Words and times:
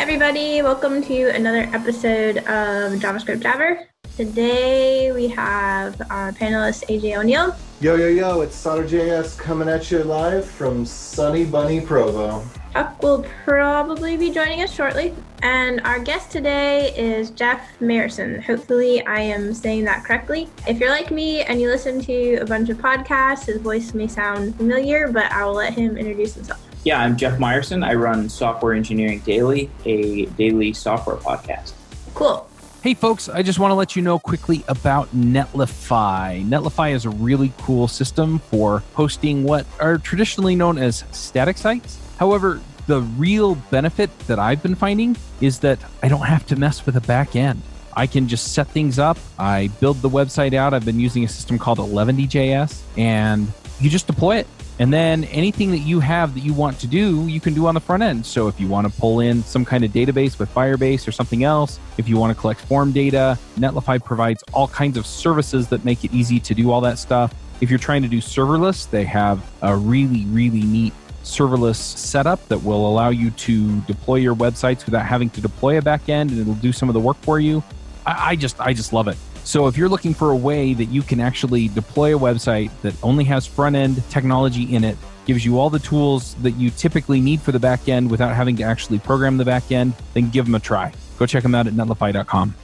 everybody. 0.00 0.62
Welcome 0.62 1.02
to 1.02 1.28
another 1.34 1.68
episode 1.74 2.38
of 2.38 2.98
JavaScript 2.98 3.40
Jabber. 3.40 3.86
Today 4.16 5.12
we 5.12 5.28
have 5.28 6.00
our 6.10 6.32
panelist 6.32 6.86
AJ 6.86 7.18
O'Neal. 7.18 7.54
Yo, 7.82 7.96
yo, 7.96 8.08
yo, 8.08 8.40
it's 8.40 8.56
Solder.js 8.56 9.36
coming 9.38 9.68
at 9.68 9.90
you 9.90 10.02
live 10.02 10.46
from 10.46 10.86
sunny 10.86 11.44
Bunny 11.44 11.82
Provo. 11.82 12.42
Chuck 12.72 13.02
will 13.02 13.26
probably 13.44 14.16
be 14.16 14.30
joining 14.30 14.62
us 14.62 14.72
shortly. 14.72 15.14
And 15.42 15.82
our 15.82 15.98
guest 15.98 16.30
today 16.30 16.94
is 16.96 17.28
Jeff 17.28 17.60
Meyerson. 17.80 18.42
Hopefully, 18.42 19.04
I 19.04 19.20
am 19.20 19.52
saying 19.52 19.84
that 19.84 20.04
correctly. 20.04 20.48
If 20.66 20.80
you're 20.80 20.88
like 20.88 21.10
me 21.10 21.42
and 21.42 21.60
you 21.60 21.68
listen 21.68 22.00
to 22.00 22.36
a 22.36 22.46
bunch 22.46 22.70
of 22.70 22.78
podcasts, 22.78 23.44
his 23.44 23.60
voice 23.60 23.92
may 23.92 24.08
sound 24.08 24.56
familiar, 24.56 25.12
but 25.12 25.30
I 25.30 25.44
will 25.44 25.52
let 25.52 25.74
him 25.74 25.98
introduce 25.98 26.36
himself. 26.36 26.69
Yeah, 26.82 26.98
I'm 26.98 27.16
Jeff 27.18 27.38
Meyerson. 27.38 27.84
I 27.84 27.94
run 27.94 28.30
Software 28.30 28.72
Engineering 28.72 29.18
Daily, 29.20 29.70
a 29.84 30.24
daily 30.26 30.72
software 30.72 31.16
podcast. 31.16 31.74
Cool. 32.14 32.48
Hey, 32.82 32.94
folks, 32.94 33.28
I 33.28 33.42
just 33.42 33.58
want 33.58 33.70
to 33.70 33.74
let 33.74 33.94
you 33.94 34.00
know 34.00 34.18
quickly 34.18 34.64
about 34.66 35.14
Netlify. 35.14 36.42
Netlify 36.48 36.92
is 36.94 37.04
a 37.04 37.10
really 37.10 37.52
cool 37.58 37.86
system 37.86 38.38
for 38.38 38.82
hosting 38.94 39.44
what 39.44 39.66
are 39.78 39.98
traditionally 39.98 40.56
known 40.56 40.78
as 40.78 41.04
static 41.10 41.58
sites. 41.58 41.98
However, 42.16 42.62
the 42.86 43.02
real 43.02 43.56
benefit 43.70 44.18
that 44.20 44.38
I've 44.38 44.62
been 44.62 44.74
finding 44.74 45.18
is 45.42 45.58
that 45.58 45.78
I 46.02 46.08
don't 46.08 46.24
have 46.24 46.46
to 46.46 46.56
mess 46.56 46.86
with 46.86 46.96
a 46.96 47.02
back 47.02 47.36
end. 47.36 47.60
I 47.94 48.06
can 48.06 48.26
just 48.26 48.54
set 48.54 48.68
things 48.68 48.98
up. 48.98 49.18
I 49.38 49.68
build 49.80 50.00
the 50.00 50.08
website 50.08 50.54
out. 50.54 50.72
I've 50.72 50.86
been 50.86 51.00
using 51.00 51.24
a 51.24 51.28
system 51.28 51.58
called 51.58 51.78
Eleventy 51.78 52.26
JS, 52.26 52.80
and 52.96 53.52
you 53.80 53.90
just 53.90 54.06
deploy 54.06 54.36
it. 54.36 54.46
And 54.80 54.90
then 54.90 55.24
anything 55.24 55.72
that 55.72 55.80
you 55.80 56.00
have 56.00 56.32
that 56.32 56.40
you 56.40 56.54
want 56.54 56.80
to 56.80 56.86
do, 56.86 57.26
you 57.26 57.38
can 57.38 57.52
do 57.52 57.66
on 57.66 57.74
the 57.74 57.80
front 57.80 58.02
end. 58.02 58.24
So 58.24 58.48
if 58.48 58.58
you 58.58 58.66
want 58.66 58.90
to 58.90 58.98
pull 58.98 59.20
in 59.20 59.42
some 59.42 59.62
kind 59.62 59.84
of 59.84 59.92
database 59.92 60.38
with 60.38 60.52
Firebase 60.54 61.06
or 61.06 61.12
something 61.12 61.44
else, 61.44 61.78
if 61.98 62.08
you 62.08 62.16
want 62.16 62.34
to 62.34 62.40
collect 62.40 62.62
form 62.62 62.90
data, 62.90 63.38
Netlify 63.58 64.02
provides 64.02 64.42
all 64.54 64.66
kinds 64.68 64.96
of 64.96 65.04
services 65.04 65.68
that 65.68 65.84
make 65.84 66.02
it 66.02 66.14
easy 66.14 66.40
to 66.40 66.54
do 66.54 66.70
all 66.70 66.80
that 66.80 66.98
stuff. 66.98 67.34
If 67.60 67.68
you're 67.68 67.78
trying 67.78 68.00
to 68.02 68.08
do 68.08 68.22
serverless, 68.22 68.88
they 68.88 69.04
have 69.04 69.44
a 69.60 69.76
really, 69.76 70.24
really 70.24 70.62
neat 70.62 70.94
serverless 71.24 71.76
setup 71.76 72.48
that 72.48 72.62
will 72.62 72.88
allow 72.88 73.10
you 73.10 73.32
to 73.32 73.80
deploy 73.82 74.14
your 74.14 74.34
websites 74.34 74.86
without 74.86 75.04
having 75.04 75.28
to 75.28 75.42
deploy 75.42 75.76
a 75.76 75.82
backend 75.82 76.30
and 76.30 76.38
it'll 76.38 76.54
do 76.54 76.72
some 76.72 76.88
of 76.88 76.94
the 76.94 77.00
work 77.00 77.18
for 77.20 77.38
you. 77.38 77.62
I, 78.06 78.30
I 78.30 78.36
just 78.36 78.58
I 78.58 78.72
just 78.72 78.94
love 78.94 79.08
it. 79.08 79.18
So 79.44 79.66
if 79.66 79.76
you're 79.76 79.88
looking 79.88 80.14
for 80.14 80.30
a 80.30 80.36
way 80.36 80.74
that 80.74 80.86
you 80.86 81.02
can 81.02 81.20
actually 81.20 81.68
deploy 81.68 82.16
a 82.16 82.18
website 82.18 82.70
that 82.82 82.94
only 83.02 83.24
has 83.24 83.46
front 83.46 83.76
end 83.76 84.02
technology 84.10 84.74
in 84.74 84.84
it, 84.84 84.96
gives 85.26 85.44
you 85.44 85.58
all 85.58 85.70
the 85.70 85.78
tools 85.78 86.34
that 86.36 86.52
you 86.52 86.70
typically 86.70 87.20
need 87.20 87.40
for 87.40 87.52
the 87.52 87.58
back 87.58 87.88
end 87.88 88.10
without 88.10 88.34
having 88.34 88.56
to 88.56 88.62
actually 88.62 88.98
program 88.98 89.36
the 89.36 89.44
back 89.44 89.70
end, 89.72 89.94
then 90.14 90.30
give 90.30 90.44
them 90.44 90.54
a 90.54 90.60
try. 90.60 90.92
Go 91.18 91.26
check 91.26 91.42
them 91.42 91.54
out 91.54 91.66
at 91.66 91.72
netlify.com. 91.72 92.54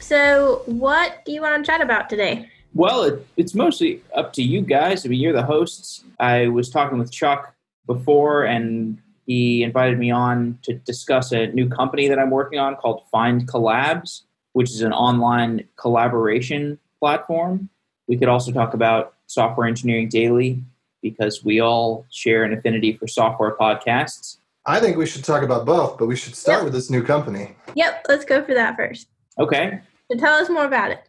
So, 0.00 0.62
what 0.66 1.24
do 1.24 1.32
you 1.32 1.40
want 1.40 1.64
to 1.64 1.70
chat 1.70 1.80
about 1.80 2.10
today? 2.10 2.48
Well, 2.74 3.04
it, 3.04 3.26
it's 3.36 3.54
mostly 3.54 4.02
up 4.14 4.32
to 4.34 4.42
you 4.42 4.60
guys. 4.60 5.06
I 5.06 5.08
mean, 5.08 5.20
you're 5.20 5.32
the 5.32 5.42
hosts. 5.42 6.04
I 6.20 6.48
was 6.48 6.68
talking 6.68 6.98
with 6.98 7.10
Chuck 7.10 7.54
before, 7.86 8.44
and 8.44 8.98
he 9.26 9.62
invited 9.62 9.98
me 9.98 10.10
on 10.10 10.58
to 10.62 10.74
discuss 10.74 11.32
a 11.32 11.46
new 11.48 11.68
company 11.68 12.08
that 12.08 12.18
I'm 12.18 12.30
working 12.30 12.58
on 12.58 12.76
called 12.76 13.02
FindCollabs 13.12 14.22
which 14.54 14.70
is 14.70 14.80
an 14.80 14.92
online 14.92 15.64
collaboration 15.76 16.78
platform. 16.98 17.68
We 18.08 18.16
could 18.16 18.28
also 18.28 18.50
talk 18.50 18.72
about 18.72 19.14
Software 19.26 19.66
Engineering 19.66 20.08
Daily 20.08 20.62
because 21.02 21.44
we 21.44 21.60
all 21.60 22.06
share 22.10 22.44
an 22.44 22.52
affinity 22.52 22.96
for 22.96 23.06
software 23.06 23.54
podcasts. 23.56 24.38
I 24.66 24.80
think 24.80 24.96
we 24.96 25.04
should 25.04 25.24
talk 25.24 25.42
about 25.42 25.66
both, 25.66 25.98
but 25.98 26.06
we 26.06 26.16
should 26.16 26.34
start 26.34 26.58
yep. 26.58 26.64
with 26.64 26.72
this 26.72 26.88
new 26.88 27.02
company. 27.02 27.54
Yep, 27.74 28.06
let's 28.08 28.24
go 28.24 28.42
for 28.42 28.54
that 28.54 28.76
first. 28.76 29.08
Okay. 29.38 29.80
So 30.10 30.18
tell 30.18 30.34
us 30.34 30.48
more 30.48 30.64
about 30.64 30.90
it. 30.90 31.00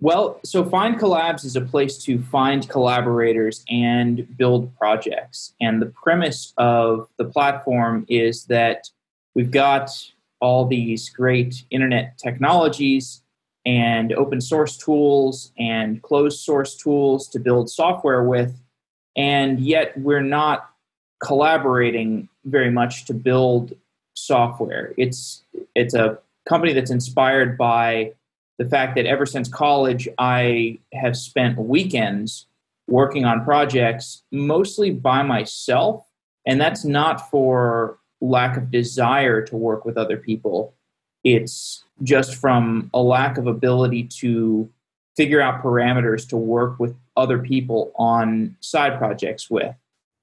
Well, 0.00 0.38
so 0.44 0.64
FindCollabs 0.64 1.44
is 1.44 1.56
a 1.56 1.60
place 1.60 1.98
to 2.04 2.20
find 2.22 2.68
collaborators 2.68 3.64
and 3.68 4.36
build 4.36 4.76
projects. 4.76 5.54
And 5.60 5.82
the 5.82 5.86
premise 5.86 6.52
of 6.56 7.08
the 7.16 7.24
platform 7.24 8.06
is 8.08 8.44
that 8.46 8.90
we've 9.34 9.50
got 9.50 9.90
all 10.40 10.66
these 10.66 11.08
great 11.08 11.64
internet 11.70 12.18
technologies 12.18 13.22
and 13.66 14.12
open 14.12 14.40
source 14.40 14.76
tools 14.76 15.52
and 15.58 16.02
closed 16.02 16.40
source 16.40 16.76
tools 16.76 17.28
to 17.28 17.38
build 17.38 17.68
software 17.68 18.22
with, 18.22 18.58
and 19.16 19.60
yet 19.60 19.98
we're 19.98 20.22
not 20.22 20.70
collaborating 21.22 22.28
very 22.44 22.70
much 22.70 23.04
to 23.06 23.14
build 23.14 23.74
software. 24.14 24.94
It's 24.96 25.42
it's 25.74 25.94
a 25.94 26.18
company 26.48 26.72
that's 26.72 26.90
inspired 26.90 27.58
by 27.58 28.12
the 28.58 28.64
fact 28.64 28.96
that 28.96 29.06
ever 29.06 29.26
since 29.26 29.48
college 29.48 30.08
I 30.18 30.78
have 30.92 31.16
spent 31.16 31.58
weekends 31.58 32.46
working 32.88 33.24
on 33.24 33.44
projects 33.44 34.22
mostly 34.32 34.90
by 34.90 35.22
myself 35.22 36.08
and 36.48 36.58
that's 36.58 36.84
not 36.84 37.30
for 37.30 37.98
lack 38.20 38.56
of 38.56 38.70
desire 38.70 39.42
to 39.42 39.56
work 39.56 39.84
with 39.84 39.96
other 39.96 40.16
people. 40.16 40.74
It's 41.24 41.84
just 42.02 42.36
from 42.36 42.90
a 42.94 43.02
lack 43.02 43.38
of 43.38 43.46
ability 43.46 44.04
to 44.04 44.68
figure 45.16 45.40
out 45.40 45.62
parameters 45.62 46.28
to 46.28 46.36
work 46.36 46.78
with 46.78 46.94
other 47.16 47.38
people 47.38 47.92
on 47.96 48.56
side 48.60 48.98
projects 48.98 49.50
with. 49.50 49.74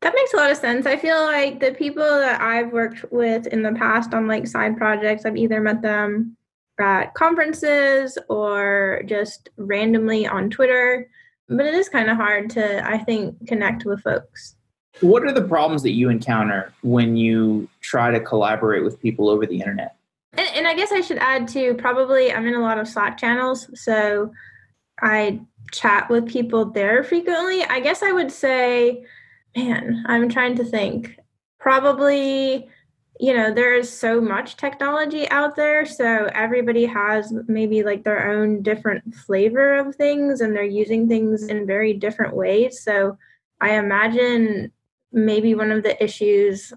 That 0.01 0.13
makes 0.15 0.33
a 0.33 0.37
lot 0.37 0.51
of 0.51 0.57
sense. 0.57 0.85
I 0.85 0.97
feel 0.97 1.21
like 1.23 1.59
the 1.59 1.73
people 1.73 2.03
that 2.03 2.39
I've 2.39 2.71
worked 2.71 3.11
with 3.11 3.47
in 3.47 3.63
the 3.63 3.73
past 3.73 4.13
on 4.13 4.27
like 4.27 4.47
side 4.47 4.77
projects, 4.77 5.25
I've 5.25 5.35
either 5.35 5.59
met 5.59 5.81
them 5.81 6.37
at 6.79 7.13
conferences 7.13 8.17
or 8.29 9.01
just 9.05 9.49
randomly 9.57 10.27
on 10.27 10.49
Twitter. 10.49 11.09
But 11.47 11.65
it 11.65 11.75
is 11.75 11.89
kind 11.89 12.09
of 12.09 12.17
hard 12.17 12.49
to, 12.51 12.87
I 12.87 12.97
think, 12.97 13.47
connect 13.47 13.85
with 13.85 14.01
folks. 14.01 14.54
What 15.01 15.23
are 15.23 15.33
the 15.33 15.41
problems 15.41 15.83
that 15.83 15.91
you 15.91 16.09
encounter 16.09 16.73
when 16.81 17.15
you 17.15 17.67
try 17.81 18.11
to 18.11 18.19
collaborate 18.19 18.83
with 18.83 19.01
people 19.01 19.29
over 19.29 19.45
the 19.45 19.59
internet? 19.59 19.97
And, 20.33 20.47
and, 20.53 20.67
I 20.67 20.73
guess 20.73 20.91
I 20.91 21.01
should 21.01 21.17
add 21.17 21.47
too, 21.47 21.75
probably 21.75 22.31
I'm 22.31 22.45
in 22.45 22.55
a 22.55 22.61
lot 22.61 22.77
of 22.77 22.87
Slack 22.87 23.17
channels. 23.17 23.69
So 23.79 24.31
I 25.01 25.41
chat 25.71 26.09
with 26.09 26.27
people 26.27 26.65
there 26.65 27.03
frequently. 27.03 27.63
I 27.63 27.79
guess 27.79 28.03
I 28.03 28.11
would 28.11 28.31
say, 28.31 29.05
man, 29.55 30.03
I'm 30.07 30.29
trying 30.29 30.55
to 30.57 30.65
think. 30.65 31.17
Probably, 31.59 32.69
you 33.19 33.33
know, 33.33 33.53
there 33.53 33.75
is 33.75 33.89
so 33.89 34.19
much 34.21 34.57
technology 34.57 35.27
out 35.29 35.55
there. 35.55 35.85
So 35.85 36.29
everybody 36.33 36.85
has 36.85 37.33
maybe 37.47 37.83
like 37.83 38.03
their 38.03 38.31
own 38.31 38.61
different 38.61 39.15
flavor 39.15 39.77
of 39.77 39.95
things 39.95 40.41
and 40.41 40.55
they're 40.55 40.63
using 40.63 41.07
things 41.07 41.47
in 41.47 41.65
very 41.65 41.93
different 41.93 42.35
ways. 42.35 42.81
So 42.81 43.17
I 43.61 43.75
imagine 43.75 44.71
maybe 45.11 45.55
one 45.55 45.71
of 45.71 45.83
the 45.83 46.01
issues 46.03 46.73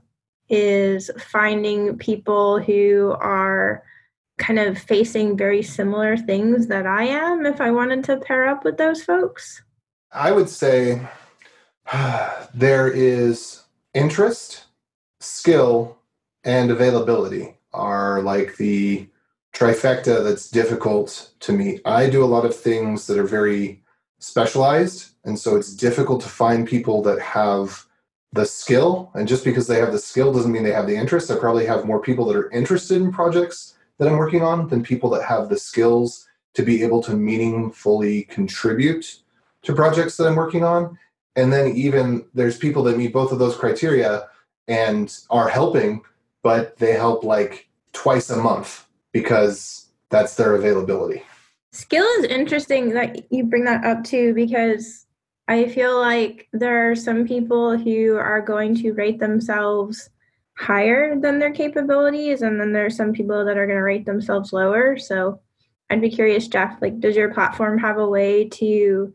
is 0.48 1.10
finding 1.18 1.96
people 1.98 2.58
who 2.58 3.14
are 3.20 3.82
kind 4.38 4.58
of 4.58 4.78
facing 4.78 5.36
very 5.36 5.62
similar 5.62 6.16
things 6.16 6.68
that 6.68 6.86
I 6.86 7.04
am 7.04 7.44
if 7.44 7.60
I 7.60 7.70
wanted 7.70 8.04
to 8.04 8.16
pair 8.18 8.48
up 8.48 8.64
with 8.64 8.78
those 8.78 9.02
folks? 9.02 9.62
I 10.12 10.32
would 10.32 10.48
say 10.48 11.06
there 12.54 12.88
is 12.88 13.62
interest, 13.94 14.64
skill, 15.20 15.98
and 16.44 16.70
availability 16.70 17.56
are 17.72 18.22
like 18.22 18.56
the 18.56 19.08
trifecta 19.54 20.22
that's 20.24 20.50
difficult 20.50 21.32
to 21.40 21.52
meet. 21.52 21.80
I 21.84 22.08
do 22.08 22.24
a 22.24 22.26
lot 22.26 22.44
of 22.44 22.54
things 22.54 23.06
that 23.06 23.18
are 23.18 23.26
very 23.26 23.82
specialized, 24.20 25.14
and 25.24 25.38
so 25.38 25.56
it's 25.56 25.74
difficult 25.74 26.22
to 26.22 26.28
find 26.28 26.66
people 26.66 27.02
that 27.02 27.20
have 27.20 27.87
the 28.32 28.44
skill 28.44 29.10
and 29.14 29.26
just 29.26 29.44
because 29.44 29.66
they 29.66 29.78
have 29.78 29.92
the 29.92 29.98
skill 29.98 30.32
doesn't 30.32 30.52
mean 30.52 30.62
they 30.62 30.72
have 30.72 30.86
the 30.86 30.96
interest. 30.96 31.30
I 31.30 31.36
probably 31.36 31.66
have 31.66 31.84
more 31.84 32.00
people 32.00 32.26
that 32.26 32.36
are 32.36 32.50
interested 32.50 33.00
in 33.00 33.12
projects 33.12 33.74
that 33.98 34.06
i'm 34.06 34.16
working 34.16 34.42
on 34.42 34.68
than 34.68 34.82
people 34.82 35.10
that 35.10 35.24
have 35.24 35.48
the 35.48 35.58
skills 35.58 36.28
to 36.54 36.62
be 36.62 36.82
able 36.82 37.02
to 37.02 37.14
meaningfully 37.14 38.22
contribute 38.24 39.22
to 39.62 39.74
projects 39.74 40.16
that 40.16 40.26
i'm 40.26 40.36
working 40.36 40.62
on. 40.62 40.98
And 41.36 41.52
then 41.52 41.68
even 41.74 42.26
there's 42.34 42.58
people 42.58 42.82
that 42.84 42.96
meet 42.96 43.12
both 43.12 43.32
of 43.32 43.38
those 43.38 43.56
criteria 43.56 44.28
and 44.68 45.16
are 45.30 45.48
helping 45.48 46.02
but 46.42 46.76
they 46.76 46.92
help 46.92 47.24
like 47.24 47.68
twice 47.92 48.30
a 48.30 48.36
month 48.36 48.86
because 49.12 49.88
that's 50.10 50.36
their 50.36 50.54
availability. 50.54 51.22
Skill 51.72 52.04
is 52.18 52.24
interesting 52.24 52.90
that 52.94 53.30
you 53.30 53.44
bring 53.44 53.64
that 53.64 53.84
up 53.84 54.04
too 54.04 54.34
because 54.34 55.06
I 55.48 55.66
feel 55.68 55.98
like 55.98 56.46
there 56.52 56.90
are 56.90 56.94
some 56.94 57.26
people 57.26 57.76
who 57.78 58.16
are 58.16 58.42
going 58.42 58.74
to 58.76 58.92
rate 58.92 59.18
themselves 59.18 60.10
higher 60.58 61.18
than 61.18 61.38
their 61.38 61.52
capabilities, 61.52 62.42
and 62.42 62.60
then 62.60 62.72
there 62.72 62.84
are 62.84 62.90
some 62.90 63.12
people 63.12 63.44
that 63.44 63.56
are 63.56 63.66
going 63.66 63.78
to 63.78 63.82
rate 63.82 64.04
themselves 64.04 64.52
lower. 64.52 64.98
So 64.98 65.40
I'd 65.88 66.02
be 66.02 66.10
curious, 66.10 66.48
Jeff, 66.48 66.76
like, 66.82 67.00
does 67.00 67.16
your 67.16 67.32
platform 67.32 67.78
have 67.78 67.96
a 67.96 68.06
way 68.06 68.48
to 68.50 69.12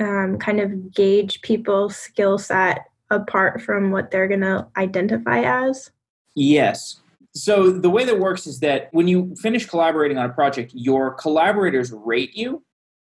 um, 0.00 0.38
kind 0.38 0.60
of 0.60 0.94
gauge 0.94 1.42
people's 1.42 1.96
skill 1.96 2.38
set 2.38 2.86
apart 3.10 3.60
from 3.60 3.90
what 3.90 4.10
they're 4.10 4.28
going 4.28 4.40
to 4.40 4.66
identify 4.76 5.40
as? 5.40 5.90
Yes. 6.34 7.00
So 7.34 7.70
the 7.70 7.90
way 7.90 8.04
that 8.04 8.18
works 8.18 8.46
is 8.46 8.60
that 8.60 8.88
when 8.92 9.08
you 9.08 9.34
finish 9.36 9.66
collaborating 9.66 10.16
on 10.16 10.30
a 10.30 10.32
project, 10.32 10.72
your 10.74 11.12
collaborators 11.14 11.92
rate 11.92 12.34
you. 12.34 12.62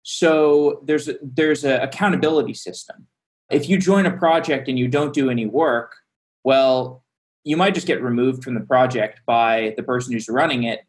So 0.04 0.82
there's 0.86 1.08
a, 1.08 1.16
there's 1.22 1.64
an 1.64 1.82
accountability 1.82 2.54
system. 2.54 3.08
If 3.50 3.70
you 3.70 3.78
join 3.78 4.06
a 4.06 4.12
project 4.12 4.68
and 4.68 4.78
you 4.78 4.88
don't 4.88 5.14
do 5.14 5.30
any 5.30 5.46
work, 5.46 5.96
well, 6.44 7.04
you 7.44 7.58
might 7.58 7.74
just 7.74 7.88
get 7.88 8.02
removed 8.02 8.44
from 8.44 8.54
the 8.54 8.62
project 8.62 9.22
by 9.26 9.74
the 9.78 9.84
person 9.84 10.14
who's 10.14 10.30
running 10.30 10.64
it, 10.64 10.82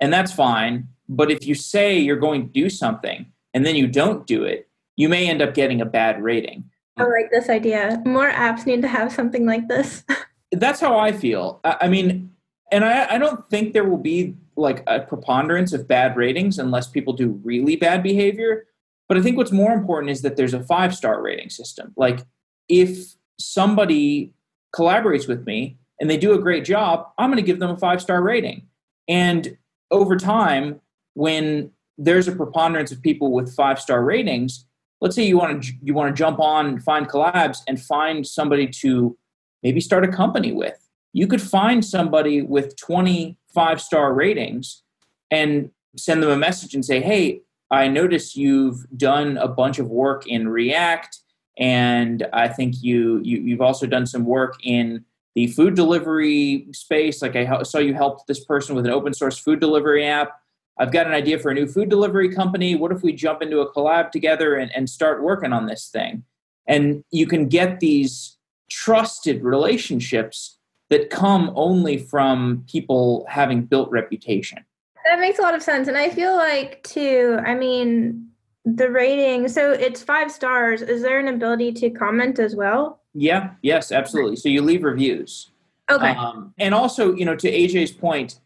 and 0.00 0.12
that's 0.12 0.32
fine. 0.32 0.88
But 1.08 1.30
if 1.30 1.46
you 1.46 1.54
say 1.54 1.98
you're 1.98 2.16
going 2.16 2.46
to 2.46 2.52
do 2.52 2.70
something 2.70 3.26
and 3.52 3.66
then 3.66 3.76
you 3.76 3.86
don't 3.86 4.26
do 4.26 4.44
it, 4.44 4.68
you 4.96 5.08
may 5.08 5.28
end 5.28 5.42
up 5.42 5.54
getting 5.54 5.80
a 5.80 5.86
bad 5.86 6.22
rating. 6.22 6.64
I 6.96 7.04
like 7.04 7.30
this 7.30 7.48
idea. 7.48 8.02
More 8.04 8.30
apps 8.30 8.66
need 8.66 8.82
to 8.82 8.88
have 8.88 9.12
something 9.12 9.46
like 9.46 9.68
this. 9.68 10.04
That's 10.52 10.80
how 10.80 10.98
I 10.98 11.12
feel. 11.12 11.60
I 11.64 11.88
mean, 11.88 12.32
and 12.70 12.84
I, 12.84 13.14
I 13.14 13.18
don't 13.18 13.48
think 13.50 13.72
there 13.72 13.84
will 13.84 13.98
be 13.98 14.36
like 14.56 14.82
a 14.86 15.00
preponderance 15.00 15.72
of 15.72 15.88
bad 15.88 16.16
ratings 16.16 16.58
unless 16.58 16.88
people 16.88 17.12
do 17.12 17.40
really 17.42 17.76
bad 17.76 18.02
behavior. 18.02 18.66
But 19.08 19.18
I 19.18 19.22
think 19.22 19.36
what's 19.36 19.52
more 19.52 19.72
important 19.72 20.10
is 20.10 20.22
that 20.22 20.36
there's 20.36 20.54
a 20.54 20.62
five 20.62 20.94
star 20.94 21.20
rating 21.20 21.50
system. 21.50 21.92
Like 21.96 22.20
if 22.68 23.14
somebody 23.38 24.32
collaborates 24.74 25.26
with 25.26 25.46
me 25.46 25.78
and 26.00 26.08
they 26.08 26.16
do 26.16 26.32
a 26.32 26.38
great 26.38 26.64
job, 26.64 27.08
I'm 27.18 27.30
going 27.30 27.42
to 27.42 27.46
give 27.46 27.58
them 27.58 27.70
a 27.70 27.78
five 27.78 28.00
star 28.00 28.22
rating. 28.22 28.66
And 29.08 29.56
over 29.90 30.16
time, 30.16 30.80
when 31.14 31.72
there's 31.98 32.28
a 32.28 32.32
preponderance 32.32 32.92
of 32.92 33.02
people 33.02 33.32
with 33.32 33.54
five 33.54 33.80
star 33.80 34.04
ratings, 34.04 34.64
let's 35.00 35.16
say 35.16 35.24
you 35.24 35.36
want 35.36 35.64
to 35.64 35.72
you 35.82 35.94
want 35.94 36.14
to 36.14 36.18
jump 36.18 36.38
on 36.38 36.78
FindCollabs 36.78 37.58
and 37.66 37.82
find 37.82 38.26
somebody 38.26 38.68
to 38.68 39.16
maybe 39.62 39.80
start 39.80 40.04
a 40.04 40.08
company 40.08 40.52
with. 40.52 40.78
You 41.12 41.26
could 41.26 41.42
find 41.42 41.84
somebody 41.84 42.42
with 42.42 42.76
25 42.76 43.80
star 43.80 44.12
ratings 44.12 44.82
and 45.30 45.70
send 45.96 46.22
them 46.22 46.30
a 46.30 46.36
message 46.36 46.74
and 46.74 46.84
say, 46.84 47.00
"Hey, 47.00 47.42
I 47.70 47.88
notice 47.88 48.36
you've 48.36 48.86
done 48.96 49.36
a 49.36 49.48
bunch 49.48 49.78
of 49.78 49.88
work 49.88 50.26
in 50.26 50.48
React, 50.48 51.18
and 51.58 52.26
I 52.32 52.48
think 52.48 52.82
you, 52.82 53.20
you 53.22 53.38
you've 53.38 53.60
also 53.60 53.86
done 53.86 54.06
some 54.06 54.24
work 54.24 54.56
in 54.64 55.04
the 55.34 55.46
food 55.48 55.74
delivery 55.74 56.66
space. 56.72 57.22
Like 57.22 57.36
I 57.36 57.62
saw 57.62 57.78
you 57.78 57.94
helped 57.94 58.26
this 58.26 58.44
person 58.44 58.74
with 58.74 58.86
an 58.86 58.92
open 58.92 59.14
source 59.14 59.38
food 59.38 59.60
delivery 59.60 60.04
app. 60.04 60.40
I've 60.78 60.92
got 60.92 61.06
an 61.06 61.12
idea 61.12 61.38
for 61.38 61.50
a 61.50 61.54
new 61.54 61.66
food 61.66 61.88
delivery 61.90 62.34
company. 62.34 62.74
What 62.74 62.90
if 62.90 63.02
we 63.02 63.12
jump 63.12 63.42
into 63.42 63.60
a 63.60 63.72
collab 63.72 64.10
together 64.10 64.56
and, 64.56 64.74
and 64.74 64.88
start 64.88 65.22
working 65.22 65.52
on 65.52 65.66
this 65.66 65.88
thing? 65.88 66.24
And 66.66 67.04
you 67.10 67.26
can 67.26 67.48
get 67.48 67.80
these 67.80 68.38
trusted 68.70 69.44
relationships 69.44 70.58
that 70.90 71.08
come 71.10 71.52
only 71.54 71.96
from 71.96 72.64
people 72.68 73.24
having 73.28 73.62
built 73.62 73.90
reputation. 73.90 74.64
That 75.08 75.20
makes 75.20 75.38
a 75.38 75.42
lot 75.42 75.54
of 75.54 75.62
sense. 75.62 75.88
And 75.88 75.96
I 75.96 76.10
feel 76.10 76.36
like, 76.36 76.82
too, 76.82 77.38
I 77.44 77.54
mean, 77.54 78.28
the 78.64 78.90
rating, 78.90 79.48
so 79.48 79.72
it's 79.72 80.02
five 80.02 80.30
stars. 80.30 80.82
Is 80.82 81.02
there 81.02 81.18
an 81.18 81.28
ability 81.28 81.72
to 81.72 81.90
comment 81.90 82.38
as 82.38 82.54
well? 82.54 83.00
Yeah, 83.14 83.52
yes, 83.62 83.92
absolutely. 83.92 84.36
So 84.36 84.48
you 84.48 84.62
leave 84.62 84.84
reviews. 84.84 85.50
Okay. 85.90 86.10
Um, 86.10 86.54
and 86.58 86.74
also, 86.74 87.14
you 87.14 87.24
know, 87.24 87.34
to 87.34 87.50
AJ's 87.50 87.92
point, 87.92 88.38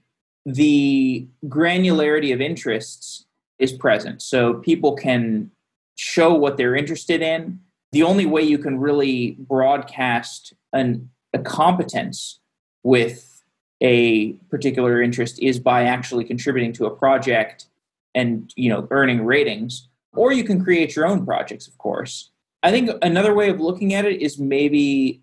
the 0.46 1.26
granularity 1.46 2.32
of 2.32 2.40
interests 2.40 3.26
is 3.58 3.72
present. 3.72 4.22
So 4.22 4.54
people 4.54 4.94
can 4.94 5.50
show 5.96 6.34
what 6.34 6.56
they're 6.56 6.76
interested 6.76 7.22
in. 7.22 7.60
The 7.92 8.02
only 8.02 8.26
way 8.26 8.42
you 8.42 8.58
can 8.58 8.78
really 8.78 9.36
broadcast 9.38 10.54
an, 10.72 11.10
a 11.34 11.38
competence 11.38 12.40
with 12.82 13.42
a 13.80 14.32
particular 14.50 15.02
interest 15.02 15.38
is 15.40 15.58
by 15.58 15.84
actually 15.84 16.24
contributing 16.24 16.72
to 16.72 16.86
a 16.86 16.90
project 16.90 17.66
and 18.14 18.52
you 18.56 18.70
know 18.70 18.86
earning 18.90 19.24
ratings 19.24 19.88
or 20.14 20.32
you 20.32 20.44
can 20.44 20.62
create 20.62 20.94
your 20.94 21.06
own 21.06 21.24
projects 21.26 21.66
of 21.66 21.76
course. 21.78 22.30
I 22.62 22.70
think 22.70 22.90
another 23.02 23.34
way 23.34 23.50
of 23.50 23.60
looking 23.60 23.92
at 23.92 24.06
it 24.06 24.22
is 24.22 24.38
maybe 24.38 25.20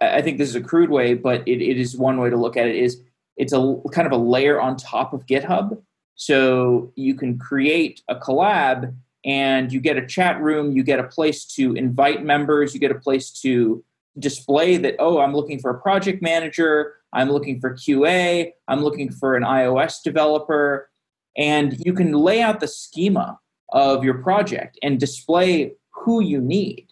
i 0.00 0.20
think 0.20 0.38
this 0.38 0.48
is 0.48 0.54
a 0.54 0.60
crude 0.60 0.90
way 0.90 1.14
but 1.14 1.46
it, 1.48 1.62
it 1.62 1.78
is 1.78 1.96
one 1.96 2.18
way 2.20 2.28
to 2.28 2.36
look 2.36 2.56
at 2.56 2.66
it 2.66 2.76
is 2.76 3.00
it's 3.36 3.52
a 3.52 3.76
kind 3.90 4.06
of 4.06 4.12
a 4.12 4.16
layer 4.16 4.60
on 4.60 4.76
top 4.76 5.12
of 5.12 5.26
github. 5.26 5.80
So 6.14 6.92
you 6.94 7.14
can 7.14 7.38
create 7.38 8.02
a 8.08 8.14
collab 8.14 8.94
and 9.24 9.72
you 9.72 9.80
get 9.80 9.96
a 9.96 10.06
chat 10.06 10.40
room 10.40 10.72
you 10.72 10.82
get 10.82 11.00
a 11.00 11.04
place 11.04 11.44
to 11.44 11.74
invite 11.74 12.22
members 12.22 12.74
you 12.74 12.78
get 12.78 12.90
a 12.90 12.98
place 12.98 13.30
to 13.30 13.82
display 14.18 14.76
that 14.76 14.94
oh 14.98 15.20
i'm 15.20 15.34
looking 15.34 15.58
for 15.58 15.70
a 15.70 15.80
project 15.80 16.22
manager 16.22 16.94
i'm 17.12 17.30
looking 17.30 17.60
for 17.60 17.74
qa 17.74 18.50
i'm 18.68 18.82
looking 18.82 19.10
for 19.10 19.36
an 19.36 19.42
ios 19.42 20.02
developer. 20.02 20.88
And 21.36 21.84
you 21.84 21.92
can 21.92 22.12
lay 22.12 22.40
out 22.40 22.60
the 22.60 22.68
schema 22.68 23.38
of 23.70 24.04
your 24.04 24.14
project 24.14 24.78
and 24.82 25.00
display 25.00 25.72
who 25.90 26.20
you 26.22 26.40
need. 26.40 26.86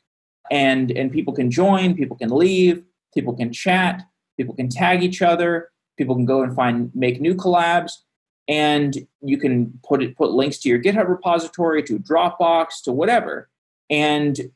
And 0.51 0.91
and 0.91 1.13
people 1.13 1.33
can 1.33 1.51
join 1.51 1.95
people 1.95 2.17
can 2.17 2.31
leave 2.31 2.83
people 3.15 3.35
can 3.35 3.53
chat 3.53 4.03
people 4.37 4.55
can 4.55 4.69
tag 4.69 5.03
each 5.03 5.23
other 5.23 5.71
people 5.97 6.15
can 6.15 6.25
go 6.25 6.43
and 6.43 6.55
find 6.55 6.91
make 6.95 7.21
new 7.21 7.35
collabs. 7.35 7.93
And 8.49 9.07
you 9.21 9.39
can 9.39 9.79
put 9.89 10.03
it 10.03 10.17
put 10.17 10.33
links 10.33 10.59
to 10.59 10.69
your 10.69 10.83
github 10.83 11.09
repository 11.09 11.83
to 11.85 11.99
dropbox 11.99 12.83
to 12.85 12.93
whatever. 12.93 13.49
And 13.89 14.51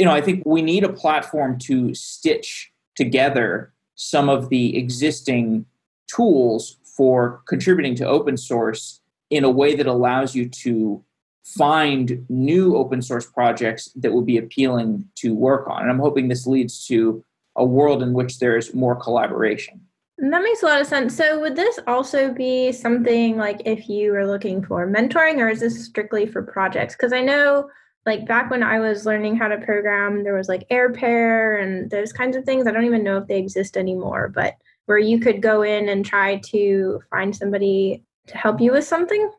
you 0.00 0.06
know, 0.06 0.12
I 0.12 0.22
think 0.22 0.44
we 0.46 0.62
need 0.62 0.82
a 0.82 0.90
platform 0.90 1.58
to 1.58 1.94
stitch 1.94 2.72
together 2.96 3.74
some 3.96 4.30
of 4.30 4.48
the 4.48 4.78
existing 4.78 5.66
tools 6.06 6.78
for 6.96 7.42
contributing 7.46 7.94
to 7.96 8.06
open 8.06 8.38
source 8.38 9.02
in 9.28 9.44
a 9.44 9.50
way 9.50 9.74
that 9.74 9.86
allows 9.86 10.34
you 10.34 10.48
to 10.48 11.04
find 11.44 12.24
new 12.30 12.78
open 12.78 13.02
source 13.02 13.26
projects 13.26 13.90
that 13.94 14.10
will 14.10 14.22
be 14.22 14.38
appealing 14.38 15.06
to 15.16 15.34
work 15.34 15.68
on. 15.68 15.82
And 15.82 15.90
I'm 15.90 15.98
hoping 15.98 16.28
this 16.28 16.46
leads 16.46 16.86
to 16.86 17.22
a 17.54 17.64
world 17.66 18.02
in 18.02 18.14
which 18.14 18.38
there's 18.38 18.72
more 18.72 18.96
collaboration. 18.96 19.82
That 20.16 20.42
makes 20.42 20.62
a 20.62 20.66
lot 20.66 20.80
of 20.80 20.86
sense. 20.86 21.14
So, 21.14 21.40
would 21.40 21.56
this 21.56 21.78
also 21.86 22.32
be 22.32 22.72
something 22.72 23.36
like 23.36 23.60
if 23.66 23.86
you 23.86 24.12
were 24.12 24.26
looking 24.26 24.64
for 24.64 24.86
mentoring, 24.86 25.36
or 25.36 25.50
is 25.50 25.60
this 25.60 25.84
strictly 25.84 26.26
for 26.26 26.42
projects? 26.42 26.94
Because 26.94 27.12
I 27.12 27.20
know 27.20 27.68
like 28.06 28.26
back 28.26 28.50
when 28.50 28.62
I 28.62 28.80
was 28.80 29.04
learning 29.04 29.36
how 29.36 29.48
to 29.48 29.58
program, 29.58 30.24
there 30.24 30.34
was 30.34 30.48
like 30.48 30.68
AirPair 30.70 31.62
and 31.62 31.90
those 31.90 32.12
kinds 32.12 32.36
of 32.36 32.44
things. 32.44 32.66
I 32.66 32.70
don't 32.70 32.84
even 32.84 33.04
know 33.04 33.18
if 33.18 33.26
they 33.26 33.38
exist 33.38 33.76
anymore, 33.76 34.28
but 34.28 34.56
where 34.86 34.98
you 34.98 35.20
could 35.20 35.42
go 35.42 35.62
in 35.62 35.88
and 35.88 36.04
try 36.04 36.36
to 36.46 37.00
find 37.10 37.36
somebody 37.36 38.02
to 38.26 38.36
help 38.36 38.60
you 38.60 38.72
with 38.72 38.84
something. 38.84 39.30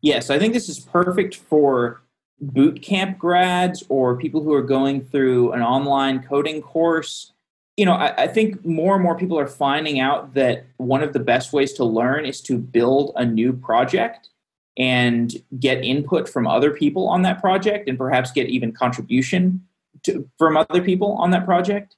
Yes, 0.00 0.30
I 0.30 0.38
think 0.38 0.52
this 0.52 0.68
is 0.68 0.80
perfect 0.80 1.36
for 1.36 2.02
boot 2.40 2.82
camp 2.82 3.18
grads 3.18 3.82
or 3.88 4.16
people 4.16 4.42
who 4.42 4.52
are 4.52 4.62
going 4.62 5.04
through 5.04 5.52
an 5.52 5.62
online 5.62 6.22
coding 6.22 6.60
course. 6.60 7.32
You 7.76 7.86
know, 7.86 7.94
I, 7.94 8.24
I 8.24 8.26
think 8.26 8.64
more 8.64 8.94
and 8.94 9.02
more 9.02 9.16
people 9.16 9.38
are 9.38 9.46
finding 9.46 10.00
out 10.00 10.34
that 10.34 10.66
one 10.76 11.02
of 11.02 11.12
the 11.12 11.20
best 11.20 11.52
ways 11.52 11.72
to 11.74 11.84
learn 11.84 12.26
is 12.26 12.40
to 12.42 12.58
build 12.58 13.12
a 13.16 13.24
new 13.24 13.52
project 13.52 14.30
and 14.78 15.34
get 15.58 15.84
input 15.84 16.28
from 16.28 16.46
other 16.46 16.70
people 16.70 17.08
on 17.08 17.22
that 17.22 17.40
project 17.40 17.88
and 17.88 17.98
perhaps 17.98 18.30
get 18.30 18.48
even 18.48 18.72
contribution 18.72 19.66
to, 20.04 20.28
from 20.38 20.56
other 20.56 20.80
people 20.80 21.12
on 21.14 21.32
that 21.32 21.44
project. 21.44 21.96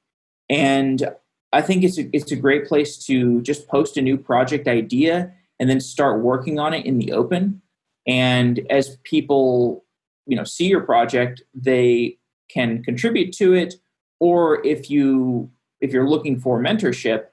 And 0.49 1.10
I 1.52 1.60
think 1.60 1.84
it's 1.84 1.99
a, 1.99 2.08
it's 2.14 2.32
a 2.32 2.37
great 2.37 2.66
place 2.66 2.96
to 3.06 3.42
just 3.42 3.68
post 3.68 3.96
a 3.96 4.02
new 4.02 4.16
project 4.16 4.66
idea 4.66 5.32
and 5.58 5.68
then 5.68 5.80
start 5.80 6.22
working 6.22 6.58
on 6.58 6.72
it 6.72 6.87
in 6.87 6.99
the 6.99 7.12
open. 7.12 7.60
And 8.06 8.60
as 8.70 8.96
people, 9.04 9.84
you 10.26 10.37
know, 10.37 10.44
see 10.44 10.66
your 10.66 10.80
project, 10.80 11.42
they 11.54 12.18
can 12.49 12.82
contribute 12.82 13.32
to 13.34 13.52
it. 13.52 13.75
Or 14.20 14.64
if 14.66 14.90
you 14.90 15.50
if 15.80 15.92
you're 15.92 16.08
looking 16.08 16.38
for 16.38 16.60
mentorship, 16.60 17.26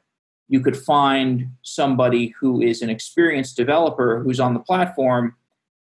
you 0.49 0.61
could 0.61 0.77
find 0.77 1.49
somebody 1.61 2.33
who 2.39 2.61
is 2.61 2.81
an 2.81 2.89
experienced 2.89 3.57
developer 3.57 4.21
who's 4.23 4.39
on 4.39 4.53
the 4.53 4.59
platform 4.59 5.35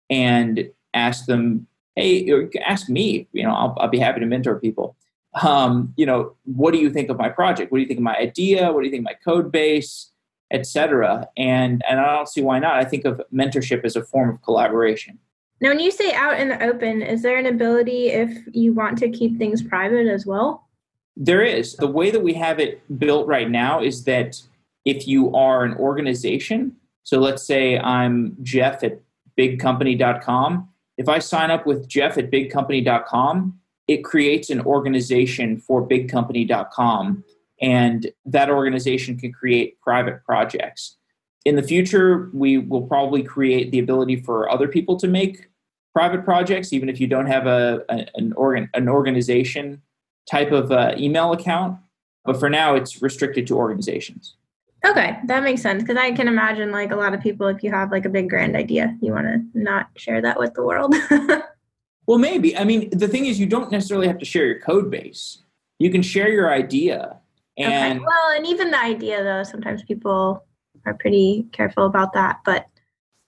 and 0.09 0.69
ask 0.93 1.25
them, 1.25 1.67
hey, 1.95 2.29
or 2.29 2.49
ask 2.65 2.89
me, 2.89 3.27
you 3.31 3.43
know, 3.43 3.51
I'll, 3.51 3.75
I'll 3.79 3.89
be 3.89 3.99
happy 3.99 4.19
to 4.19 4.25
mentor 4.25 4.59
people. 4.59 4.95
Um, 5.41 5.93
you 5.97 6.05
know, 6.05 6.35
what 6.43 6.73
do 6.73 6.79
you 6.79 6.89
think 6.89 7.09
of 7.09 7.17
my 7.17 7.29
project? 7.29 7.71
What 7.71 7.77
do 7.77 7.81
you 7.81 7.87
think 7.87 7.99
of 7.99 8.03
my 8.03 8.17
idea? 8.17 8.71
What 8.71 8.81
do 8.81 8.85
you 8.85 8.91
think 8.91 9.01
of 9.01 9.05
my 9.05 9.17
code 9.23 9.51
base, 9.51 10.11
etc. 10.51 11.27
And 11.37 11.81
and 11.89 11.99
I 11.99 12.15
don't 12.15 12.27
see 12.27 12.41
why 12.41 12.59
not. 12.59 12.75
I 12.75 12.83
think 12.83 13.05
of 13.05 13.21
mentorship 13.33 13.83
as 13.85 13.95
a 13.95 14.03
form 14.03 14.29
of 14.29 14.41
collaboration. 14.41 15.17
Now, 15.61 15.69
when 15.69 15.79
you 15.79 15.91
say 15.91 16.11
out 16.13 16.39
in 16.39 16.49
the 16.49 16.63
open, 16.63 17.01
is 17.01 17.21
there 17.21 17.37
an 17.37 17.45
ability 17.45 18.07
if 18.07 18.35
you 18.51 18.73
want 18.73 18.97
to 18.97 19.09
keep 19.09 19.37
things 19.37 19.61
private 19.61 20.07
as 20.07 20.25
well? 20.25 20.67
There 21.15 21.43
is. 21.43 21.75
The 21.75 21.87
way 21.87 22.09
that 22.09 22.21
we 22.21 22.33
have 22.33 22.59
it 22.59 22.81
built 22.99 23.27
right 23.27 23.49
now 23.49 23.81
is 23.81 24.03
that 24.05 24.41
if 24.85 25.07
you 25.07 25.33
are 25.35 25.63
an 25.63 25.75
organization, 25.75 26.75
so 27.03 27.19
let's 27.19 27.43
say 27.43 27.77
I'm 27.79 28.35
Jeff 28.41 28.83
at 28.83 28.99
bigcompany.com. 29.37 30.69
If 30.97 31.09
I 31.09 31.19
sign 31.19 31.51
up 31.51 31.65
with 31.65 31.87
Jeff 31.87 32.17
at 32.17 32.31
bigcompany.com, 32.31 33.59
it 33.87 34.03
creates 34.03 34.49
an 34.49 34.61
organization 34.61 35.57
for 35.59 35.87
bigcompany.com. 35.87 37.23
And 37.61 38.11
that 38.25 38.49
organization 38.49 39.17
can 39.17 39.31
create 39.31 39.79
private 39.81 40.23
projects. 40.25 40.97
in 41.43 41.55
the 41.55 41.63
future, 41.63 42.29
we 42.33 42.59
will 42.59 42.83
probably 42.83 43.23
create 43.23 43.71
the 43.71 43.79
ability 43.79 44.17
for 44.17 44.49
other 44.49 44.67
people 44.67 44.95
to 44.97 45.07
make 45.07 45.49
private 45.93 46.23
projects, 46.23 46.71
even 46.71 46.87
if 46.87 46.99
you 46.99 47.07
don't 47.07 47.25
have 47.25 47.47
a, 47.47 47.83
an 47.89 48.31
organ 48.33 48.69
an 48.73 48.87
organization 48.87 49.81
type 50.29 50.51
of 50.51 50.71
uh, 50.71 50.93
email 50.97 51.31
account. 51.33 51.77
But 52.25 52.39
for 52.39 52.49
now, 52.49 52.75
it's 52.75 53.01
restricted 53.01 53.47
to 53.47 53.57
organizations. 53.57 54.35
Okay, 54.83 55.19
that 55.25 55.43
makes 55.43 55.61
sense 55.61 55.83
because 55.83 55.97
I 55.97 56.11
can 56.11 56.27
imagine 56.27 56.71
like 56.71 56.91
a 56.91 56.95
lot 56.95 57.13
of 57.13 57.21
people, 57.21 57.47
if 57.47 57.63
you 57.63 57.71
have 57.71 57.91
like 57.91 58.05
a 58.05 58.09
big 58.09 58.29
grand 58.29 58.55
idea, 58.55 58.97
you 59.01 59.13
want 59.13 59.27
to 59.27 59.43
not 59.53 59.89
share 59.95 60.21
that 60.21 60.39
with 60.39 60.55
the 60.55 60.63
world. 60.63 60.95
well, 62.07 62.17
maybe. 62.17 62.57
I 62.57 62.63
mean, 62.63 62.89
the 62.89 63.07
thing 63.07 63.27
is, 63.27 63.39
you 63.39 63.45
don't 63.45 63.71
necessarily 63.71 64.07
have 64.07 64.17
to 64.17 64.25
share 64.25 64.45
your 64.45 64.59
code 64.59 64.89
base. 64.89 65.43
You 65.77 65.91
can 65.91 66.01
share 66.01 66.29
your 66.29 66.51
idea. 66.51 67.17
And 67.57 67.99
okay. 67.99 68.05
well, 68.05 68.35
and 68.35 68.47
even 68.47 68.71
the 68.71 68.79
idea 68.79 69.23
though, 69.23 69.43
sometimes 69.43 69.83
people 69.83 70.43
are 70.85 70.95
pretty 70.95 71.45
careful 71.51 71.85
about 71.85 72.13
that. 72.13 72.39
But 72.43 72.65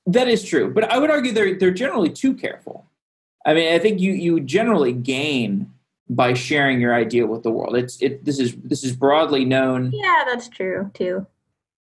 that 0.08 0.28
is 0.28 0.44
true. 0.44 0.74
But 0.74 0.86
I 0.86 0.98
would 0.98 1.12
argue 1.12 1.34
they're 1.34 1.58
they're 1.58 1.72
generally 1.72 2.10
too 2.10 2.34
careful. 2.34 2.88
I 3.46 3.54
mean, 3.54 3.72
I 3.72 3.78
think 3.78 4.00
you 4.00 4.14
you 4.14 4.40
generally 4.40 4.94
gain 4.94 5.72
by 6.10 6.34
sharing 6.34 6.82
your 6.82 6.96
idea 6.96 7.28
with 7.28 7.44
the 7.44 7.52
world. 7.52 7.76
It's 7.76 8.02
it 8.02 8.26
this 8.26 8.40
is 8.40 8.56
this 8.56 8.84
is 8.84 8.96
broadly 8.96 9.46
known. 9.46 9.92
Yeah, 9.94 10.24
that's 10.26 10.50
true 10.50 10.90
too 10.96 11.28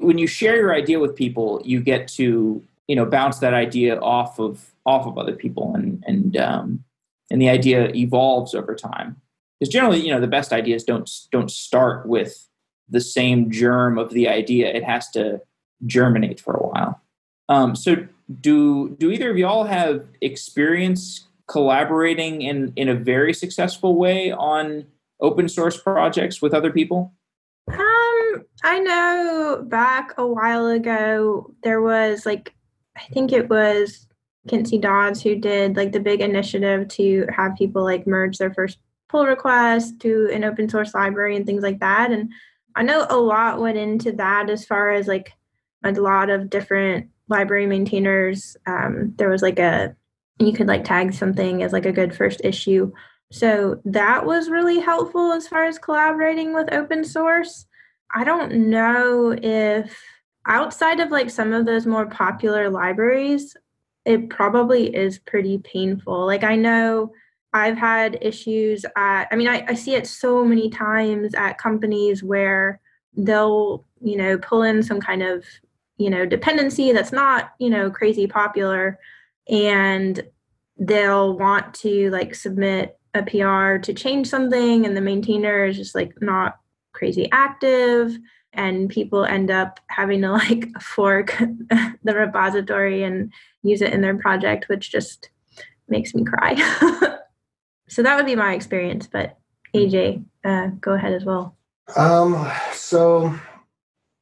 when 0.01 0.19
you 0.19 0.27
share 0.27 0.57
your 0.57 0.75
idea 0.75 0.99
with 0.99 1.15
people, 1.15 1.61
you 1.65 1.81
get 1.81 2.09
to 2.09 2.63
you 2.89 2.97
know 2.97 3.07
bounce 3.07 3.39
that 3.39 3.55
idea 3.55 3.99
off 4.01 4.39
of 4.39 4.73
off 4.85 5.07
of 5.07 5.19
other 5.19 5.37
people, 5.37 5.75
and 5.75 6.03
and 6.07 6.37
um, 6.37 6.85
and 7.31 7.41
the 7.41 7.49
idea 7.49 7.91
evolves 7.95 8.55
over 8.55 8.75
time. 8.75 9.21
Because 9.59 9.73
generally, 9.73 10.01
you 10.01 10.11
know, 10.11 10.21
the 10.21 10.27
best 10.27 10.53
ideas 10.53 10.85
don't 10.85 11.09
don't 11.31 11.51
start 11.51 12.07
with 12.07 12.49
the 12.89 13.01
same 13.01 13.51
germ 13.51 13.99
of 13.99 14.11
the 14.11 14.29
idea. 14.29 14.69
It 14.73 14.85
has 14.85 15.09
to 15.11 15.41
germinate 15.87 16.41
for 16.41 16.55
a 16.55 16.67
while. 16.67 17.01
Um, 17.49 17.77
so, 17.77 18.07
do 18.41 18.97
do 18.99 19.11
either 19.11 19.31
of 19.31 19.37
y'all 19.37 19.65
have 19.65 20.05
experience 20.21 21.27
collaborating 21.47 22.43
in 22.43 22.73
in 22.77 22.89
a 22.89 22.95
very 22.95 23.35
successful 23.35 23.97
way 23.97 24.33
on 24.33 24.87
open 25.21 25.49
source 25.49 25.77
projects 25.77 26.41
with 26.41 26.55
other 26.55 26.73
people? 26.73 27.13
I 28.63 28.79
know 28.79 29.65
back 29.67 30.13
a 30.19 30.27
while 30.27 30.67
ago 30.67 31.55
there 31.63 31.81
was 31.81 32.27
like 32.27 32.55
I 32.97 33.03
think 33.13 33.33
it 33.33 33.49
was 33.49 34.07
Kent 34.49 34.69
C. 34.69 34.79
Dodds 34.79 35.23
who 35.23 35.37
did 35.37 35.77
like 35.77 35.93
the 35.93 36.01
big 36.01 36.21
initiative 36.21 36.89
to 36.89 37.27
have 37.35 37.57
people 37.57 37.85
like 37.85 38.07
merge 38.07 38.39
their 38.39 38.53
first 38.53 38.79
pull 39.09 39.27
request 39.27 40.01
to 40.01 40.29
an 40.33 40.45
open 40.45 40.69
source 40.69 40.95
library 40.95 41.37
and 41.37 41.45
things 41.45 41.63
like 41.63 41.81
that. 41.81 42.13
And 42.13 42.31
I 42.77 42.83
know 42.83 43.07
a 43.09 43.17
lot 43.17 43.61
went 43.61 43.77
into 43.77 44.13
that 44.13 44.49
as 44.49 44.65
far 44.65 44.91
as 44.91 45.07
like 45.07 45.33
a 45.85 45.93
lot 45.93 46.31
of 46.31 46.51
different 46.51 47.09
library 47.29 47.67
maintainers. 47.67 48.57
Um, 48.67 49.15
there 49.17 49.31
was 49.31 49.43
like 49.43 49.59
a 49.59 49.95
you 50.39 50.53
could 50.53 50.69
like 50.69 50.85
tag 50.85 51.13
something 51.13 51.63
as 51.63 51.73
like 51.73 51.87
a 51.87 51.93
good 51.93 52.15
first 52.15 52.41
issue. 52.45 52.91
So 53.31 53.81
that 53.85 54.25
was 54.25 54.49
really 54.49 54.81
helpful 54.81 55.33
as 55.33 55.47
far 55.47 55.65
as 55.65 55.79
collaborating 55.79 56.55
with 56.55 56.73
open 56.73 57.05
source. 57.05 57.67
I 58.15 58.25
don't 58.25 58.71
know 58.71 59.37
if 59.41 60.03
outside 60.47 61.01
of 61.01 61.11
like 61.11 61.31
some 61.31 61.53
of 61.53 61.67
those 61.67 61.87
more 61.87 62.07
popular 62.07 62.71
libraries, 62.71 63.57
it 64.05 64.31
probably 64.31 64.95
is 64.95 65.19
pretty 65.19 65.59
painful. 65.59 66.27
Like 66.27 66.45
I 66.45 66.57
know 66.57 67.13
I've 67.53 67.77
had 67.77 68.19
issues 68.21 68.85
at, 68.97 69.29
I 69.31 69.37
mean, 69.37 69.49
I, 69.49 69.65
I 69.69 69.75
see 69.75 69.95
it 69.95 70.07
so 70.07 70.45
many 70.45 70.71
times 70.71 71.35
at 71.35 71.59
companies 71.59 72.23
where 72.23 72.81
they'll, 73.17 73.85
you 74.01 74.17
know, 74.17 74.39
pull 74.39 74.63
in 74.63 74.83
some 74.83 75.01
kind 75.01 75.23
of, 75.23 75.45
you 75.99 76.11
know, 76.11 76.25
dependency 76.25 76.93
that's 76.93 77.13
not, 77.13 77.53
you 77.59 77.69
know, 77.69 77.91
crazy 77.91 78.27
popular 78.27 78.99
and 79.49 80.23
they'll 80.79 81.37
want 81.37 81.75
to 81.75 82.09
like 82.11 82.35
submit 82.35 82.99
a 83.15 83.23
PR 83.23 83.83
to 83.83 83.93
change 83.93 84.29
something 84.29 84.87
and 84.87 84.97
the 84.97 85.01
maintainer 85.01 85.65
is 85.65 85.77
just 85.77 85.95
like 85.95 86.13
not 86.21 86.60
crazy 87.01 87.27
active 87.33 88.19
and 88.53 88.91
people 88.91 89.25
end 89.25 89.51
up 89.51 89.81
having 89.87 90.21
to 90.21 90.31
like 90.45 90.69
fork 90.81 91.35
the 92.05 92.15
repository 92.15 93.03
and 93.03 93.33
use 93.63 93.81
it 93.81 93.93
in 93.93 94.03
their 94.03 94.19
project 94.19 94.69
which 94.69 94.93
just 94.93 95.31
makes 95.89 96.15
me 96.15 96.23
cry. 96.23 96.55
So 97.89 98.05
that 98.05 98.15
would 98.15 98.27
be 98.27 98.37
my 98.37 98.55
experience 98.55 99.09
but 99.09 99.37
aj 99.75 100.25
uh, 100.45 100.67
go 100.81 100.93
ahead 100.93 101.13
as 101.13 101.25
well. 101.25 101.57
Um 101.97 102.49
so 102.73 103.35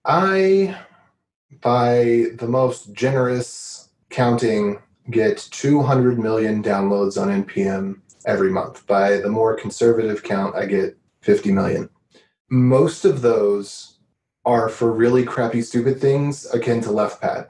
i 0.06 0.74
by 1.60 2.28
the 2.38 2.48
most 2.48 2.94
generous 2.94 3.90
counting 4.08 4.78
get 5.10 5.36
200 5.50 6.18
million 6.18 6.62
downloads 6.62 7.20
on 7.20 7.44
npm 7.44 8.00
every 8.24 8.50
month. 8.50 8.86
By 8.86 9.18
the 9.18 9.28
more 9.28 9.54
conservative 9.54 10.22
count 10.22 10.56
i 10.56 10.64
get 10.64 10.96
50 11.20 11.52
million 11.52 11.90
most 12.50 13.04
of 13.04 13.22
those 13.22 13.98
are 14.44 14.68
for 14.68 14.92
really 14.92 15.24
crappy, 15.24 15.62
stupid 15.62 16.00
things 16.00 16.46
akin 16.54 16.80
to 16.82 16.90
left 16.90 17.20
pad. 17.20 17.48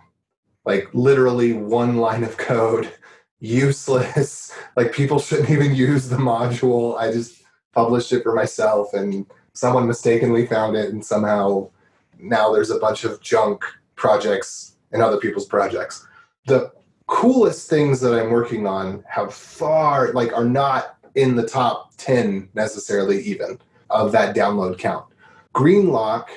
Like 0.64 0.88
literally 0.92 1.52
one 1.52 1.98
line 1.98 2.24
of 2.24 2.36
code, 2.36 2.92
useless. 3.40 4.52
like 4.76 4.92
people 4.92 5.18
shouldn't 5.18 5.50
even 5.50 5.74
use 5.74 6.08
the 6.08 6.16
module. 6.16 6.98
I 6.98 7.12
just 7.12 7.42
published 7.72 8.12
it 8.12 8.22
for 8.22 8.34
myself 8.34 8.92
and 8.94 9.26
someone 9.52 9.86
mistakenly 9.86 10.46
found 10.46 10.76
it 10.76 10.90
and 10.90 11.04
somehow 11.04 11.70
now 12.18 12.52
there's 12.52 12.70
a 12.70 12.78
bunch 12.78 13.04
of 13.04 13.20
junk 13.20 13.64
projects 13.94 14.76
in 14.92 15.00
other 15.00 15.18
people's 15.18 15.46
projects. 15.46 16.06
The 16.46 16.72
coolest 17.06 17.70
things 17.70 18.00
that 18.00 18.14
I'm 18.14 18.30
working 18.30 18.66
on 18.66 19.04
have 19.08 19.32
far 19.32 20.12
like 20.12 20.32
are 20.32 20.44
not 20.44 20.96
in 21.14 21.36
the 21.36 21.46
top 21.46 21.92
10 21.96 22.48
necessarily 22.54 23.22
even 23.22 23.58
of 23.90 24.12
that 24.12 24.34
download 24.34 24.78
count. 24.78 25.06
Greenlock 25.54 26.28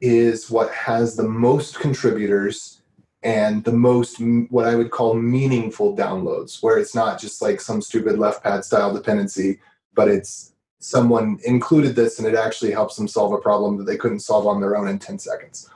is 0.00 0.50
what 0.50 0.70
has 0.72 1.16
the 1.16 1.28
most 1.28 1.80
contributors 1.80 2.82
and 3.22 3.64
the 3.64 3.72
most 3.72 4.20
what 4.50 4.66
I 4.66 4.74
would 4.74 4.90
call 4.90 5.14
meaningful 5.14 5.96
downloads, 5.96 6.62
where 6.62 6.78
it's 6.78 6.94
not 6.94 7.20
just 7.20 7.42
like 7.42 7.60
some 7.60 7.82
stupid 7.82 8.18
left 8.18 8.44
pad 8.44 8.64
style 8.64 8.94
dependency, 8.94 9.60
but 9.94 10.08
it's 10.08 10.54
someone 10.78 11.38
included 11.44 11.96
this 11.96 12.18
and 12.18 12.28
it 12.28 12.36
actually 12.36 12.70
helps 12.70 12.96
them 12.96 13.08
solve 13.08 13.32
a 13.32 13.38
problem 13.38 13.76
that 13.76 13.84
they 13.84 13.96
couldn't 13.96 14.20
solve 14.20 14.46
on 14.46 14.60
their 14.60 14.76
own 14.76 14.86
in 14.88 14.98
10 14.98 15.18
seconds. 15.18 15.68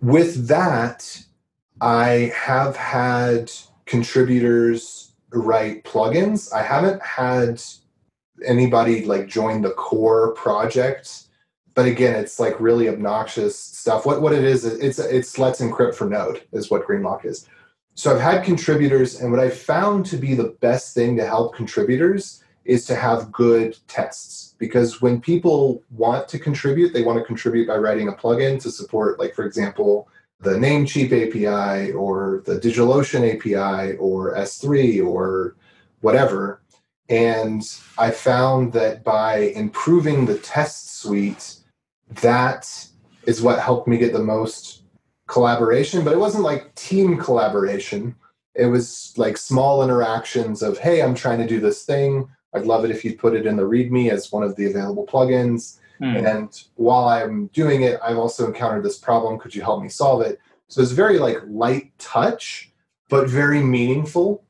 With 0.00 0.46
that, 0.48 1.24
I 1.80 2.32
have 2.36 2.76
had 2.76 3.50
contributors 3.86 5.14
write 5.32 5.84
plugins. 5.84 6.52
I 6.52 6.62
haven't 6.62 7.02
had 7.02 7.62
anybody 8.44 9.04
like 9.04 9.26
join 9.26 9.62
the 9.62 9.70
core 9.70 10.32
project. 10.32 11.24
But 11.74 11.86
again 11.86 12.14
it's 12.14 12.38
like 12.38 12.60
really 12.60 12.88
obnoxious 12.88 13.58
stuff. 13.58 14.04
What 14.04 14.20
what 14.22 14.32
it 14.32 14.44
is 14.44 14.64
it's 14.64 14.98
it's 14.98 15.38
let's 15.38 15.60
encrypt 15.60 15.94
for 15.94 16.08
node 16.08 16.42
is 16.52 16.70
what 16.70 16.86
greenlock 16.86 17.24
is. 17.24 17.48
So 17.94 18.14
i've 18.14 18.20
had 18.20 18.44
contributors 18.44 19.20
and 19.20 19.30
what 19.30 19.40
i 19.40 19.50
found 19.50 20.06
to 20.06 20.16
be 20.16 20.34
the 20.34 20.56
best 20.60 20.94
thing 20.94 21.16
to 21.16 21.26
help 21.26 21.54
contributors 21.54 22.42
is 22.64 22.86
to 22.86 22.94
have 22.94 23.32
good 23.32 23.76
tests. 23.88 24.54
Because 24.58 25.02
when 25.02 25.20
people 25.20 25.82
want 25.90 26.28
to 26.28 26.38
contribute 26.38 26.92
they 26.92 27.02
want 27.02 27.18
to 27.18 27.24
contribute 27.24 27.68
by 27.68 27.76
writing 27.76 28.08
a 28.08 28.12
plugin 28.12 28.60
to 28.62 28.70
support 28.70 29.18
like 29.18 29.34
for 29.34 29.44
example 29.44 30.08
the 30.40 30.50
namecheap 30.50 31.12
api 31.12 31.92
or 31.92 32.42
the 32.46 32.58
digitalocean 32.58 33.34
api 33.34 33.96
or 33.98 34.34
s3 34.34 35.04
or 35.06 35.56
whatever 36.00 36.61
and 37.08 37.62
I 37.98 38.10
found 38.10 38.72
that 38.72 39.04
by 39.04 39.52
improving 39.54 40.24
the 40.24 40.38
test 40.38 41.00
suite, 41.00 41.56
that 42.20 42.86
is 43.26 43.42
what 43.42 43.58
helped 43.60 43.88
me 43.88 43.98
get 43.98 44.12
the 44.12 44.22
most 44.22 44.82
collaboration. 45.26 46.04
But 46.04 46.14
it 46.14 46.18
wasn't 46.18 46.44
like 46.44 46.74
team 46.74 47.18
collaboration. 47.18 48.14
It 48.54 48.66
was 48.66 49.14
like 49.16 49.36
small 49.36 49.82
interactions 49.82 50.62
of, 50.62 50.78
hey, 50.78 51.02
I'm 51.02 51.14
trying 51.14 51.38
to 51.38 51.46
do 51.46 51.60
this 51.60 51.84
thing. 51.84 52.28
I'd 52.54 52.66
love 52.66 52.84
it 52.84 52.90
if 52.90 53.04
you 53.04 53.16
put 53.16 53.34
it 53.34 53.46
in 53.46 53.56
the 53.56 53.62
README 53.62 54.10
as 54.10 54.30
one 54.30 54.42
of 54.42 54.56
the 54.56 54.66
available 54.66 55.06
plugins. 55.06 55.78
Mm. 56.00 56.40
And 56.40 56.62
while 56.76 57.08
I'm 57.08 57.46
doing 57.48 57.82
it, 57.82 57.98
I've 58.02 58.18
also 58.18 58.46
encountered 58.46 58.84
this 58.84 58.98
problem. 58.98 59.38
Could 59.38 59.54
you 59.54 59.62
help 59.62 59.82
me 59.82 59.88
solve 59.88 60.22
it? 60.22 60.38
So 60.68 60.82
it's 60.82 60.92
very 60.92 61.18
like 61.18 61.38
light 61.46 61.92
touch, 61.98 62.72
but 63.08 63.28
very 63.28 63.62
meaningful 63.62 64.44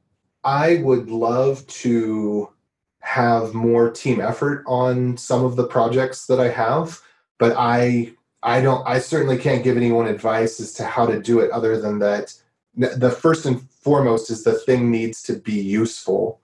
I 0.44 0.76
would 0.76 1.10
love 1.10 1.66
to 1.68 2.52
have 3.00 3.54
more 3.54 3.90
team 3.90 4.20
effort 4.20 4.64
on 4.66 5.16
some 5.16 5.44
of 5.44 5.56
the 5.56 5.66
projects 5.66 6.26
that 6.26 6.40
I 6.40 6.48
have, 6.48 7.00
but 7.38 7.54
I 7.56 8.14
I 8.42 8.60
don't 8.60 8.86
I 8.86 8.98
certainly 8.98 9.38
can't 9.38 9.64
give 9.64 9.76
anyone 9.76 10.06
advice 10.06 10.60
as 10.60 10.72
to 10.74 10.84
how 10.84 11.06
to 11.06 11.20
do 11.20 11.40
it 11.40 11.50
other 11.50 11.80
than 11.80 11.98
that 12.00 12.34
the 12.74 13.10
first 13.10 13.44
and 13.44 13.68
foremost 13.70 14.30
is 14.30 14.44
the 14.44 14.54
thing 14.54 14.90
needs 14.90 15.22
to 15.24 15.34
be 15.34 15.60
useful. 15.60 16.40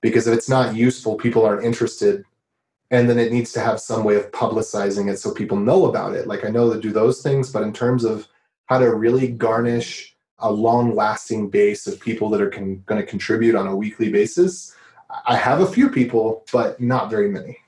Because 0.00 0.26
if 0.26 0.36
it's 0.36 0.48
not 0.48 0.74
useful 0.74 1.16
people 1.16 1.44
aren't 1.44 1.64
interested 1.64 2.24
and 2.90 3.10
then 3.10 3.18
it 3.18 3.32
needs 3.32 3.52
to 3.52 3.60
have 3.60 3.80
some 3.80 4.04
way 4.04 4.14
of 4.14 4.30
publicizing 4.30 5.10
it 5.10 5.18
so 5.18 5.32
people 5.32 5.56
know 5.56 5.86
about 5.86 6.14
it. 6.14 6.26
Like 6.26 6.44
i 6.44 6.48
know 6.48 6.72
to 6.72 6.80
do 6.80 6.92
those 6.92 7.22
things 7.22 7.52
but 7.52 7.62
in 7.62 7.72
terms 7.72 8.04
of 8.04 8.28
how 8.66 8.78
to 8.78 8.94
really 8.94 9.28
garnish 9.28 10.15
a 10.38 10.50
long 10.50 10.94
lasting 10.94 11.48
base 11.48 11.86
of 11.86 12.00
people 12.00 12.28
that 12.30 12.40
are 12.40 12.50
con- 12.50 12.82
going 12.86 13.00
to 13.00 13.06
contribute 13.06 13.54
on 13.54 13.66
a 13.66 13.76
weekly 13.76 14.10
basis. 14.10 14.74
I 15.26 15.36
have 15.36 15.60
a 15.60 15.66
few 15.66 15.88
people, 15.88 16.44
but 16.52 16.80
not 16.80 17.10
very 17.10 17.30
many. 17.30 17.58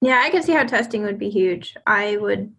Yeah, 0.00 0.22
I 0.24 0.30
can 0.30 0.42
see 0.42 0.52
how 0.52 0.64
testing 0.64 1.02
would 1.02 1.18
be 1.18 1.30
huge. 1.30 1.76
I 1.86 2.16
would 2.18 2.52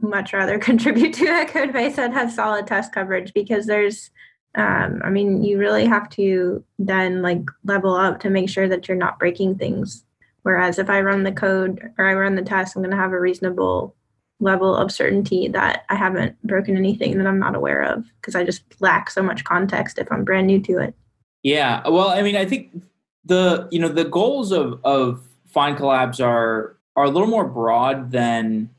much 0.00 0.32
rather 0.32 0.58
contribute 0.70 1.14
to 1.14 1.26
a 1.26 1.46
code 1.46 1.72
base 1.72 1.96
that 1.96 2.12
has 2.12 2.34
solid 2.34 2.66
test 2.66 2.92
coverage 2.92 3.32
because 3.32 3.66
there's 3.66 4.10
um, 4.56 5.00
I 5.04 5.10
mean, 5.10 5.42
you 5.44 5.58
really 5.58 5.86
have 5.86 6.08
to 6.10 6.64
then 6.78 7.22
like 7.22 7.42
level 7.64 7.94
up 7.94 8.18
to 8.20 8.30
make 8.30 8.48
sure 8.48 8.68
that 8.68 8.88
you're 8.88 8.96
not 8.96 9.18
breaking 9.18 9.56
things. 9.56 10.04
Whereas 10.42 10.78
if 10.78 10.90
I 10.90 11.02
run 11.02 11.22
the 11.22 11.32
code 11.32 11.92
or 11.98 12.06
I 12.06 12.14
run 12.14 12.34
the 12.34 12.42
test, 12.42 12.74
I'm 12.74 12.82
going 12.82 12.90
to 12.90 12.96
have 12.96 13.12
a 13.12 13.20
reasonable 13.20 13.94
level 14.40 14.74
of 14.74 14.90
certainty 14.90 15.48
that 15.48 15.84
I 15.88 15.94
haven't 15.94 16.40
broken 16.42 16.76
anything 16.76 17.18
that 17.18 17.26
I'm 17.26 17.38
not 17.38 17.54
aware 17.54 17.82
of 17.82 18.04
because 18.20 18.34
I 18.34 18.44
just 18.44 18.62
lack 18.80 19.10
so 19.10 19.22
much 19.22 19.44
context 19.44 19.98
if 19.98 20.10
I'm 20.10 20.24
brand 20.24 20.46
new 20.46 20.60
to 20.62 20.78
it. 20.78 20.94
Yeah, 21.42 21.86
well, 21.88 22.08
I 22.08 22.22
mean, 22.22 22.36
I 22.36 22.44
think 22.44 22.82
the 23.24 23.68
you 23.70 23.78
know 23.78 23.88
the 23.88 24.04
goals 24.04 24.52
of 24.52 24.80
of 24.84 25.22
FindCollabs 25.54 26.24
are 26.24 26.76
are 26.96 27.04
a 27.04 27.10
little 27.10 27.28
more 27.28 27.46
broad 27.46 28.10
than 28.10 28.70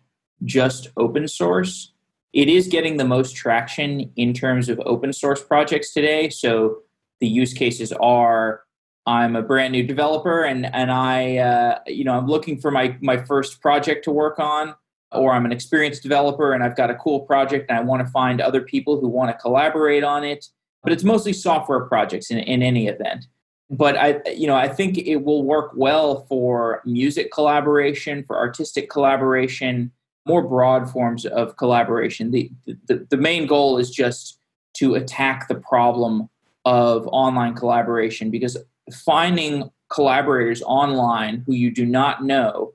just 0.43 0.89
open 0.97 1.27
source. 1.27 1.91
It 2.33 2.47
is 2.47 2.67
getting 2.67 2.97
the 2.97 3.05
most 3.05 3.35
traction 3.35 4.11
in 4.15 4.33
terms 4.33 4.69
of 4.69 4.79
open 4.85 5.13
source 5.13 5.43
projects 5.43 5.93
today. 5.93 6.29
So 6.29 6.79
the 7.19 7.27
use 7.27 7.53
cases 7.53 7.91
are 7.93 8.61
I'm 9.05 9.35
a 9.35 9.41
brand 9.41 9.73
new 9.73 9.85
developer 9.85 10.43
and 10.43 10.65
and 10.73 10.91
I 10.91 11.37
uh, 11.37 11.79
you 11.87 12.03
know 12.03 12.13
I'm 12.13 12.27
looking 12.27 12.59
for 12.59 12.71
my 12.71 12.97
my 13.01 13.17
first 13.17 13.61
project 13.61 14.03
to 14.05 14.11
work 14.11 14.39
on 14.39 14.75
or 15.11 15.33
I'm 15.33 15.45
an 15.45 15.51
experienced 15.51 16.03
developer 16.03 16.53
and 16.53 16.63
I've 16.63 16.77
got 16.77 16.89
a 16.89 16.95
cool 16.95 17.21
project 17.21 17.69
and 17.69 17.77
I 17.77 17.81
want 17.81 18.05
to 18.05 18.11
find 18.11 18.39
other 18.39 18.61
people 18.61 18.99
who 18.99 19.07
want 19.07 19.29
to 19.31 19.41
collaborate 19.41 20.03
on 20.03 20.23
it. 20.23 20.47
But 20.83 20.93
it's 20.93 21.03
mostly 21.03 21.33
software 21.33 21.81
projects 21.81 22.31
in, 22.31 22.39
in 22.39 22.63
any 22.63 22.87
event. 22.87 23.25
But 23.69 23.97
I, 23.97 24.21
you 24.31 24.47
know, 24.47 24.55
I 24.55 24.67
think 24.67 24.97
it 24.97 25.17
will 25.17 25.43
work 25.43 25.71
well 25.75 26.25
for 26.25 26.81
music 26.85 27.31
collaboration, 27.31 28.23
for 28.25 28.37
artistic 28.37 28.89
collaboration, 28.89 29.91
more 30.25 30.41
broad 30.41 30.89
forms 30.89 31.25
of 31.25 31.55
collaboration. 31.57 32.31
The, 32.31 32.51
the, 32.87 33.07
the 33.09 33.17
main 33.17 33.47
goal 33.47 33.77
is 33.77 33.89
just 33.89 34.39
to 34.73 34.95
attack 34.95 35.47
the 35.47 35.55
problem 35.55 36.29
of 36.65 37.07
online 37.07 37.55
collaboration 37.55 38.29
because 38.29 38.57
finding 39.05 39.69
collaborators 39.89 40.61
online 40.63 41.43
who 41.45 41.53
you 41.53 41.71
do 41.71 41.85
not 41.85 42.23
know 42.23 42.73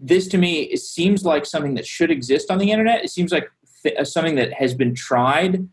this 0.00 0.28
to 0.28 0.38
me 0.38 0.62
it 0.62 0.80
seems 0.80 1.24
like 1.24 1.46
something 1.46 1.74
that 1.74 1.86
should 1.86 2.10
exist 2.10 2.50
on 2.50 2.58
the 2.58 2.70
internet. 2.70 3.04
It 3.04 3.10
seems 3.10 3.32
like 3.32 3.50
th- 3.82 3.96
uh, 3.96 4.04
something 4.04 4.34
that 4.36 4.52
has 4.52 4.74
been 4.74 4.94
tried 4.94 5.68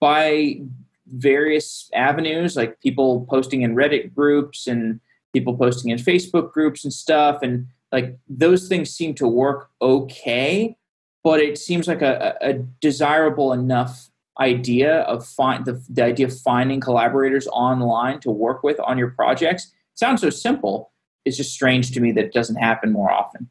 by 0.00 0.60
various 1.06 1.90
avenues, 1.94 2.56
like 2.56 2.80
people 2.80 3.26
posting 3.30 3.62
in 3.62 3.74
Reddit 3.74 4.14
groups 4.14 4.66
and 4.66 5.00
people 5.32 5.56
posting 5.56 5.90
in 5.90 5.98
Facebook 5.98 6.52
groups 6.52 6.84
and 6.84 6.92
stuff. 6.92 7.42
And 7.42 7.68
like 7.92 8.16
those 8.28 8.68
things 8.68 8.90
seem 8.90 9.14
to 9.14 9.28
work 9.28 9.70
okay, 9.80 10.76
but 11.22 11.40
it 11.40 11.58
seems 11.58 11.86
like 11.86 12.02
a, 12.02 12.36
a 12.40 12.54
desirable 12.54 13.52
enough 13.52 14.08
idea 14.40 15.00
of 15.02 15.26
find 15.26 15.64
the, 15.64 15.82
the 15.88 16.04
idea 16.04 16.26
of 16.26 16.38
finding 16.38 16.80
collaborators 16.80 17.46
online 17.48 18.20
to 18.20 18.30
work 18.30 18.62
with 18.62 18.78
on 18.80 18.98
your 18.98 19.10
projects 19.10 19.72
it 19.96 20.00
sounds 20.00 20.20
so 20.20 20.28
simple. 20.28 20.92
It's 21.24 21.38
just 21.38 21.54
strange 21.54 21.92
to 21.92 22.00
me 22.00 22.12
that 22.12 22.26
it 22.26 22.32
doesn't 22.34 22.56
happen 22.56 22.92
more 22.92 23.10
often. 23.10 23.48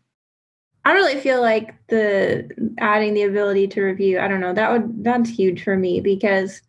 I 0.86 0.94
really 0.94 1.20
feel 1.20 1.42
like 1.42 1.74
the 1.88 2.48
adding 2.78 3.16
the 3.16 3.24
ability 3.24 3.68
to 3.70 3.82
review, 3.82 4.20
I 4.20 4.28
don't 4.28 4.40
know, 4.40 4.54
that 4.54 4.72
would 4.72 5.04
that's 5.04 5.30
huge 5.30 5.64
for 5.64 5.76
me 5.76 6.00
because 6.00 6.62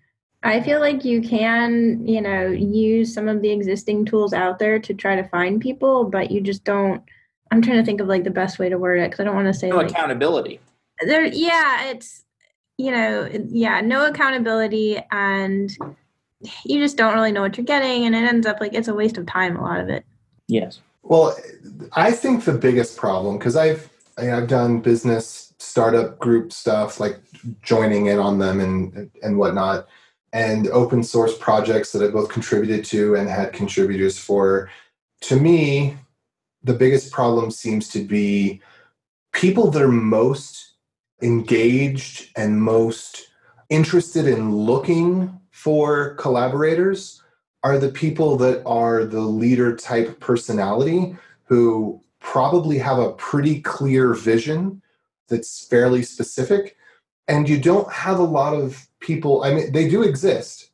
I 0.43 0.63
feel 0.63 0.81
like 0.81 1.05
you 1.05 1.21
can, 1.21 2.07
you 2.07 2.23
know, 2.23 2.47
use 2.49 3.13
some 3.13 3.29
of 3.29 3.43
the 3.43 3.51
existing 3.51 4.07
tools 4.07 4.33
out 4.33 4.59
there 4.59 4.79
to 4.79 4.95
try 4.95 5.17
to 5.17 5.29
find 5.29 5.61
people, 5.61 6.05
but 6.05 6.31
you 6.31 6.41
just 6.41 6.65
don't 6.65 7.03
I'm 7.51 7.61
trying 7.61 7.77
to 7.77 7.85
think 7.85 8.01
of 8.01 8.09
like 8.09 8.25
the 8.25 8.31
best 8.31 8.59
way 8.59 8.71
to 8.71 8.79
word 8.79 9.01
it 9.01 9.13
cuz 9.13 9.21
I 9.21 9.25
don't 9.25 9.35
want 9.35 9.49
to 9.49 9.55
say 9.55 9.69
no 9.69 9.77
like, 9.77 9.91
accountability. 9.91 10.61
There 11.03 11.27
yeah, 11.27 11.91
it's 11.91 12.25
you 12.79 12.91
know, 12.91 13.29
yeah, 13.49 13.83
no 13.83 14.07
accountability 14.07 14.99
and 15.11 15.71
you 16.65 16.81
just 16.81 16.97
don't 16.97 17.15
really 17.15 17.33
know 17.33 17.43
what 17.43 17.59
you're 17.59 17.67
getting 17.67 18.07
and 18.07 18.15
it 18.15 18.25
ends 18.25 18.47
up 18.47 18.63
like 18.63 18.73
it's 18.73 18.89
a 18.89 18.95
waste 18.95 19.19
of 19.19 19.27
time 19.27 19.57
a 19.57 19.63
lot 19.63 19.81
of 19.81 19.91
it. 19.91 20.07
Yes. 20.49 20.81
Well, 21.03 21.37
I 21.93 22.13
think 22.13 22.45
the 22.45 22.53
biggest 22.55 22.97
problem 22.97 23.37
because 23.37 23.57
I've 23.57 23.91
I've 24.19 24.49
done 24.49 24.81
business 24.81 25.55
startup 25.59 26.19
group 26.19 26.53
stuff, 26.53 27.01
like 27.01 27.21
joining 27.63 28.07
in 28.07 28.19
on 28.19 28.39
them 28.39 28.61
and 28.61 29.11
and 29.23 29.39
whatnot, 29.39 29.87
and 30.33 30.69
open 30.69 31.03
source 31.03 31.37
projects 31.39 31.93
that 31.93 32.03
I 32.03 32.09
both 32.09 32.29
contributed 32.29 32.85
to 32.87 33.15
and 33.15 33.29
had 33.29 33.53
contributors 33.53 34.19
for. 34.19 34.71
To 35.23 35.37
me, 35.37 35.97
the 36.63 36.75
biggest 36.75 37.11
problem 37.13 37.51
seems 37.51 37.89
to 37.89 38.05
be 38.05 38.61
people 39.33 39.71
that 39.71 39.83
are 39.83 39.89
most 39.89 40.75
engaged 41.23 42.31
and 42.37 42.61
most 42.61 43.29
interested 43.71 44.27
in 44.27 44.55
looking 44.55 45.41
for 45.51 46.15
collaborators 46.15 47.23
are 47.63 47.79
the 47.79 47.91
people 47.91 48.37
that 48.37 48.63
are 48.65 49.05
the 49.05 49.21
leader 49.21 49.75
type 49.75 50.21
personality 50.21 51.17
who 51.45 52.01
probably 52.27 52.77
have 52.77 52.99
a 52.99 53.13
pretty 53.13 53.61
clear 53.61 54.13
vision 54.13 54.83
that's 55.29 55.65
fairly 55.65 56.03
specific. 56.03 56.77
And 57.29 57.49
you 57.49 57.57
don't 57.59 57.91
have 57.93 58.19
a 58.19 58.31
lot 58.39 58.53
of 58.53 58.89
people 58.99 59.45
i 59.45 59.55
mean 59.55 59.71
they 59.73 59.89
do 59.89 60.03
exist. 60.03 60.71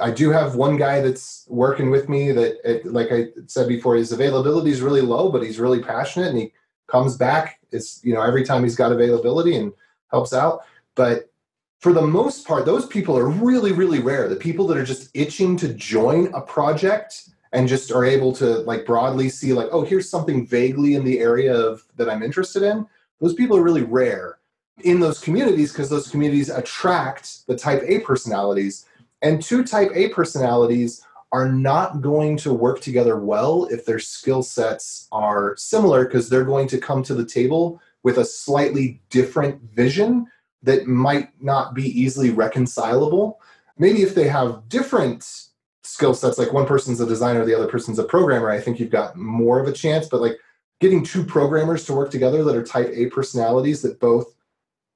I 0.00 0.10
do 0.10 0.30
have 0.30 0.56
one 0.56 0.76
guy 0.76 1.00
that's 1.00 1.46
working 1.48 1.90
with 1.90 2.08
me 2.08 2.32
that 2.32 2.52
it, 2.70 2.86
like 2.86 3.10
i 3.12 3.28
said 3.46 3.66
before 3.66 3.96
his 3.96 4.12
availability 4.12 4.70
is 4.70 4.82
really 4.82 5.00
low 5.00 5.32
but 5.32 5.42
he's 5.42 5.58
really 5.58 5.82
passionate 5.82 6.28
and 6.28 6.38
he 6.38 6.52
comes 6.86 7.16
back. 7.16 7.60
It's 7.72 8.04
you 8.04 8.12
know 8.14 8.22
every 8.22 8.44
time 8.44 8.62
he's 8.62 8.76
got 8.76 8.92
availability 8.92 9.56
and 9.56 9.72
helps 10.10 10.32
out. 10.34 10.60
But 10.96 11.30
for 11.78 11.92
the 11.94 12.08
most 12.18 12.46
part 12.46 12.66
those 12.66 12.86
people 12.86 13.16
are 13.16 13.28
really 13.48 13.72
really 13.72 14.00
rare. 14.00 14.28
The 14.28 14.44
people 14.46 14.66
that 14.68 14.76
are 14.76 14.90
just 14.94 15.08
itching 15.14 15.56
to 15.62 15.68
join 15.72 16.26
a 16.34 16.42
project 16.42 17.30
and 17.52 17.68
just 17.68 17.90
are 17.90 18.04
able 18.04 18.32
to 18.32 18.58
like 18.60 18.86
broadly 18.86 19.28
see 19.28 19.52
like 19.52 19.68
oh 19.72 19.82
here's 19.82 20.08
something 20.08 20.46
vaguely 20.46 20.94
in 20.94 21.04
the 21.04 21.18
area 21.18 21.54
of 21.54 21.84
that 21.96 22.08
i'm 22.08 22.22
interested 22.22 22.62
in. 22.62 22.86
Those 23.20 23.34
people 23.34 23.56
are 23.56 23.62
really 23.62 23.82
rare 23.82 24.38
in 24.84 25.00
those 25.00 25.20
communities 25.20 25.72
because 25.72 25.90
those 25.90 26.08
communities 26.08 26.48
attract 26.48 27.46
the 27.46 27.56
type 27.56 27.82
a 27.86 28.00
personalities. 28.00 28.86
And 29.22 29.42
two 29.42 29.64
type 29.64 29.90
a 29.94 30.08
personalities 30.08 31.04
are 31.32 31.48
not 31.48 32.00
going 32.00 32.36
to 32.38 32.52
work 32.52 32.80
together 32.80 33.18
well 33.18 33.66
if 33.66 33.84
their 33.84 33.98
skill 33.98 34.42
sets 34.42 35.06
are 35.12 35.54
similar 35.56 36.04
because 36.04 36.28
they're 36.28 36.44
going 36.44 36.66
to 36.68 36.78
come 36.78 37.02
to 37.04 37.14
the 37.14 37.24
table 37.24 37.80
with 38.02 38.18
a 38.18 38.24
slightly 38.24 39.00
different 39.10 39.60
vision 39.74 40.26
that 40.62 40.86
might 40.86 41.28
not 41.42 41.74
be 41.74 41.84
easily 42.00 42.30
reconcilable. 42.30 43.40
Maybe 43.78 44.02
if 44.02 44.14
they 44.14 44.28
have 44.28 44.68
different 44.68 45.49
skill 45.90 46.14
sets 46.14 46.38
like 46.38 46.52
one 46.52 46.66
person's 46.66 47.00
a 47.00 47.06
designer 47.06 47.44
the 47.44 47.54
other 47.54 47.66
person's 47.66 47.98
a 47.98 48.04
programmer 48.04 48.48
i 48.48 48.60
think 48.60 48.78
you've 48.78 48.90
got 48.90 49.16
more 49.16 49.58
of 49.58 49.66
a 49.66 49.72
chance 49.72 50.06
but 50.06 50.20
like 50.20 50.38
getting 50.78 51.02
two 51.02 51.24
programmers 51.24 51.84
to 51.84 51.92
work 51.92 52.10
together 52.10 52.44
that 52.44 52.54
are 52.54 52.62
type 52.62 52.88
a 52.94 53.06
personalities 53.06 53.82
that 53.82 53.98
both 53.98 54.32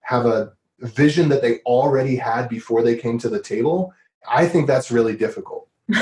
have 0.02 0.24
a 0.24 0.52
vision 0.80 1.28
that 1.28 1.42
they 1.42 1.58
already 1.60 2.14
had 2.14 2.48
before 2.48 2.82
they 2.82 2.96
came 2.96 3.18
to 3.18 3.28
the 3.28 3.40
table 3.40 3.92
i 4.28 4.46
think 4.46 4.66
that's 4.66 4.90
really 4.90 5.16
difficult. 5.16 5.68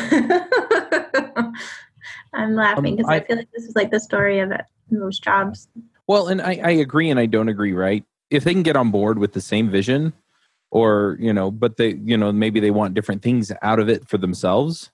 I'm 2.34 2.54
laughing 2.54 2.96
because 2.96 3.06
um, 3.06 3.12
I, 3.12 3.16
I, 3.16 3.24
feel 3.24 3.36
like 3.36 3.50
this 3.52 3.64
is 3.64 3.74
like 3.74 3.90
the 3.90 4.00
story 4.00 4.38
of 4.38 4.52
it, 4.52 4.62
most 4.90 5.22
jobs. 5.24 5.68
Well 6.06 6.28
and 6.28 6.40
I, 6.40 6.60
I 6.62 6.70
agree 6.70 7.10
and 7.10 7.18
i 7.18 7.26
don't 7.26 7.48
agree 7.48 7.72
right? 7.72 8.04
If 8.30 8.44
they 8.44 8.52
can 8.52 8.62
get 8.62 8.76
on 8.76 8.90
board 8.90 9.18
with 9.18 9.32
the 9.32 9.40
same 9.40 9.70
vision 9.70 10.12
or 10.72 11.16
you 11.20 11.32
know 11.32 11.50
but 11.50 11.76
they 11.76 11.94
you 12.02 12.16
know 12.16 12.32
maybe 12.32 12.58
they 12.58 12.70
want 12.72 12.94
different 12.94 13.22
things 13.22 13.52
out 13.62 13.78
of 13.78 13.88
it 13.88 14.08
for 14.08 14.18
themselves. 14.18 14.90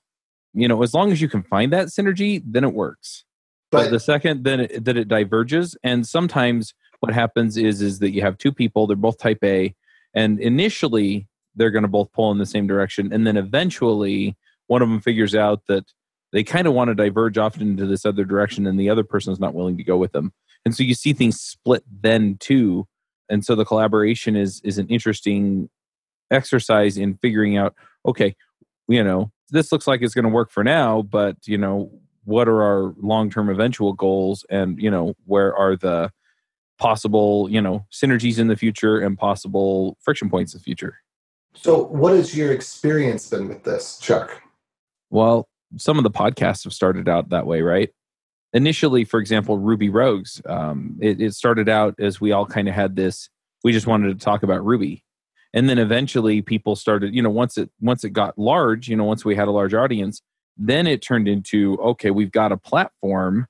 You 0.52 0.68
know 0.68 0.82
as 0.82 0.92
long 0.92 1.10
as 1.12 1.22
you 1.22 1.28
can 1.28 1.42
find 1.42 1.72
that 1.72 1.88
synergy 1.88 2.42
then 2.44 2.64
it 2.64 2.74
works. 2.74 3.24
But, 3.70 3.84
but 3.84 3.90
the 3.92 4.00
second 4.00 4.44
then 4.44 4.60
it, 4.60 4.84
that 4.84 4.96
it 4.96 5.08
diverges 5.08 5.76
and 5.82 6.06
sometimes 6.06 6.74
what 7.00 7.14
happens 7.14 7.56
is 7.56 7.80
is 7.80 8.00
that 8.00 8.10
you 8.10 8.22
have 8.22 8.36
two 8.36 8.52
people 8.52 8.86
they're 8.86 8.96
both 8.96 9.18
type 9.18 9.38
a 9.42 9.74
and 10.14 10.40
initially 10.40 11.28
they're 11.54 11.70
going 11.70 11.82
to 11.82 11.88
both 11.88 12.12
pull 12.12 12.30
in 12.32 12.38
the 12.38 12.46
same 12.46 12.66
direction 12.66 13.12
and 13.12 13.26
then 13.26 13.36
eventually 13.36 14.36
one 14.66 14.82
of 14.82 14.88
them 14.88 15.00
figures 15.00 15.34
out 15.34 15.62
that 15.68 15.84
they 16.32 16.44
kind 16.44 16.66
of 16.66 16.74
want 16.74 16.88
to 16.88 16.94
diverge 16.94 17.38
off 17.38 17.60
into 17.60 17.86
this 17.86 18.04
other 18.04 18.24
direction 18.24 18.66
and 18.66 18.78
the 18.78 18.90
other 18.90 19.04
person 19.04 19.32
is 19.32 19.40
not 19.40 19.54
willing 19.54 19.76
to 19.76 19.84
go 19.84 19.96
with 19.96 20.12
them. 20.12 20.32
And 20.64 20.74
so 20.74 20.82
you 20.82 20.94
see 20.94 21.12
things 21.12 21.40
split 21.40 21.82
then 21.90 22.36
too 22.38 22.86
and 23.28 23.44
so 23.44 23.54
the 23.54 23.64
collaboration 23.64 24.36
is 24.36 24.60
is 24.64 24.78
an 24.78 24.88
interesting 24.88 25.68
exercise 26.30 26.96
in 26.96 27.16
figuring 27.16 27.56
out 27.56 27.74
okay 28.04 28.34
you 28.88 29.02
know 29.02 29.30
this 29.50 29.72
looks 29.72 29.86
like 29.86 30.02
it's 30.02 30.14
going 30.14 30.24
to 30.24 30.30
work 30.30 30.50
for 30.50 30.62
now 30.62 31.02
but 31.02 31.36
you 31.46 31.56
know 31.56 31.90
what 32.24 32.48
are 32.48 32.62
our 32.62 32.94
long-term 33.00 33.48
eventual 33.48 33.92
goals 33.94 34.44
and 34.50 34.80
you 34.80 34.90
know 34.90 35.14
where 35.24 35.56
are 35.56 35.76
the 35.76 36.10
possible 36.78 37.48
you 37.50 37.60
know 37.60 37.86
synergies 37.90 38.38
in 38.38 38.48
the 38.48 38.56
future 38.56 38.98
and 38.98 39.18
possible 39.18 39.96
friction 40.00 40.28
points 40.28 40.52
in 40.52 40.58
the 40.58 40.62
future 40.62 40.98
So, 41.54 41.84
what 41.86 42.12
has 42.12 42.36
your 42.36 42.52
experience 42.52 43.28
been 43.28 43.48
with 43.48 43.64
this, 43.64 43.98
Chuck? 43.98 44.42
Well, 45.10 45.48
some 45.76 45.98
of 45.98 46.04
the 46.04 46.10
podcasts 46.10 46.64
have 46.64 46.72
started 46.72 47.08
out 47.08 47.30
that 47.30 47.46
way, 47.46 47.62
right? 47.62 47.90
Initially, 48.52 49.04
for 49.04 49.20
example, 49.20 49.58
Ruby 49.58 49.90
Rogues, 49.90 50.40
um, 50.46 50.98
it, 51.00 51.20
it 51.20 51.34
started 51.34 51.68
out 51.68 51.94
as 51.98 52.20
we 52.20 52.32
all 52.32 52.46
kind 52.46 52.68
of 52.68 52.74
had 52.74 52.96
this. 52.96 53.28
We 53.62 53.72
just 53.72 53.87
wanted 53.87 54.18
to 54.18 54.24
talk 54.24 54.42
about 54.42 54.64
Ruby, 54.64 55.04
and 55.52 55.68
then 55.68 55.78
eventually 55.78 56.40
people 56.40 56.74
started. 56.74 57.14
You 57.14 57.22
know, 57.22 57.30
once 57.30 57.58
it 57.58 57.70
once 57.80 58.04
it 58.04 58.11
got 58.11 58.38
large, 58.38 58.88
you 58.88 58.96
know, 58.96 59.04
once 59.04 59.24
we 59.24 59.34
had 59.34 59.48
a 59.48 59.52
large 59.52 59.74
audience, 59.74 60.22
then 60.56 60.87
it 60.87 61.02
turned 61.02 61.28
into 61.28 61.76
okay, 61.78 62.11
we've 62.11 62.32
got 62.32 62.52
a 62.52 62.56
platform, 62.56 63.46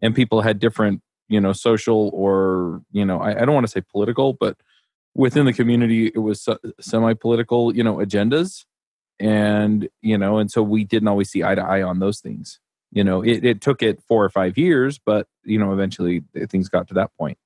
and 0.00 0.14
people 0.14 0.42
had 0.42 0.60
different, 0.60 1.02
you 1.28 1.40
know, 1.40 1.52
social 1.52 2.10
or 2.14 2.82
you 2.92 3.04
know, 3.04 3.20
I, 3.20 3.42
I 3.42 3.44
don't 3.44 3.54
want 3.54 3.66
to 3.66 3.72
say 3.72 3.80
political, 3.80 4.34
but 4.34 4.56
within 5.14 5.46
the 5.46 5.52
community, 5.52 6.12
it 6.14 6.18
was 6.18 6.48
semi-political, 6.80 7.74
you 7.74 7.82
know, 7.82 7.96
agendas 7.96 8.64
and 9.20 9.88
you 10.00 10.16
know 10.16 10.38
and 10.38 10.50
so 10.50 10.62
we 10.62 10.84
didn't 10.84 11.08
always 11.08 11.30
see 11.30 11.42
eye 11.42 11.54
to 11.54 11.62
eye 11.62 11.82
on 11.82 11.98
those 11.98 12.20
things 12.20 12.60
you 12.92 13.04
know 13.04 13.22
it, 13.22 13.44
it 13.44 13.60
took 13.60 13.82
it 13.82 14.02
four 14.02 14.24
or 14.24 14.30
five 14.30 14.56
years 14.56 14.98
but 14.98 15.26
you 15.44 15.58
know 15.58 15.72
eventually 15.72 16.22
things 16.48 16.68
got 16.68 16.88
to 16.88 16.94
that 16.94 17.10
point. 17.18 17.38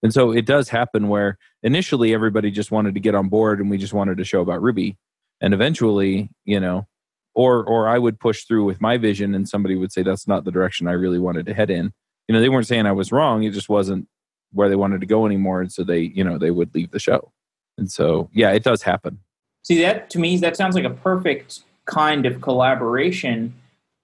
And 0.00 0.14
so 0.14 0.30
it 0.30 0.46
does 0.46 0.68
happen 0.68 1.08
where 1.08 1.38
initially 1.64 2.14
everybody 2.14 2.52
just 2.52 2.70
wanted 2.70 2.94
to 2.94 3.00
get 3.00 3.16
on 3.16 3.28
board 3.28 3.58
and 3.58 3.68
we 3.68 3.78
just 3.78 3.92
wanted 3.92 4.18
to 4.18 4.24
show 4.24 4.40
about 4.40 4.62
ruby. 4.62 4.96
And 5.40 5.52
eventually 5.54 6.30
you 6.44 6.60
know 6.60 6.86
or 7.34 7.64
or 7.64 7.88
i 7.88 7.98
would 7.98 8.18
push 8.18 8.44
through 8.44 8.64
with 8.64 8.80
my 8.80 8.96
vision 8.96 9.34
and 9.34 9.48
somebody 9.48 9.76
would 9.76 9.92
say 9.92 10.02
that's 10.02 10.26
not 10.26 10.44
the 10.44 10.50
direction 10.50 10.88
i 10.88 10.92
really 10.92 11.18
wanted 11.18 11.46
to 11.46 11.54
head 11.54 11.70
in. 11.70 11.92
You 12.26 12.34
know 12.34 12.40
they 12.40 12.48
weren't 12.48 12.66
saying 12.66 12.86
i 12.86 12.92
was 12.92 13.12
wrong 13.12 13.42
it 13.44 13.52
just 13.52 13.68
wasn't 13.68 14.08
where 14.52 14.68
they 14.68 14.76
wanted 14.76 15.00
to 15.00 15.06
go 15.06 15.26
anymore 15.26 15.60
and 15.60 15.72
so 15.72 15.84
they 15.84 16.00
you 16.00 16.24
know 16.24 16.38
they 16.38 16.50
would 16.50 16.74
leave 16.74 16.90
the 16.90 16.98
show. 16.98 17.32
And 17.76 17.90
so 17.90 18.30
yeah 18.32 18.50
it 18.50 18.64
does 18.64 18.82
happen. 18.82 19.20
See 19.62 19.80
that 19.82 20.10
to 20.10 20.18
me 20.18 20.38
that 20.38 20.56
sounds 20.56 20.74
like 20.74 20.84
a 20.84 20.90
perfect 20.90 21.60
kind 21.84 22.26
of 22.26 22.40
collaboration 22.40 23.54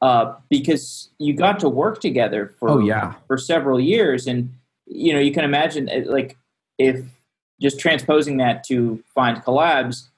uh, 0.04 0.34
because 0.50 1.08
you 1.18 1.32
got 1.32 1.58
to 1.58 1.66
work 1.66 1.98
together 1.98 2.52
for 2.58 2.68
oh, 2.68 2.78
yeah. 2.78 3.14
for 3.26 3.38
several 3.38 3.80
years, 3.80 4.26
and 4.26 4.52
you 4.84 5.14
know 5.14 5.18
you 5.18 5.32
can 5.32 5.44
imagine 5.44 5.88
uh, 5.88 6.02
like 6.04 6.36
if 6.76 7.00
just 7.58 7.80
transposing 7.80 8.36
that 8.36 8.64
to 8.64 9.02
FindCollabs, 9.16 10.08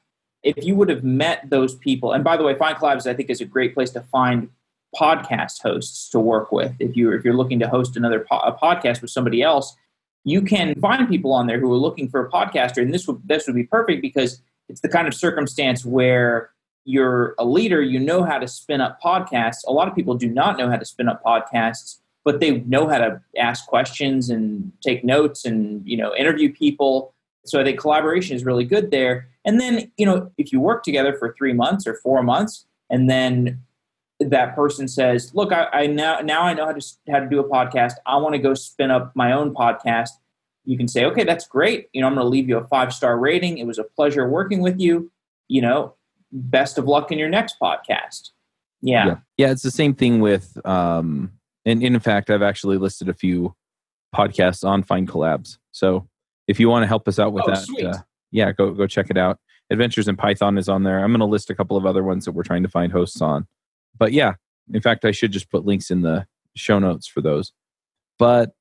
if 0.43 0.65
you 0.65 0.75
would 0.75 0.89
have 0.89 1.05
met 1.05 1.49
those 1.51 1.77
people, 1.77 2.13
and 2.13 2.25
by 2.25 2.37
the 2.37 2.43
way, 2.43 2.55
FindCollabs 2.55 3.07
I 3.07 3.15
think 3.15 3.31
is 3.31 3.41
a 3.41 3.45
great 3.45 3.75
place 3.75 3.91
to 3.91 4.01
find 4.01 4.51
podcast 4.93 5.63
hosts 5.63 6.11
to 6.11 6.19
work 6.19 6.51
with. 6.51 6.75
If 6.81 6.97
you 6.97 7.13
if 7.13 7.25
you're 7.25 7.35
looking 7.37 7.61
to 7.61 7.69
host 7.69 7.97
another 7.97 8.27
po- 8.29 8.41
a 8.41 8.53
podcast 8.53 9.03
with 9.03 9.13
somebody 9.13 9.41
else, 9.41 9.77
you 10.25 10.43
can 10.43 10.75
find 10.81 11.09
people 11.09 11.33
on 11.33 11.47
there 11.47 11.61
who 11.61 11.73
are 11.73 11.79
looking 11.79 12.09
for 12.09 12.27
a 12.27 12.29
podcaster, 12.29 12.83
and 12.83 12.93
this 12.93 13.07
would 13.07 13.21
this 13.25 13.47
would 13.47 13.55
be 13.55 13.63
perfect 13.63 14.03
because 14.03 14.43
it's 14.69 14.81
the 14.81 14.89
kind 14.89 15.07
of 15.07 15.15
circumstance 15.15 15.85
where 15.85 16.51
you're 16.87 17.35
a 17.37 17.45
leader, 17.45 17.83
you 17.83 17.99
know 17.99 18.23
how 18.23 18.39
to 18.39 18.47
spin 18.47 18.81
up 18.81 18.99
podcasts. 19.03 19.67
A 19.67 19.73
lot 19.73 19.89
of 19.89 19.95
people 19.95 20.15
do 20.15 20.29
not 20.29 20.57
know 20.57 20.71
how 20.71 20.77
to 20.77 20.85
spin 20.85 21.09
up 21.09 21.23
podcasts, 21.23 21.99
but 22.25 22.41
they 22.41 22.61
know 22.61 22.89
how 22.89 22.99
to 22.99 23.21
ask 23.37 23.67
questions 23.67 24.31
and 24.31 24.73
take 24.83 25.05
notes 25.05 25.45
and 25.45 25.87
you 25.87 25.97
know 25.97 26.15
interview 26.15 26.53
people. 26.53 27.13
So 27.45 27.61
I 27.61 27.65
think 27.65 27.79
collaboration 27.79 28.37
is 28.37 28.45
really 28.45 28.65
good 28.65 28.91
there. 28.91 29.29
And 29.45 29.61
then 29.61 29.91
you 29.97 30.07
know 30.07 30.31
if 30.39 30.53
you 30.53 30.61
work 30.61 30.85
together 30.85 31.15
for 31.15 31.35
three 31.37 31.53
months 31.53 31.87
or 31.87 31.95
four 31.95 32.23
months, 32.23 32.65
and 32.89 33.11
then 33.11 33.61
that 34.21 34.55
person 34.55 34.87
says, 34.87 35.35
"Look, 35.35 35.53
I, 35.53 35.67
I 35.73 35.87
now 35.89 36.21
now 36.21 36.43
I 36.43 36.55
know 36.55 36.67
how 36.67 36.73
to 36.73 36.87
how 37.11 37.19
to 37.19 37.29
do 37.29 37.41
a 37.41 37.49
podcast. 37.49 37.95
I 38.07 38.17
want 38.17 38.35
to 38.35 38.39
go 38.39 38.55
spin 38.55 38.91
up 38.91 39.13
my 39.15 39.33
own 39.33 39.53
podcast." 39.53 40.11
you 40.67 40.77
can 40.77 40.89
say, 40.89 41.05
okay, 41.05 41.23
that's 41.23 41.47
great. 41.47 41.89
You 41.93 42.01
know, 42.01 42.09
I'm 42.09 42.15
going 42.15 42.25
to 42.25 42.29
leave 42.29 42.49
you 42.49 42.59
a 42.59 42.67
five 42.67 42.93
star 42.93 43.17
rating. 43.19 43.59
It 43.59 43.67
was 43.67 43.79
a 43.79 43.85
pleasure 43.85 44.29
working 44.29 44.61
with 44.61 44.81
you. 44.81 45.11
You 45.49 45.63
know, 45.63 45.95
best 46.37 46.79
of 46.79 46.87
luck 46.87 47.11
in 47.11 47.19
your 47.19 47.29
next 47.29 47.57
podcast. 47.61 48.31
Yeah. 48.81 49.07
Yeah. 49.07 49.17
yeah 49.37 49.51
it's 49.51 49.63
the 49.63 49.71
same 49.71 49.95
thing 49.95 50.21
with, 50.21 50.59
um, 50.67 51.33
and, 51.65 51.83
in 51.83 51.99
fact, 51.99 52.31
I've 52.31 52.43
actually 52.43 52.79
listed 52.79 53.09
a 53.09 53.15
few 53.15 53.55
podcasts 54.15 54.65
on 54.65 54.85
FindCollabs. 54.85 55.59
So 55.73 56.09
if 56.47 56.61
you 56.61 56.69
want 56.69 56.85
to 56.85 56.87
help 56.87 57.09
us 57.09 57.19
out 57.19 57.33
with 57.33 57.45
oh, 57.47 57.51
that, 57.51 57.87
uh, 57.87 57.99
yeah, 58.31 58.53
go, 58.53 58.73
go 58.73 58.87
check 58.87 59.07
it 59.11 59.17
out. 59.17 59.39
Adventures 59.71 60.07
in 60.07 60.17
Python 60.17 60.59
is 60.59 60.69
on 60.69 60.85
there. 60.85 61.03
I'm 61.03 61.11
going 61.11 61.21
to 61.21 61.27
list 61.27 61.51
a 61.51 61.55
couple 61.55 61.77
of 61.77 61.85
other 61.85 62.05
ones 62.05 62.25
that 62.25 62.33
we're 62.33 62.45
trying 62.45 62.63
to 62.63 62.69
find 62.69 62.93
hosts 62.93 63.21
on. 63.21 63.49
But 63.99 64.13
yeah, 64.13 64.35
in 64.73 64.81
fact, 64.81 65.05
I 65.05 65.11
should 65.11 65.33
just 65.33 65.51
put 65.51 65.65
links 65.65 65.91
in 65.91 66.03
the 66.03 66.27
show 66.55 66.79
notes 66.79 67.07
for 67.09 67.21
those. 67.21 67.53
But 68.19 68.55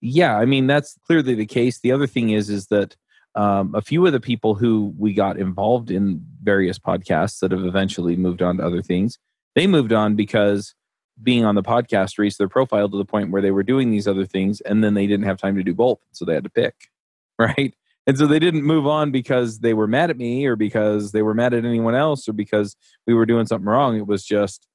yeah, 0.00 0.36
I 0.36 0.44
mean 0.44 0.66
that's 0.66 0.98
clearly 1.06 1.34
the 1.34 1.46
case. 1.46 1.80
The 1.80 1.92
other 1.92 2.06
thing 2.06 2.30
is 2.30 2.50
is 2.50 2.66
that 2.66 2.96
um, 3.34 3.74
a 3.74 3.80
few 3.80 4.04
of 4.06 4.12
the 4.12 4.20
people 4.20 4.54
who 4.54 4.94
we 4.98 5.14
got 5.14 5.38
involved 5.38 5.90
in 5.90 6.24
various 6.42 6.78
podcasts 6.78 7.40
that 7.40 7.52
have 7.52 7.64
eventually 7.64 8.16
moved 8.16 8.42
on 8.42 8.58
to 8.58 8.66
other 8.66 8.82
things, 8.82 9.18
they 9.54 9.66
moved 9.66 9.92
on 9.92 10.16
because 10.16 10.74
being 11.22 11.44
on 11.44 11.54
the 11.54 11.62
podcast 11.62 12.18
raised 12.18 12.38
their 12.38 12.48
profile 12.48 12.88
to 12.88 12.96
the 12.96 13.04
point 13.04 13.30
where 13.30 13.42
they 13.42 13.50
were 13.50 13.62
doing 13.62 13.90
these 13.90 14.08
other 14.08 14.26
things 14.26 14.60
and 14.62 14.82
then 14.82 14.94
they 14.94 15.06
didn't 15.06 15.26
have 15.26 15.38
time 15.38 15.56
to 15.56 15.62
do 15.62 15.74
both. 15.74 15.98
So 16.12 16.24
they 16.24 16.34
had 16.34 16.44
to 16.44 16.50
pick, 16.50 16.74
right? 17.38 17.74
And 18.06 18.18
so 18.18 18.26
they 18.26 18.40
didn't 18.40 18.64
move 18.64 18.86
on 18.86 19.12
because 19.12 19.60
they 19.60 19.74
were 19.74 19.86
mad 19.86 20.10
at 20.10 20.16
me 20.16 20.44
or 20.46 20.56
because 20.56 21.12
they 21.12 21.22
were 21.22 21.34
mad 21.34 21.54
at 21.54 21.64
anyone 21.64 21.94
else 21.94 22.28
or 22.28 22.32
because 22.32 22.76
we 23.06 23.14
were 23.14 23.26
doing 23.26 23.46
something 23.46 23.68
wrong. 23.68 23.96
It 23.96 24.06
was 24.06 24.24
just, 24.24 24.66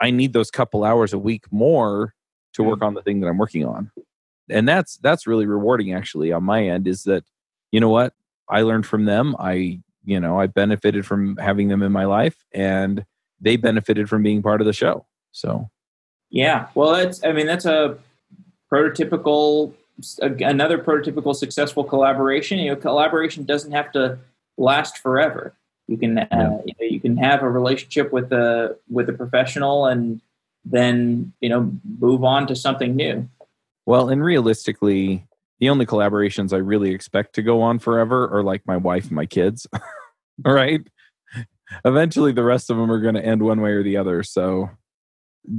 I 0.00 0.10
need 0.10 0.32
those 0.32 0.50
couple 0.50 0.82
hours 0.82 1.12
a 1.12 1.18
week 1.18 1.44
more 1.52 2.14
to 2.54 2.62
work 2.64 2.82
on 2.82 2.94
the 2.94 3.02
thing 3.02 3.20
that 3.20 3.28
I'm 3.28 3.38
working 3.38 3.64
on 3.64 3.90
and 4.48 4.68
that's 4.68 4.96
that's 4.98 5.26
really 5.26 5.46
rewarding 5.46 5.92
actually 5.92 6.32
on 6.32 6.44
my 6.44 6.66
end 6.66 6.86
is 6.86 7.04
that 7.04 7.24
you 7.74 7.80
know 7.80 7.88
what? 7.88 8.14
I 8.48 8.62
learned 8.62 8.86
from 8.86 9.04
them. 9.04 9.34
I 9.36 9.80
you 10.04 10.20
know 10.20 10.38
i 10.38 10.46
benefited 10.46 11.04
from 11.04 11.36
having 11.38 11.68
them 11.68 11.82
in 11.82 11.90
my 11.90 12.04
life 12.04 12.44
and 12.52 13.04
they 13.40 13.56
benefited 13.56 14.08
from 14.08 14.22
being 14.22 14.42
part 14.42 14.60
of 14.60 14.66
the 14.66 14.72
show. 14.72 15.06
So 15.32 15.68
yeah. 16.30 16.68
Well 16.76 16.92
that's 16.92 17.24
i 17.24 17.32
mean 17.32 17.46
that's 17.46 17.64
a 17.64 17.98
prototypical 18.72 19.72
another 20.20 20.78
prototypical 20.78 21.34
successful 21.34 21.82
collaboration. 21.82 22.58
You 22.58 22.70
know 22.70 22.76
collaboration 22.76 23.44
doesn't 23.44 23.72
have 23.72 23.90
to 23.92 24.18
last 24.56 24.98
forever. 24.98 25.52
You 25.88 25.96
can 25.96 26.18
uh, 26.18 26.26
yeah. 26.30 26.58
you, 26.64 26.74
know, 26.80 26.86
you 26.94 27.00
can 27.00 27.16
have 27.16 27.42
a 27.42 27.50
relationship 27.50 28.12
with 28.12 28.32
a 28.32 28.76
with 28.88 29.08
a 29.08 29.12
professional 29.12 29.86
and 29.86 30.20
then 30.64 31.32
you 31.40 31.48
know 31.48 31.72
move 31.98 32.22
on 32.22 32.46
to 32.46 32.54
something 32.54 32.94
new. 32.94 33.28
Well, 33.84 34.10
and 34.10 34.22
realistically, 34.22 35.26
the 35.60 35.68
only 35.68 35.86
collaborations 35.86 36.52
I 36.52 36.58
really 36.58 36.92
expect 36.92 37.34
to 37.34 37.42
go 37.42 37.62
on 37.62 37.78
forever 37.78 38.28
are 38.28 38.42
like 38.42 38.62
my 38.66 38.76
wife 38.76 39.04
and 39.04 39.12
my 39.12 39.26
kids. 39.26 39.66
All 39.72 39.80
right. 40.52 40.80
Eventually, 41.84 42.32
the 42.32 42.44
rest 42.44 42.70
of 42.70 42.76
them 42.76 42.90
are 42.90 43.00
going 43.00 43.14
to 43.14 43.24
end 43.24 43.42
one 43.42 43.60
way 43.60 43.70
or 43.70 43.82
the 43.82 43.96
other. 43.96 44.22
So, 44.22 44.70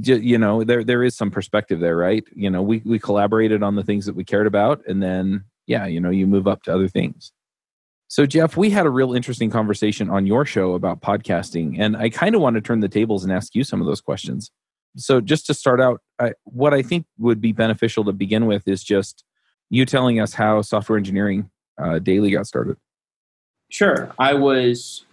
you 0.02 0.38
know, 0.38 0.64
there 0.64 0.84
there 0.84 1.02
is 1.02 1.16
some 1.16 1.30
perspective 1.30 1.80
there, 1.80 1.96
right? 1.96 2.24
You 2.34 2.50
know, 2.50 2.62
we 2.62 2.82
we 2.84 2.98
collaborated 2.98 3.62
on 3.62 3.74
the 3.74 3.82
things 3.82 4.06
that 4.06 4.14
we 4.14 4.24
cared 4.24 4.46
about, 4.46 4.82
and 4.86 5.02
then 5.02 5.44
yeah, 5.66 5.86
you 5.86 6.00
know, 6.00 6.10
you 6.10 6.26
move 6.26 6.46
up 6.46 6.62
to 6.64 6.74
other 6.74 6.88
things. 6.88 7.32
So, 8.08 8.24
Jeff, 8.24 8.56
we 8.56 8.70
had 8.70 8.86
a 8.86 8.90
real 8.90 9.14
interesting 9.14 9.50
conversation 9.50 10.08
on 10.10 10.26
your 10.26 10.44
show 10.44 10.74
about 10.74 11.00
podcasting, 11.00 11.76
and 11.78 11.96
I 11.96 12.08
kind 12.08 12.34
of 12.34 12.40
want 12.40 12.54
to 12.54 12.60
turn 12.60 12.80
the 12.80 12.88
tables 12.88 13.24
and 13.24 13.32
ask 13.32 13.54
you 13.54 13.64
some 13.64 13.80
of 13.80 13.86
those 13.86 14.00
questions 14.00 14.50
so 14.96 15.20
just 15.20 15.46
to 15.46 15.54
start 15.54 15.80
out 15.80 16.00
I, 16.18 16.32
what 16.44 16.74
i 16.74 16.82
think 16.82 17.06
would 17.18 17.40
be 17.40 17.52
beneficial 17.52 18.04
to 18.04 18.12
begin 18.12 18.46
with 18.46 18.66
is 18.66 18.82
just 18.82 19.24
you 19.70 19.84
telling 19.84 20.20
us 20.20 20.34
how 20.34 20.62
software 20.62 20.98
engineering 20.98 21.50
uh, 21.78 21.98
daily 21.98 22.30
got 22.30 22.46
started 22.46 22.76
sure 23.70 24.12
i 24.18 24.32
was 24.32 25.04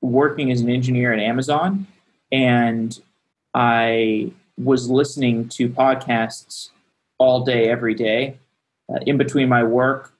working 0.00 0.50
as 0.50 0.60
an 0.60 0.68
engineer 0.68 1.12
at 1.12 1.18
amazon 1.18 1.86
and 2.30 3.00
i 3.54 4.30
was 4.58 4.90
listening 4.90 5.48
to 5.48 5.68
podcasts 5.68 6.70
all 7.18 7.44
day 7.44 7.68
every 7.68 7.94
day 7.94 8.36
uh, 8.92 8.98
in 9.06 9.16
between 9.16 9.48
my 9.48 9.62
work 9.62 10.12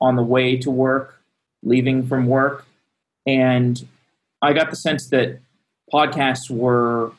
on 0.00 0.16
the 0.16 0.22
way 0.22 0.56
to 0.56 0.70
work 0.70 1.20
leaving 1.62 2.06
from 2.06 2.26
work 2.26 2.64
and 3.26 3.86
i 4.42 4.52
got 4.52 4.70
the 4.70 4.76
sense 4.76 5.08
that 5.08 5.38
podcasts 5.92 6.50
were 6.50 7.12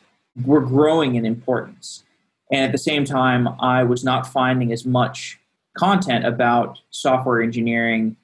were 0.46 0.62
growing 0.62 1.16
in 1.16 1.26
importance. 1.26 2.04
And 2.52 2.66
at 2.66 2.72
the 2.72 2.78
same 2.78 3.06
time, 3.06 3.48
I 3.60 3.84
was 3.84 4.04
not 4.04 4.28
finding 4.28 4.72
as 4.72 4.86
much 4.86 5.40
content 5.78 6.26
about 6.26 6.80
software 6.90 7.42
engineering 7.42 8.16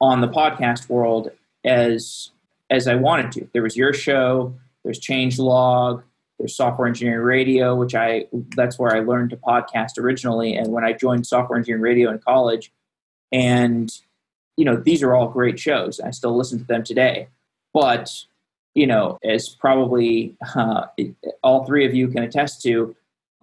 on 0.00 0.20
the 0.20 0.28
podcast 0.28 0.88
world 0.88 1.30
as 1.64 2.30
as 2.70 2.86
I 2.86 2.94
wanted 2.94 3.32
to. 3.32 3.48
There 3.52 3.62
was 3.62 3.76
your 3.76 3.92
show, 3.92 4.54
there's 4.84 5.00
Changelog, 5.00 6.02
there's 6.38 6.56
Software 6.56 6.88
Engineering 6.88 7.24
Radio, 7.24 7.74
which 7.74 7.94
I 7.94 8.26
that's 8.56 8.78
where 8.78 8.94
I 8.94 9.00
learned 9.00 9.30
to 9.30 9.36
podcast 9.36 9.98
originally. 9.98 10.56
And 10.56 10.68
when 10.68 10.84
I 10.84 10.92
joined 10.92 11.26
Software 11.26 11.58
Engineering 11.58 11.82
Radio 11.82 12.10
in 12.10 12.18
college, 12.18 12.72
and 13.32 13.90
you 14.56 14.64
know 14.64 14.76
these 14.76 15.02
are 15.02 15.14
all 15.14 15.28
great 15.28 15.58
shows. 15.58 16.00
I 16.00 16.10
still 16.10 16.36
listen 16.36 16.58
to 16.58 16.64
them 16.64 16.82
today, 16.82 17.28
but 17.74 18.24
you 18.74 18.86
know, 18.86 19.18
as 19.24 19.48
probably 19.48 20.36
uh, 20.54 20.86
all 21.42 21.64
three 21.66 21.84
of 21.84 21.94
you 21.94 22.08
can 22.08 22.22
attest 22.22 22.62
to, 22.62 22.94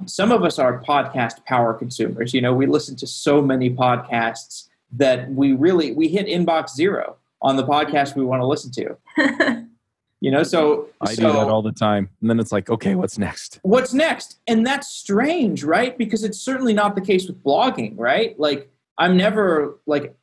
some 0.06 0.32
of 0.32 0.44
us 0.44 0.60
are 0.60 0.84
podcast 0.84 1.44
power 1.46 1.74
consumers. 1.74 2.34
You 2.34 2.42
know, 2.42 2.54
we 2.54 2.66
listen 2.66 2.96
to 2.98 3.08
so 3.08 3.42
many 3.42 3.70
podcasts 3.70 4.68
that 4.92 5.32
we 5.32 5.54
really 5.54 5.92
we 5.92 6.08
hit 6.08 6.28
inbox 6.28 6.70
zero 6.76 7.18
on 7.42 7.56
the 7.56 7.64
podcast 7.64 8.16
we 8.16 8.24
want 8.24 8.42
to 8.42 8.46
listen 8.48 8.72
to. 8.72 9.68
You 10.20 10.32
know, 10.32 10.42
so 10.42 10.90
I 11.00 11.14
so 11.14 11.28
do 11.28 11.34
that 11.34 11.48
all 11.48 11.62
the 11.62 11.72
time. 11.72 12.10
And 12.22 12.30
then 12.30 12.40
it's 12.40 12.52
like, 12.52 12.70
okay, 12.70 12.96
what's 12.96 13.18
next? 13.20 13.60
what's 13.62 13.94
next? 13.94 14.40
And 14.48 14.66
that's 14.66 14.88
strange, 14.88 15.64
right? 15.64 15.96
Because 15.96 16.24
it's 16.24 16.40
certainly 16.40 16.74
not 16.74 16.96
the 16.96 17.02
case 17.02 17.28
with 17.28 17.44
blogging, 17.44 17.94
right? 17.98 18.38
Like 18.40 18.72
I'm 18.98 19.16
never 19.16 19.78
like 19.86 20.16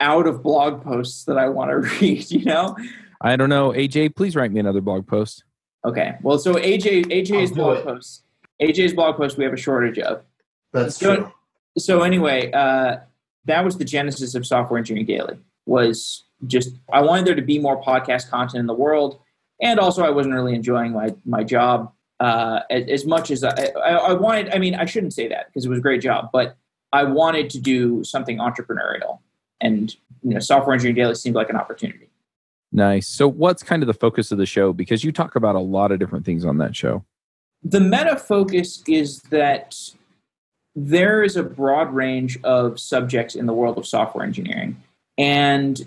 out 0.00 0.26
of 0.26 0.42
blog 0.42 0.84
posts 0.84 1.24
that 1.24 1.38
I 1.38 1.48
want 1.48 1.70
to 1.70 1.76
read, 2.00 2.30
you 2.30 2.44
know? 2.44 2.76
I 3.22 3.36
don't 3.36 3.48
know. 3.48 3.70
AJ, 3.70 4.16
please 4.16 4.36
write 4.36 4.52
me 4.52 4.60
another 4.60 4.82
blog 4.82 5.06
post. 5.06 5.44
Okay. 5.84 6.16
Well, 6.22 6.38
so 6.38 6.54
AJ 6.54 7.06
AJ's 7.06 7.50
I'll 7.52 7.56
blog 7.56 7.78
it. 7.78 7.84
posts. 7.84 8.22
AJ's 8.60 8.92
blog 8.92 9.16
post 9.16 9.36
we 9.38 9.44
have 9.44 9.52
a 9.52 9.56
shortage 9.56 9.98
of. 9.98 10.22
That's 10.72 10.96
So- 10.96 11.14
true. 11.16 11.32
so 11.78 12.02
anyway, 12.02 12.50
uh, 12.52 12.98
that 13.44 13.64
was 13.64 13.78
the 13.78 13.84
genesis 13.84 14.34
of 14.34 14.46
Software 14.46 14.78
Engineering 14.78 15.06
Daily. 15.06 15.38
Was 15.66 16.24
just 16.46 16.70
I 16.92 17.02
wanted 17.02 17.26
there 17.26 17.34
to 17.34 17.42
be 17.42 17.58
more 17.58 17.82
podcast 17.82 18.30
content 18.30 18.60
in 18.60 18.66
the 18.66 18.74
world, 18.74 19.20
and 19.60 19.78
also 19.80 20.04
I 20.04 20.10
wasn't 20.10 20.34
really 20.34 20.54
enjoying 20.54 20.92
my 20.92 21.14
my 21.24 21.44
job 21.44 21.92
uh, 22.20 22.60
as, 22.70 22.88
as 22.88 23.06
much 23.06 23.30
as 23.30 23.44
I, 23.44 23.70
I, 23.84 23.90
I 23.90 24.12
wanted. 24.14 24.52
I 24.54 24.58
mean, 24.58 24.74
I 24.74 24.84
shouldn't 24.84 25.12
say 25.14 25.28
that 25.28 25.46
because 25.46 25.64
it 25.64 25.68
was 25.68 25.78
a 25.78 25.82
great 25.82 26.00
job, 26.02 26.30
but 26.32 26.56
I 26.92 27.04
wanted 27.04 27.50
to 27.50 27.60
do 27.60 28.02
something 28.04 28.38
entrepreneurial, 28.38 29.18
and 29.60 29.94
you 30.22 30.34
know, 30.34 30.40
Software 30.40 30.74
Engineering 30.74 30.96
Daily 30.96 31.14
seemed 31.14 31.36
like 31.36 31.48
an 31.50 31.56
opportunity. 31.56 32.08
Nice. 32.72 33.08
So, 33.08 33.28
what's 33.28 33.62
kind 33.62 33.82
of 33.82 33.86
the 33.86 33.94
focus 33.94 34.30
of 34.32 34.38
the 34.38 34.46
show? 34.46 34.72
Because 34.72 35.04
you 35.04 35.12
talk 35.12 35.36
about 35.36 35.54
a 35.54 35.60
lot 35.60 35.92
of 35.92 35.98
different 35.98 36.24
things 36.26 36.44
on 36.44 36.58
that 36.58 36.74
show. 36.76 37.04
The 37.62 37.80
meta 37.80 38.16
focus 38.16 38.82
is 38.86 39.20
that 39.30 39.76
there 40.74 41.22
is 41.22 41.36
a 41.36 41.42
broad 41.42 41.92
range 41.92 42.38
of 42.44 42.78
subjects 42.78 43.34
in 43.34 43.46
the 43.46 43.52
world 43.52 43.78
of 43.78 43.86
software 43.86 44.24
engineering 44.24 44.80
and 45.16 45.86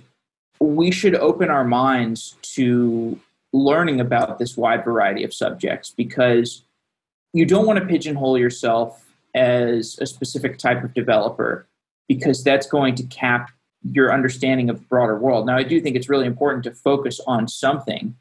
we 0.60 0.92
should 0.92 1.16
open 1.16 1.50
our 1.50 1.64
minds 1.64 2.36
to 2.42 3.20
learning 3.54 4.00
about 4.00 4.38
this 4.38 4.56
wide 4.56 4.84
variety 4.84 5.24
of 5.24 5.34
subjects 5.34 5.92
because 5.92 6.64
you 7.34 7.46
don't 7.46 7.66
want 7.66 7.80
to 7.80 7.86
pigeonhole 7.86 8.38
yourself 8.38 9.08
as 9.34 9.98
a 10.00 10.06
specific 10.06 10.58
type 10.58 10.84
of 10.84 10.94
developer 10.94 11.68
because 12.08 12.44
that's 12.44 12.68
going 12.68 12.96
to 12.96 13.04
cap 13.04 13.50
your 13.92 14.14
understanding 14.14 14.70
of 14.70 14.80
the 14.80 14.86
broader 14.86 15.18
world. 15.18 15.48
Now, 15.48 15.58
I 15.58 15.64
do 15.64 15.82
think 15.82 15.96
it's 15.96 16.10
really 16.10 16.28
important 16.28 16.64
to 16.66 16.72
focus 16.72 17.20
on 17.26 17.48
something 17.48 18.16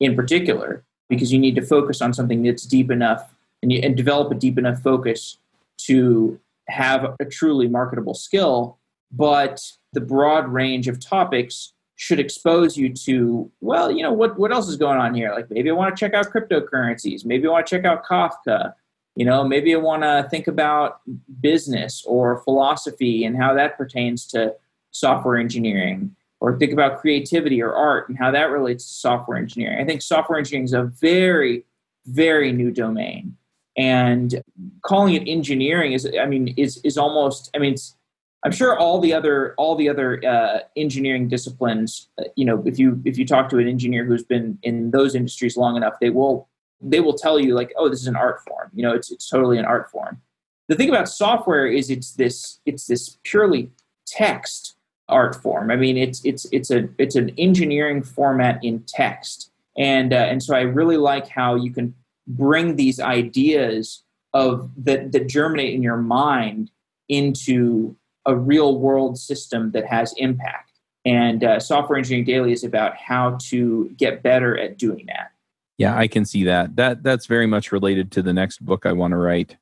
in 0.00 0.16
particular 0.16 0.84
because 1.08 1.32
you 1.32 1.38
need 1.38 1.54
to 1.56 1.62
focus 1.62 2.00
on 2.00 2.12
something 2.12 2.42
that's 2.42 2.64
deep 2.64 2.90
enough 2.90 3.34
and, 3.62 3.72
you, 3.72 3.80
and 3.82 3.96
develop 3.96 4.30
a 4.30 4.34
deep 4.34 4.58
enough 4.58 4.80
focus 4.80 5.38
to 5.76 6.38
have 6.68 7.14
a 7.20 7.24
truly 7.24 7.68
marketable 7.68 8.14
skill. 8.14 8.78
But 9.12 9.60
the 9.92 10.00
broad 10.00 10.48
range 10.48 10.88
of 10.88 10.98
topics 10.98 11.72
should 11.96 12.18
expose 12.18 12.76
you 12.76 12.92
to, 12.92 13.50
well, 13.60 13.90
you 13.90 14.02
know, 14.02 14.12
what, 14.12 14.38
what 14.38 14.52
else 14.52 14.68
is 14.68 14.76
going 14.76 14.98
on 14.98 15.14
here? 15.14 15.32
Like 15.32 15.50
maybe 15.50 15.70
I 15.70 15.74
want 15.74 15.94
to 15.94 16.00
check 16.00 16.14
out 16.14 16.32
cryptocurrencies. 16.32 17.24
Maybe 17.24 17.46
I 17.46 17.50
want 17.50 17.66
to 17.66 17.76
check 17.76 17.84
out 17.84 18.04
Kafka. 18.04 18.74
You 19.14 19.24
know, 19.24 19.44
maybe 19.44 19.72
I 19.74 19.78
want 19.78 20.02
to 20.02 20.26
think 20.28 20.48
about 20.48 21.00
business 21.40 22.02
or 22.04 22.42
philosophy 22.42 23.24
and 23.24 23.36
how 23.36 23.54
that 23.54 23.76
pertains 23.78 24.26
to 24.28 24.54
software 24.90 25.36
engineering 25.36 26.16
or 26.40 26.58
think 26.58 26.72
about 26.72 27.00
creativity 27.00 27.62
or 27.62 27.74
art 27.74 28.08
and 28.08 28.18
how 28.18 28.30
that 28.30 28.50
relates 28.50 28.86
to 28.86 28.94
software 28.94 29.38
engineering. 29.38 29.80
I 29.80 29.84
think 29.84 30.02
software 30.02 30.38
engineering 30.38 30.64
is 30.64 30.72
a 30.72 30.84
very, 30.84 31.64
very 32.06 32.52
new 32.52 32.70
domain. 32.70 33.36
And 33.76 34.42
calling 34.82 35.14
it 35.14 35.28
engineering 35.28 35.92
is, 35.92 36.08
I 36.20 36.26
mean, 36.26 36.54
is 36.56 36.80
is 36.84 36.96
almost, 36.96 37.50
I 37.54 37.58
mean, 37.58 37.72
it's, 37.72 37.96
I'm 38.44 38.52
sure 38.52 38.78
all 38.78 39.00
the 39.00 39.12
other 39.12 39.54
all 39.56 39.74
the 39.74 39.88
other 39.88 40.24
uh, 40.24 40.60
engineering 40.76 41.28
disciplines, 41.28 42.08
uh, 42.18 42.24
you 42.36 42.44
know, 42.44 42.62
if 42.66 42.78
you 42.78 43.00
if 43.04 43.18
you 43.18 43.26
talk 43.26 43.48
to 43.50 43.58
an 43.58 43.66
engineer 43.66 44.04
who's 44.04 44.22
been 44.22 44.58
in 44.62 44.90
those 44.90 45.14
industries 45.14 45.56
long 45.56 45.76
enough, 45.76 45.94
they 46.00 46.10
will 46.10 46.48
they 46.80 47.00
will 47.00 47.14
tell 47.14 47.40
you 47.40 47.54
like, 47.54 47.72
oh, 47.76 47.88
this 47.88 48.00
is 48.00 48.06
an 48.06 48.16
art 48.16 48.40
form. 48.46 48.70
You 48.74 48.82
know, 48.82 48.92
it's 48.92 49.10
it's 49.10 49.28
totally 49.28 49.58
an 49.58 49.64
art 49.64 49.90
form. 49.90 50.20
The 50.68 50.76
thing 50.76 50.88
about 50.88 51.08
software 51.08 51.66
is 51.66 51.90
it's 51.90 52.12
this 52.12 52.60
it's 52.66 52.86
this 52.86 53.18
purely 53.24 53.70
text 54.06 54.76
art 55.08 55.40
form. 55.40 55.70
I 55.70 55.76
mean, 55.76 55.96
it's 55.96 56.24
it's 56.24 56.46
it's 56.52 56.70
a 56.70 56.88
it's 56.98 57.16
an 57.16 57.30
engineering 57.38 58.02
format 58.02 58.62
in 58.62 58.84
text, 58.86 59.50
and 59.76 60.12
uh, 60.12 60.16
and 60.16 60.42
so 60.42 60.54
I 60.54 60.62
really 60.62 60.96
like 60.96 61.28
how 61.28 61.54
you 61.54 61.72
can 61.72 61.94
bring 62.26 62.76
these 62.76 63.00
ideas 63.00 64.02
of 64.32 64.70
that 64.84 65.12
that 65.12 65.28
germinate 65.28 65.74
in 65.74 65.82
your 65.82 65.96
mind 65.96 66.70
into 67.08 67.96
a 68.26 68.34
real 68.34 68.78
world 68.78 69.18
system 69.18 69.72
that 69.72 69.86
has 69.86 70.14
impact. 70.16 70.70
And 71.04 71.44
uh, 71.44 71.60
Software 71.60 71.98
Engineering 71.98 72.24
Daily 72.24 72.52
is 72.52 72.64
about 72.64 72.96
how 72.96 73.36
to 73.48 73.90
get 73.98 74.22
better 74.22 74.58
at 74.58 74.78
doing 74.78 75.04
that. 75.06 75.32
Yeah, 75.76 75.96
I 75.96 76.08
can 76.08 76.24
see 76.24 76.44
that. 76.44 76.76
That 76.76 77.02
that's 77.02 77.26
very 77.26 77.46
much 77.46 77.72
related 77.72 78.10
to 78.12 78.22
the 78.22 78.32
next 78.32 78.64
book 78.64 78.86
I 78.86 78.92
want 78.92 79.12
to 79.12 79.18
write. 79.18 79.56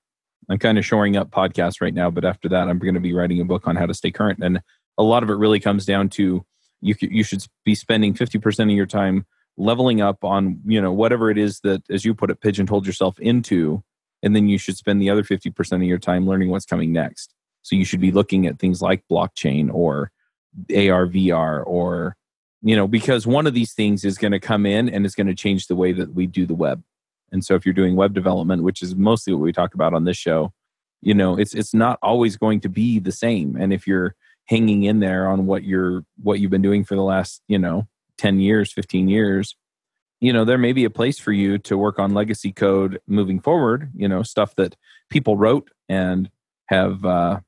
I'm 0.48 0.59
kind 0.59 0.78
of 0.78 0.85
shoring 0.85 1.16
up 1.16 1.31
podcasts 1.31 1.81
right 1.81 1.94
now, 1.94 2.11
but 2.11 2.24
after 2.24 2.48
that, 2.50 2.68
I'm 2.68 2.78
going 2.78 2.94
to 2.94 3.00
be 3.00 3.14
writing 3.14 3.40
a 3.40 3.44
book 3.44 3.66
on 3.66 3.76
how 3.76 3.87
to 3.87 3.94
stay 3.94 4.11
current. 4.11 4.42
And 4.42 4.61
a 5.03 5.05
lot 5.05 5.23
of 5.23 5.31
it 5.31 5.35
really 5.35 5.61
comes 5.61 5.85
down 5.85 6.09
to 6.11 6.45
you. 6.81 6.95
You 7.01 7.25
should 7.25 7.45
be 7.65 7.75
spending 7.75 8.15
50% 8.15 8.65
of 8.65 8.71
your 8.71 8.87
time 8.87 9.27
leveling 9.59 10.01
up 10.01 10.25
on 10.25 10.61
you 10.65 10.81
know 10.81 10.93
whatever 10.93 11.31
it 11.31 11.38
is 11.38 11.61
that, 11.61 11.83
as 11.91 12.05
you 12.05 12.15
put 12.15 12.31
it, 12.31 12.41
pigeonholed 12.41 12.87
yourself 12.87 13.19
into, 13.19 13.83
and 14.23 14.35
then 14.35 14.49
you 14.49 14.59
should 14.59 14.77
spend 14.77 15.03
the 15.03 15.11
other 15.11 15.23
50% 15.23 15.73
of 15.73 15.83
your 15.83 15.99
time 15.99 16.27
learning 16.27 16.51
what's 16.51 16.67
coming 16.67 16.93
next. 16.93 17.35
So 17.62 17.77
you 17.77 17.85
should 17.85 18.01
be 18.01 18.12
looking 18.12 18.47
at 18.47 18.59
things 18.59 18.81
like 18.81 19.05
blockchain 19.11 19.73
or 19.73 20.11
AR, 20.71 21.07
VR, 21.07 21.62
or 21.67 22.17
you 22.62 22.77
know, 22.77 22.87
because 22.87 23.27
one 23.27 23.47
of 23.47 23.55
these 23.55 23.73
things 23.73 24.05
is 24.05 24.19
going 24.19 24.33
to 24.33 24.41
come 24.41 24.65
in 24.67 24.88
and 24.88 25.05
it's 25.05 25.17
going 25.17 25.27
to 25.27 25.35
change 25.35 25.67
the 25.67 25.75
way 25.75 25.93
that 25.93 26.15
we 26.15 26.27
do 26.27 26.47
the 26.47 26.55
web. 26.55 26.83
And 27.33 27.45
so 27.45 27.55
if 27.55 27.67
you're 27.67 27.73
doing 27.73 27.97
web 27.97 28.15
development, 28.15 28.62
which 28.62 28.83
is 28.83 28.95
mostly 28.95 29.33
what 29.33 29.43
we 29.43 29.53
talk 29.53 29.75
about 29.75 29.95
on 29.95 30.05
this 30.05 30.17
show, 30.17 30.53
you 31.01 31.15
know, 31.15 31.37
it's 31.37 31.55
it's 31.55 31.75
not 31.75 31.99
always 32.03 32.37
going 32.37 32.61
to 32.61 32.69
be 32.69 32.99
the 32.99 33.12
same. 33.12 33.57
And 33.57 33.73
if 33.73 33.87
you're 33.87 34.15
hanging 34.46 34.85
in 34.85 35.00
there 35.00 35.28
on 35.28 35.46
what 35.46 35.64
you're 35.64 36.05
what 36.22 36.40
you've 36.40 36.50
been 36.50 36.62
doing 36.62 36.85
for 36.85 36.94
the 36.94 37.02
last, 37.02 37.42
you 37.48 37.59
know, 37.59 37.87
10 38.18 38.40
years, 38.40 38.72
15 38.72 39.09
years, 39.09 39.57
you 40.20 40.33
know, 40.33 40.44
there 40.44 40.59
may 40.59 40.72
be 40.72 40.85
a 40.85 40.90
place 40.90 41.18
for 41.18 41.33
you 41.33 41.59
to 41.59 41.76
work 41.76 41.98
on 41.98 42.14
legacy 42.14 42.52
code 42.52 43.00
moving 43.07 43.40
forward, 43.40 43.90
you 43.94 44.09
know, 44.09 44.22
stuff 44.22 44.55
that 44.57 44.76
people 45.11 45.37
wrote 45.37 45.70
and 45.88 46.31
have 46.66 47.05
uh, 47.05 47.40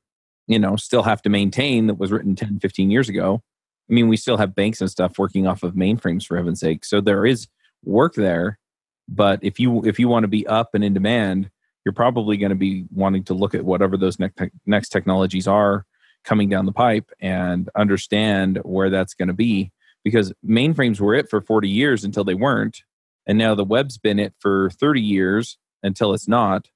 you 0.47 0.59
know, 0.59 0.75
still 0.75 1.03
have 1.03 1.21
to 1.23 1.29
maintain 1.29 1.87
that 1.87 1.95
was 1.95 2.11
written 2.11 2.35
10, 2.35 2.59
15 2.59 2.91
years 2.91 3.09
ago. 3.09 3.41
I 3.89 3.93
mean, 3.93 4.07
we 4.07 4.17
still 4.17 4.37
have 4.37 4.55
banks 4.55 4.81
and 4.81 4.89
stuff 4.89 5.17
working 5.17 5.47
off 5.47 5.63
of 5.63 5.73
mainframes 5.73 6.25
for 6.25 6.37
heaven's 6.37 6.59
sake. 6.59 6.85
So 6.85 7.01
there 7.01 7.25
is 7.25 7.47
work 7.83 8.15
there, 8.15 8.59
but 9.07 9.39
if 9.43 9.59
you 9.59 9.83
if 9.85 9.99
you 9.99 10.07
want 10.07 10.23
to 10.23 10.27
be 10.27 10.45
up 10.47 10.73
and 10.73 10.83
in 10.83 10.93
demand, 10.93 11.49
you're 11.83 11.93
probably 11.93 12.37
going 12.37 12.49
to 12.49 12.55
be 12.55 12.85
wanting 12.91 13.23
to 13.25 13.33
look 13.33 13.53
at 13.53 13.63
whatever 13.63 13.95
those 13.95 14.19
next 14.19 14.41
next 14.65 14.89
technologies 14.89 15.47
are 15.47 15.85
coming 16.25 16.49
down 16.49 16.65
the 16.65 16.71
pipe 16.71 17.11
and 17.19 17.69
understand 17.75 18.59
where 18.63 18.89
that's 18.89 19.13
going 19.13 19.27
to 19.27 19.33
be 19.33 19.71
because 20.03 20.33
mainframes 20.45 20.99
were 20.99 21.13
it 21.13 21.29
for 21.29 21.41
40 21.41 21.69
years 21.69 22.03
until 22.03 22.23
they 22.23 22.33
weren't 22.33 22.81
and 23.25 23.37
now 23.37 23.55
the 23.55 23.63
web's 23.63 23.97
been 23.97 24.19
it 24.19 24.33
for 24.39 24.69
30 24.71 25.01
years 25.01 25.57
until 25.83 26.13
it's 26.13 26.27
not. 26.27 26.69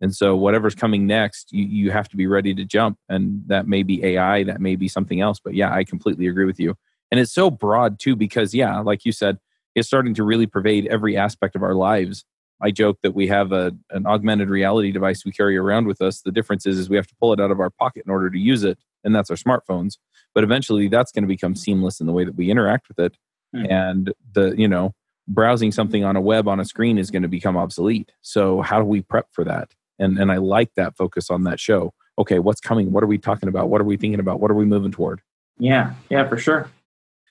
And 0.00 0.14
so 0.14 0.36
whatever's 0.36 0.74
coming 0.74 1.06
next 1.06 1.52
you, 1.52 1.64
you 1.64 1.90
have 1.90 2.08
to 2.08 2.16
be 2.16 2.26
ready 2.26 2.54
to 2.54 2.64
jump 2.64 2.98
and 3.08 3.42
that 3.46 3.66
may 3.66 3.82
be 3.82 4.02
ai 4.04 4.44
that 4.44 4.60
may 4.60 4.76
be 4.76 4.88
something 4.88 5.20
else 5.20 5.38
but 5.42 5.54
yeah 5.54 5.74
i 5.74 5.84
completely 5.84 6.26
agree 6.26 6.46
with 6.46 6.58
you. 6.60 6.74
And 7.10 7.18
it's 7.20 7.32
so 7.32 7.50
broad 7.50 7.98
too 7.98 8.16
because 8.16 8.54
yeah 8.54 8.78
like 8.80 9.04
you 9.04 9.12
said 9.12 9.38
it's 9.74 9.86
starting 9.86 10.14
to 10.14 10.24
really 10.24 10.46
pervade 10.46 10.86
every 10.86 11.16
aspect 11.16 11.54
of 11.54 11.62
our 11.62 11.74
lives 11.74 12.24
i 12.62 12.70
joke 12.70 12.98
that 13.02 13.14
we 13.14 13.26
have 13.26 13.52
a, 13.52 13.72
an 13.90 14.06
augmented 14.06 14.48
reality 14.48 14.92
device 14.92 15.24
we 15.24 15.32
carry 15.32 15.56
around 15.56 15.86
with 15.86 16.00
us. 16.00 16.20
The 16.22 16.32
difference 16.32 16.66
is, 16.66 16.78
is 16.78 16.90
we 16.90 16.96
have 16.96 17.06
to 17.06 17.14
pull 17.20 17.32
it 17.32 17.40
out 17.40 17.50
of 17.50 17.60
our 17.60 17.70
pocket 17.70 18.02
in 18.06 18.10
order 18.10 18.30
to 18.30 18.38
use 18.38 18.64
it 18.64 18.78
and 19.04 19.14
that's 19.14 19.30
our 19.30 19.36
smartphones. 19.36 19.94
But 20.34 20.44
eventually 20.44 20.88
that's 20.88 21.12
going 21.12 21.24
to 21.24 21.28
become 21.28 21.54
seamless 21.54 22.00
in 22.00 22.06
the 22.06 22.12
way 22.12 22.24
that 22.24 22.36
we 22.36 22.50
interact 22.50 22.88
with 22.88 22.98
it. 22.98 23.16
Hmm. 23.52 23.66
and 23.68 24.12
the 24.32 24.54
you 24.56 24.68
know 24.68 24.94
browsing 25.26 25.72
something 25.72 26.04
on 26.04 26.14
a 26.14 26.20
web 26.20 26.46
on 26.46 26.60
a 26.60 26.64
screen 26.64 26.98
is 26.98 27.10
going 27.10 27.22
to 27.22 27.28
become 27.28 27.56
obsolete. 27.56 28.12
So 28.20 28.60
how 28.60 28.78
do 28.78 28.84
we 28.84 29.02
prep 29.02 29.26
for 29.32 29.44
that? 29.44 29.70
And 29.98 30.18
and 30.18 30.30
i 30.30 30.36
like 30.36 30.74
that 30.76 30.96
focus 30.96 31.30
on 31.30 31.44
that 31.44 31.58
show. 31.58 31.92
Okay 32.18 32.38
what's 32.38 32.60
coming? 32.60 32.92
What 32.92 33.02
are 33.02 33.08
we 33.08 33.18
talking 33.18 33.48
about? 33.48 33.68
What 33.68 33.80
are 33.80 33.84
we 33.84 33.96
thinking 33.96 34.20
about? 34.20 34.40
What 34.40 34.50
are 34.50 34.54
we 34.54 34.64
moving 34.64 34.92
toward? 34.92 35.20
Yeah, 35.58 35.94
yeah, 36.08 36.28
for 36.28 36.38
sure. 36.38 36.70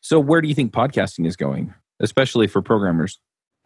so 0.02 0.20
where 0.20 0.42
do 0.42 0.48
you 0.48 0.56
think 0.56 0.72
podcasting 0.72 1.26
is 1.26 1.36
going 1.36 1.74
especially 2.00 2.48
for 2.48 2.62
programmers 2.62 3.20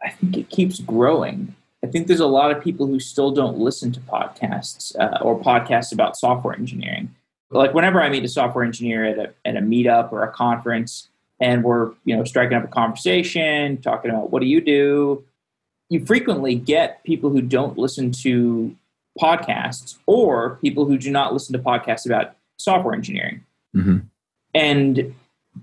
I 0.04 0.10
think 0.10 0.36
it 0.36 0.50
keeps 0.50 0.80
growing. 0.80 1.54
I 1.82 1.86
think 1.86 2.06
there's 2.06 2.20
a 2.20 2.26
lot 2.26 2.50
of 2.50 2.62
people 2.62 2.86
who 2.86 3.00
still 3.00 3.30
don't 3.30 3.58
listen 3.58 3.92
to 3.92 4.00
podcasts 4.00 4.98
uh, 4.98 5.18
or 5.22 5.38
podcasts 5.38 5.92
about 5.92 6.16
software 6.16 6.54
engineering. 6.54 7.14
Like 7.50 7.74
whenever 7.74 8.00
I 8.00 8.08
meet 8.08 8.24
a 8.24 8.28
software 8.28 8.64
engineer 8.64 9.04
at 9.04 9.18
a 9.18 9.32
at 9.44 9.56
a 9.56 9.60
meetup 9.60 10.12
or 10.12 10.22
a 10.22 10.30
conference, 10.30 11.08
and 11.40 11.62
we're 11.62 11.92
you 12.04 12.16
know 12.16 12.24
striking 12.24 12.56
up 12.56 12.64
a 12.64 12.68
conversation, 12.68 13.80
talking 13.80 14.10
about 14.10 14.30
what 14.30 14.40
do 14.40 14.46
you 14.46 14.60
do, 14.60 15.24
you 15.88 16.04
frequently 16.04 16.54
get 16.54 17.04
people 17.04 17.30
who 17.30 17.42
don't 17.42 17.78
listen 17.78 18.10
to 18.12 18.74
podcasts 19.20 19.96
or 20.06 20.56
people 20.56 20.86
who 20.86 20.98
do 20.98 21.10
not 21.10 21.32
listen 21.32 21.52
to 21.52 21.58
podcasts 21.58 22.06
about 22.06 22.34
software 22.56 22.94
engineering. 22.94 23.44
mm-hmm. 23.74 23.98
And 24.54 25.14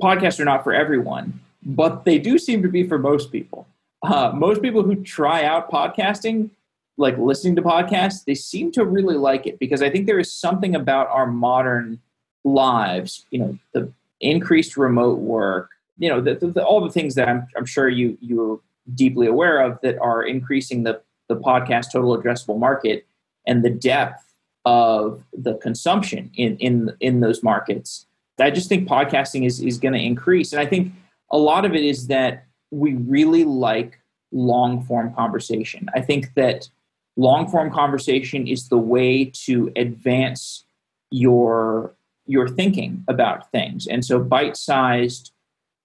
podcasts 0.01 0.39
are 0.39 0.45
not 0.45 0.63
for 0.63 0.73
everyone, 0.73 1.39
but 1.63 2.06
they 2.06 2.19
do 2.19 2.38
seem 2.38 2.62
to 2.62 2.69
be 2.69 2.88
for 2.88 2.97
most 2.97 3.32
people. 3.32 3.67
Uh, 4.03 4.31
most 4.33 4.61
people 4.61 4.83
who 4.83 4.95
try 4.95 5.43
out 5.43 5.69
podcasting, 5.71 6.49
like 6.97 7.17
listening 7.17 7.55
to 7.55 7.61
podcasts, 7.61 8.25
they 8.25 8.35
seem 8.35 8.71
to 8.71 8.85
really 8.85 9.15
like 9.15 9.45
it 9.45 9.59
because 9.59 9.81
I 9.81 9.89
think 9.89 10.07
there 10.07 10.19
is 10.19 10.33
something 10.33 10.75
about 10.75 11.07
our 11.09 11.27
modern 11.27 11.99
lives, 12.43 13.25
you 13.29 13.39
know, 13.39 13.57
the 13.73 13.91
increased 14.19 14.77
remote 14.77 15.19
work, 15.19 15.69
you 15.97 16.09
know, 16.09 16.21
the, 16.21 16.35
the, 16.35 16.63
all 16.63 16.81
the 16.81 16.91
things 16.91 17.15
that 17.15 17.27
I'm, 17.27 17.47
I'm 17.55 17.65
sure 17.65 17.89
you 17.89 18.17
you're 18.21 18.59
deeply 18.95 19.27
aware 19.27 19.61
of 19.61 19.79
that 19.81 19.99
are 19.99 20.23
increasing 20.23 20.83
the 20.83 21.01
the 21.27 21.35
podcast 21.35 21.91
total 21.91 22.17
addressable 22.17 22.59
market 22.59 23.05
and 23.47 23.63
the 23.63 23.69
depth 23.69 24.33
of 24.65 25.23
the 25.33 25.55
consumption 25.55 26.31
in 26.35 26.57
in 26.57 26.91
in 26.99 27.19
those 27.19 27.43
markets. 27.43 28.05
I 28.39 28.49
just 28.49 28.69
think 28.69 28.87
podcasting 28.87 29.45
is 29.45 29.59
is 29.59 29.77
going 29.77 29.93
to 29.93 29.99
increase, 29.99 30.51
and 30.51 30.59
I 30.59 30.65
think 30.65 30.91
a 31.31 31.37
lot 31.37 31.65
of 31.65 31.75
it 31.75 31.83
is 31.83 32.07
that 32.07 32.45
we 32.71 32.93
really 32.93 33.43
like 33.43 33.99
long 34.31 34.84
form 34.84 35.13
conversation. 35.13 35.89
I 35.93 36.01
think 36.01 36.34
that 36.36 36.69
long 37.17 37.47
form 37.47 37.71
conversation 37.71 38.47
is 38.47 38.69
the 38.69 38.77
way 38.77 39.25
to 39.45 39.71
advance 39.75 40.63
your 41.12 41.93
your 42.25 42.47
thinking 42.47 43.03
about 43.07 43.51
things. 43.51 43.88
And 43.88 44.05
so 44.05 44.19
bite 44.19 44.55
sized 44.55 45.31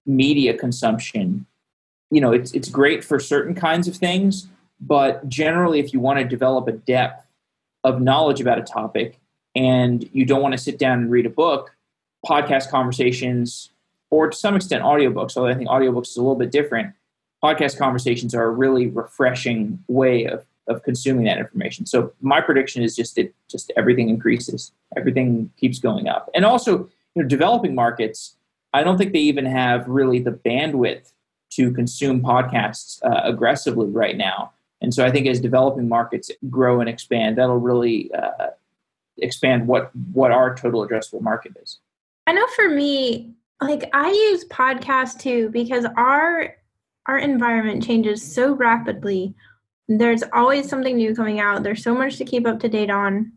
media 0.05 0.57
consumption, 0.57 1.45
you 2.09 2.21
know, 2.21 2.31
it's 2.31 2.53
it's 2.53 2.69
great 2.69 3.03
for 3.03 3.19
certain 3.19 3.53
kinds 3.53 3.87
of 3.87 3.95
things, 3.95 4.47
but 4.79 5.27
generally 5.27 5.79
if 5.79 5.93
you 5.93 5.99
want 5.99 6.19
to 6.19 6.25
develop 6.25 6.67
a 6.67 6.71
depth 6.71 7.27
of 7.83 8.01
knowledge 8.01 8.39
about 8.39 8.59
a 8.59 8.63
topic 8.63 9.19
and 9.55 10.09
you 10.13 10.25
don't 10.25 10.41
want 10.41 10.53
to 10.53 10.57
sit 10.57 10.79
down 10.79 10.99
and 10.99 11.11
read 11.11 11.25
a 11.25 11.29
book, 11.29 11.75
podcast 12.25 12.69
conversations 12.69 13.69
or 14.09 14.29
to 14.29 14.37
some 14.37 14.55
extent 14.55 14.83
audiobooks, 14.83 15.35
although 15.35 15.49
I 15.49 15.55
think 15.55 15.69
audiobooks 15.69 16.09
is 16.09 16.17
a 16.17 16.21
little 16.21 16.35
bit 16.35 16.51
different. 16.51 16.93
Podcast 17.43 17.77
conversations 17.77 18.33
are 18.33 18.45
a 18.45 18.49
really 18.49 18.87
refreshing 18.87 19.83
way 19.87 20.25
of, 20.25 20.45
of 20.67 20.83
consuming 20.83 21.25
that 21.25 21.37
information. 21.37 21.85
So 21.85 22.13
my 22.21 22.41
prediction 22.41 22.83
is 22.83 22.95
just 22.95 23.15
that 23.15 23.33
just 23.47 23.71
everything 23.77 24.09
increases, 24.09 24.71
everything 24.95 25.51
keeps 25.57 25.79
going 25.79 26.07
up. 26.07 26.29
And 26.33 26.45
also, 26.45 26.89
you 27.15 27.21
know, 27.21 27.27
developing 27.27 27.75
markets, 27.75 28.35
I 28.73 28.83
don't 28.83 28.97
think 28.97 29.13
they 29.13 29.19
even 29.19 29.45
have 29.45 29.87
really 29.87 30.19
the 30.19 30.31
bandwidth 30.31 31.11
to 31.51 31.71
consume 31.71 32.21
podcasts 32.21 33.03
uh, 33.03 33.21
aggressively 33.23 33.87
right 33.87 34.17
now. 34.17 34.51
And 34.81 34.93
so 34.93 35.05
I 35.05 35.11
think 35.11 35.27
as 35.27 35.39
developing 35.39 35.87
markets 35.87 36.29
grow 36.49 36.79
and 36.79 36.89
expand, 36.89 37.37
that'll 37.37 37.57
really 37.57 38.11
uh, 38.13 38.49
expand 39.17 39.67
what 39.67 39.91
what 40.13 40.31
our 40.31 40.55
total 40.55 40.87
addressable 40.87 41.21
market 41.21 41.53
is. 41.61 41.79
I 42.27 42.33
know 42.33 42.45
for 42.55 42.69
me, 42.69 43.33
like 43.61 43.89
I 43.93 44.09
use 44.09 44.45
podcasts 44.45 45.19
too 45.19 45.49
because 45.49 45.85
our 45.97 46.55
our 47.07 47.17
environment 47.17 47.83
changes 47.83 48.21
so 48.21 48.53
rapidly. 48.53 49.33
There's 49.87 50.23
always 50.33 50.67
something 50.67 50.97
new 50.97 51.15
coming 51.15 51.39
out. 51.39 51.63
There's 51.63 51.83
so 51.83 51.95
much 51.95 52.17
to 52.17 52.25
keep 52.25 52.45
up 52.45 52.59
to 52.59 52.69
date 52.69 52.89
on. 52.89 53.31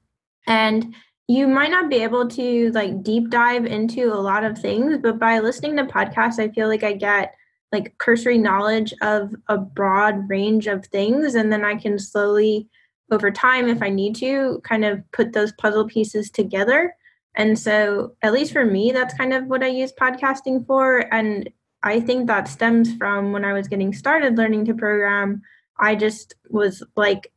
And 0.46 0.94
you 1.28 1.46
might 1.46 1.70
not 1.70 1.88
be 1.88 2.02
able 2.02 2.26
to 2.28 2.72
like 2.72 3.04
deep 3.04 3.30
dive 3.30 3.66
into 3.66 4.12
a 4.12 4.18
lot 4.18 4.42
of 4.42 4.58
things, 4.58 4.98
but 4.98 5.20
by 5.20 5.38
listening 5.38 5.76
to 5.76 5.84
podcasts, 5.84 6.40
I 6.40 6.48
feel 6.48 6.66
like 6.66 6.82
I 6.82 6.92
get 6.94 7.34
like 7.70 7.96
cursory 7.98 8.36
knowledge 8.36 8.92
of 9.00 9.34
a 9.46 9.56
broad 9.56 10.28
range 10.28 10.66
of 10.66 10.84
things 10.86 11.36
and 11.36 11.52
then 11.52 11.64
I 11.64 11.76
can 11.76 12.00
slowly 12.00 12.68
over 13.12 13.30
time 13.30 13.68
if 13.68 13.82
I 13.82 13.90
need 13.90 14.16
to 14.16 14.60
kind 14.64 14.84
of 14.84 15.02
put 15.12 15.32
those 15.32 15.52
puzzle 15.52 15.86
pieces 15.86 16.30
together 16.30 16.94
and 17.36 17.58
so, 17.58 18.16
at 18.22 18.32
least 18.32 18.52
for 18.52 18.64
me, 18.64 18.92
that's 18.92 19.14
kind 19.14 19.32
of 19.32 19.46
what 19.46 19.62
I 19.62 19.68
use 19.68 19.92
podcasting 19.92 20.66
for. 20.66 21.12
And 21.12 21.48
I 21.82 22.00
think 22.00 22.26
that 22.26 22.48
stems 22.48 22.94
from 22.96 23.32
when 23.32 23.44
I 23.44 23.52
was 23.52 23.68
getting 23.68 23.92
started 23.92 24.36
learning 24.36 24.64
to 24.66 24.74
program. 24.74 25.42
I 25.78 25.94
just 25.94 26.34
was 26.48 26.82
like 26.96 27.32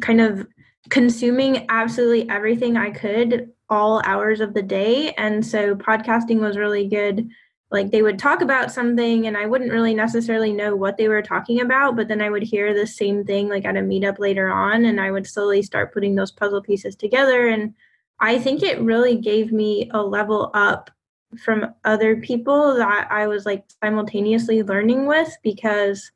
kind 0.00 0.20
of 0.20 0.46
consuming 0.90 1.64
absolutely 1.68 2.28
everything 2.28 2.76
I 2.76 2.90
could 2.90 3.50
all 3.68 4.02
hours 4.04 4.40
of 4.40 4.54
the 4.54 4.62
day. 4.62 5.12
And 5.12 5.46
so, 5.46 5.76
podcasting 5.76 6.40
was 6.40 6.56
really 6.56 6.88
good. 6.88 7.28
Like, 7.70 7.90
they 7.90 8.02
would 8.02 8.18
talk 8.18 8.42
about 8.42 8.72
something, 8.72 9.26
and 9.26 9.36
I 9.36 9.46
wouldn't 9.46 9.72
really 9.72 9.94
necessarily 9.94 10.52
know 10.52 10.76
what 10.76 10.96
they 10.96 11.08
were 11.08 11.22
talking 11.22 11.60
about, 11.60 11.96
but 11.96 12.06
then 12.06 12.20
I 12.20 12.30
would 12.30 12.44
hear 12.44 12.72
the 12.74 12.86
same 12.86 13.24
thing 13.24 13.48
like 13.48 13.64
at 13.64 13.76
a 13.76 13.80
meetup 13.80 14.18
later 14.18 14.50
on, 14.50 14.84
and 14.84 15.00
I 15.00 15.10
would 15.10 15.26
slowly 15.26 15.62
start 15.62 15.92
putting 15.92 16.14
those 16.14 16.30
puzzle 16.30 16.62
pieces 16.62 16.94
together. 16.94 17.48
And 17.48 17.74
I 18.20 18.38
think 18.38 18.62
it 18.62 18.80
really 18.80 19.16
gave 19.16 19.52
me 19.52 19.90
a 19.92 20.02
level 20.02 20.50
up 20.54 20.90
from 21.38 21.74
other 21.84 22.16
people 22.16 22.76
that 22.76 23.10
I 23.10 23.26
was 23.26 23.44
like 23.44 23.64
simultaneously 23.82 24.62
learning 24.62 25.06
with 25.06 25.36
because 25.42 26.10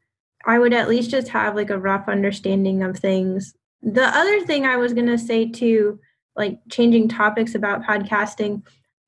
I 0.47 0.59
would 0.59 0.73
at 0.73 0.89
least 0.89 1.11
just 1.11 1.29
have 1.29 1.55
like 1.55 1.71
a 1.71 1.79
rough 1.79 2.09
understanding 2.09 2.83
of 2.83 2.99
things. 2.99 3.55
The 3.83 4.07
other 4.07 4.41
thing 4.47 4.65
I 4.65 4.77
was 4.77 4.95
going 4.95 5.07
to 5.07 5.19
say 5.19 5.49
too, 5.49 6.01
like 6.37 6.59
changing 6.71 7.09
topics 7.09 7.55
about 7.55 7.83
podcasting 7.83 8.63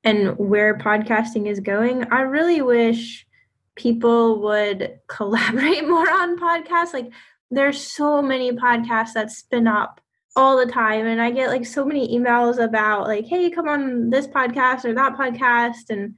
and 0.04 0.36
where 0.36 0.76
podcasting 0.76 1.46
is 1.46 1.60
going, 1.60 2.04
I 2.12 2.22
really 2.22 2.60
wish 2.60 3.26
people 3.76 4.42
would 4.42 4.98
collaborate 5.08 5.88
more 5.88 6.10
on 6.10 6.38
podcasts. 6.38 6.92
Like 6.92 7.10
there's 7.50 7.80
so 7.80 8.20
many 8.20 8.52
podcasts 8.52 9.14
that 9.14 9.30
spin 9.30 9.66
up 9.66 10.00
all 10.34 10.56
the 10.56 10.70
time 10.70 11.06
and 11.06 11.20
i 11.20 11.30
get 11.30 11.48
like 11.48 11.66
so 11.66 11.84
many 11.84 12.16
emails 12.16 12.62
about 12.62 13.06
like 13.06 13.26
hey 13.26 13.50
come 13.50 13.68
on 13.68 14.08
this 14.08 14.26
podcast 14.26 14.84
or 14.84 14.94
that 14.94 15.14
podcast 15.14 15.90
and 15.90 16.14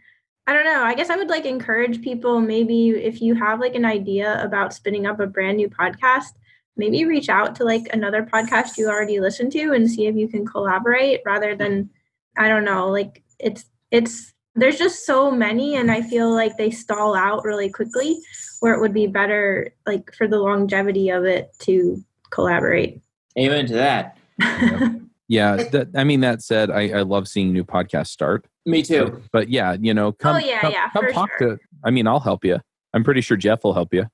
i 0.46 0.52
don't 0.52 0.64
know 0.64 0.82
i 0.82 0.94
guess 0.94 1.10
i 1.10 1.16
would 1.16 1.28
like 1.28 1.44
encourage 1.44 2.00
people 2.00 2.40
maybe 2.40 2.90
if 2.90 3.20
you 3.20 3.34
have 3.34 3.58
like 3.58 3.74
an 3.74 3.84
idea 3.84 4.42
about 4.42 4.72
spinning 4.72 5.06
up 5.06 5.18
a 5.18 5.26
brand 5.26 5.56
new 5.56 5.68
podcast 5.68 6.34
maybe 6.76 7.04
reach 7.04 7.28
out 7.28 7.54
to 7.56 7.64
like 7.64 7.86
another 7.92 8.22
podcast 8.22 8.76
you 8.76 8.88
already 8.88 9.18
listen 9.18 9.50
to 9.50 9.72
and 9.72 9.90
see 9.90 10.06
if 10.06 10.14
you 10.14 10.28
can 10.28 10.46
collaborate 10.46 11.20
rather 11.26 11.56
than 11.56 11.90
i 12.38 12.48
don't 12.48 12.64
know 12.64 12.88
like 12.88 13.22
it's 13.40 13.64
it's 13.90 14.32
there's 14.54 14.78
just 14.78 15.04
so 15.04 15.28
many 15.28 15.74
and 15.74 15.90
i 15.90 16.00
feel 16.00 16.32
like 16.32 16.56
they 16.56 16.70
stall 16.70 17.16
out 17.16 17.44
really 17.44 17.68
quickly 17.68 18.16
where 18.60 18.74
it 18.74 18.80
would 18.80 18.94
be 18.94 19.08
better 19.08 19.74
like 19.86 20.14
for 20.14 20.28
the 20.28 20.38
longevity 20.38 21.08
of 21.10 21.24
it 21.24 21.50
to 21.58 22.02
collaborate 22.30 23.03
Amen 23.38 23.66
to 23.66 23.74
that. 23.74 24.16
yeah, 25.28 25.56
that, 25.56 25.88
I 25.94 26.04
mean 26.04 26.20
that 26.20 26.42
said, 26.42 26.70
I, 26.70 26.88
I 26.90 27.02
love 27.02 27.28
seeing 27.28 27.52
new 27.52 27.64
podcasts 27.64 28.08
start. 28.08 28.46
Me 28.66 28.82
too. 28.82 29.06
But, 29.06 29.22
but 29.32 29.48
yeah, 29.48 29.76
you 29.80 29.94
know, 29.94 30.08
oh, 30.08 30.12
come, 30.12 30.36
oh, 30.36 30.38
yeah, 30.38 30.60
come, 30.60 30.72
yeah, 30.72 30.90
come 30.90 31.12
talk 31.12 31.30
sure. 31.38 31.56
to. 31.56 31.58
I 31.84 31.90
mean, 31.90 32.06
I'll 32.06 32.20
help 32.20 32.44
you. 32.44 32.60
I'm 32.94 33.04
pretty 33.04 33.20
sure 33.20 33.36
Jeff 33.36 33.64
will 33.64 33.74
help 33.74 33.92
you. 33.92 34.06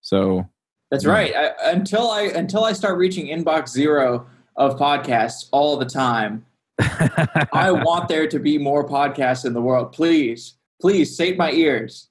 So 0.00 0.48
that's 0.90 1.04
yeah. 1.04 1.10
right. 1.10 1.34
I, 1.34 1.70
until 1.70 2.10
I 2.10 2.22
until 2.22 2.64
I 2.64 2.72
start 2.72 2.98
reaching 2.98 3.26
inbox 3.26 3.68
zero 3.68 4.26
of 4.56 4.76
podcasts 4.76 5.48
all 5.52 5.76
the 5.76 5.86
time, 5.86 6.44
I 6.78 7.70
want 7.84 8.08
there 8.08 8.26
to 8.26 8.38
be 8.38 8.58
more 8.58 8.88
podcasts 8.88 9.44
in 9.44 9.52
the 9.52 9.60
world. 9.60 9.92
Please, 9.92 10.54
please 10.80 11.16
save 11.16 11.36
my 11.36 11.52
ears. 11.52 12.08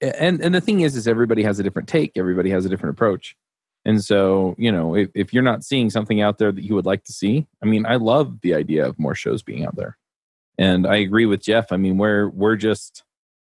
And 0.00 0.40
and 0.40 0.54
the 0.54 0.60
thing 0.60 0.80
is, 0.80 0.96
is 0.96 1.08
everybody 1.08 1.42
has 1.42 1.58
a 1.58 1.62
different 1.62 1.88
take. 1.88 2.12
Everybody 2.16 2.50
has 2.50 2.64
a 2.64 2.68
different 2.68 2.94
approach. 2.94 3.36
And 3.84 4.02
so, 4.02 4.54
you 4.56 4.72
know, 4.72 4.94
if, 4.94 5.10
if 5.14 5.34
you're 5.34 5.42
not 5.42 5.64
seeing 5.64 5.90
something 5.90 6.20
out 6.22 6.38
there 6.38 6.52
that 6.52 6.64
you 6.64 6.74
would 6.74 6.86
like 6.86 7.04
to 7.04 7.12
see, 7.12 7.46
I 7.62 7.66
mean, 7.66 7.84
I 7.84 7.96
love 7.96 8.40
the 8.40 8.54
idea 8.54 8.86
of 8.86 8.98
more 8.98 9.14
shows 9.14 9.42
being 9.42 9.64
out 9.66 9.76
there. 9.76 9.98
And 10.56 10.86
I 10.86 10.96
agree 10.96 11.26
with 11.26 11.42
Jeff. 11.42 11.72
I 11.72 11.76
mean, 11.76 11.98
we're 11.98 12.28
we're 12.28 12.56
just 12.56 13.02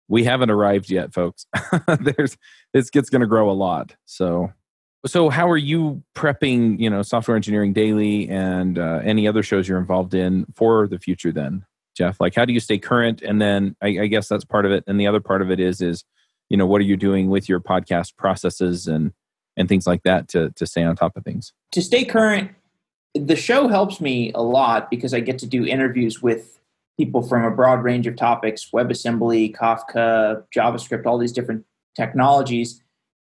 we 0.09 0.23
haven't 0.23 0.51
arrived 0.51 0.89
yet, 0.89 1.13
folks. 1.13 1.45
There's 1.99 2.37
this 2.73 2.89
gets 2.89 3.09
going 3.09 3.21
to 3.21 3.27
grow 3.27 3.49
a 3.49 3.53
lot. 3.53 3.95
So, 4.05 4.51
so 5.05 5.29
how 5.29 5.49
are 5.49 5.57
you 5.57 6.03
prepping? 6.15 6.79
You 6.79 6.89
know, 6.89 7.01
software 7.01 7.35
engineering 7.35 7.73
daily 7.73 8.29
and 8.29 8.77
uh, 8.77 8.99
any 9.03 9.27
other 9.27 9.41
shows 9.41 9.67
you're 9.67 9.79
involved 9.79 10.13
in 10.13 10.45
for 10.53 10.87
the 10.87 10.99
future? 10.99 11.31
Then, 11.31 11.65
Jeff, 11.95 12.19
like, 12.19 12.35
how 12.35 12.45
do 12.45 12.53
you 12.53 12.59
stay 12.59 12.77
current? 12.77 13.21
And 13.21 13.41
then, 13.41 13.75
I, 13.81 13.87
I 14.01 14.07
guess 14.07 14.27
that's 14.27 14.45
part 14.45 14.65
of 14.65 14.71
it. 14.71 14.83
And 14.85 14.99
the 14.99 15.07
other 15.07 15.21
part 15.21 15.41
of 15.41 15.49
it 15.49 15.59
is, 15.59 15.81
is 15.81 16.03
you 16.49 16.57
know, 16.57 16.65
what 16.65 16.81
are 16.81 16.85
you 16.85 16.97
doing 16.97 17.29
with 17.29 17.49
your 17.49 17.59
podcast 17.59 18.15
processes 18.17 18.87
and 18.87 19.13
and 19.57 19.67
things 19.67 19.85
like 19.85 20.03
that 20.03 20.29
to 20.29 20.51
to 20.51 20.65
stay 20.65 20.83
on 20.83 20.95
top 20.95 21.17
of 21.17 21.23
things. 21.23 21.51
To 21.73 21.81
stay 21.81 22.05
current, 22.05 22.51
the 23.13 23.35
show 23.35 23.67
helps 23.67 23.99
me 23.99 24.31
a 24.33 24.41
lot 24.41 24.89
because 24.89 25.13
I 25.13 25.19
get 25.19 25.39
to 25.39 25.45
do 25.45 25.65
interviews 25.65 26.21
with 26.21 26.59
people 26.97 27.21
from 27.21 27.43
a 27.43 27.51
broad 27.51 27.83
range 27.83 28.07
of 28.07 28.15
topics, 28.15 28.69
WebAssembly, 28.73 29.55
Kafka, 29.55 30.43
JavaScript, 30.55 31.05
all 31.05 31.17
these 31.17 31.31
different 31.31 31.65
technologies. 31.95 32.81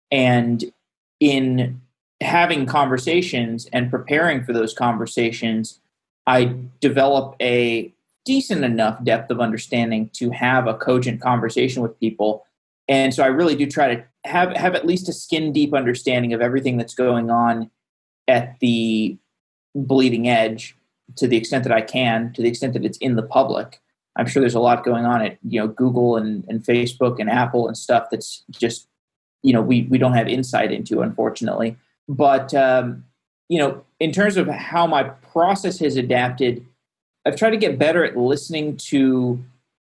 And 0.09 0.71
in 1.19 1.81
having 2.21 2.65
conversations 2.65 3.67
and 3.71 3.89
preparing 3.89 4.43
for 4.43 4.53
those 4.53 4.73
conversations, 4.73 5.79
I 6.27 6.55
develop 6.79 7.35
a 7.41 7.93
decent 8.25 8.63
enough 8.63 9.03
depth 9.03 9.31
of 9.31 9.39
understanding 9.39 10.09
to 10.13 10.29
have 10.31 10.67
a 10.67 10.73
cogent 10.73 11.21
conversation 11.21 11.81
with 11.81 11.99
people. 11.99 12.45
And 12.87 13.13
so 13.13 13.23
I 13.23 13.27
really 13.27 13.55
do 13.55 13.65
try 13.65 13.95
to 13.95 14.03
have 14.25 14.55
have 14.55 14.75
at 14.75 14.85
least 14.85 15.09
a 15.09 15.13
skin 15.13 15.51
deep 15.51 15.73
understanding 15.73 16.33
of 16.33 16.41
everything 16.41 16.77
that's 16.77 16.93
going 16.93 17.29
on 17.29 17.69
at 18.27 18.59
the 18.59 19.17
bleeding 19.75 20.27
edge 20.27 20.75
to 21.15 21.27
the 21.27 21.37
extent 21.37 21.63
that 21.63 21.73
I 21.73 21.81
can, 21.81 22.33
to 22.33 22.41
the 22.41 22.47
extent 22.47 22.73
that 22.73 22.85
it's 22.85 22.97
in 22.97 23.15
the 23.15 23.23
public. 23.23 23.81
I'm 24.17 24.27
sure 24.27 24.41
there's 24.41 24.55
a 24.55 24.59
lot 24.59 24.83
going 24.83 25.05
on 25.05 25.21
at 25.21 25.37
you 25.47 25.59
know 25.59 25.67
Google 25.67 26.17
and, 26.17 26.45
and 26.47 26.61
Facebook 26.61 27.19
and 27.19 27.29
Apple 27.29 27.67
and 27.67 27.77
stuff 27.77 28.07
that's 28.11 28.43
just 28.51 28.87
you 29.41 29.53
know 29.53 29.61
we 29.61 29.83
we 29.83 29.97
don't 29.97 30.13
have 30.13 30.27
insight 30.27 30.71
into 30.71 31.01
unfortunately. 31.01 31.77
But 32.07 32.53
um, 32.53 33.05
you 33.47 33.59
know, 33.59 33.83
in 33.99 34.11
terms 34.11 34.37
of 34.37 34.47
how 34.47 34.87
my 34.87 35.03
process 35.03 35.79
has 35.79 35.95
adapted, 35.95 36.65
I've 37.25 37.35
tried 37.35 37.51
to 37.51 37.57
get 37.57 37.77
better 37.77 38.03
at 38.03 38.17
listening 38.17 38.77
to 38.77 39.43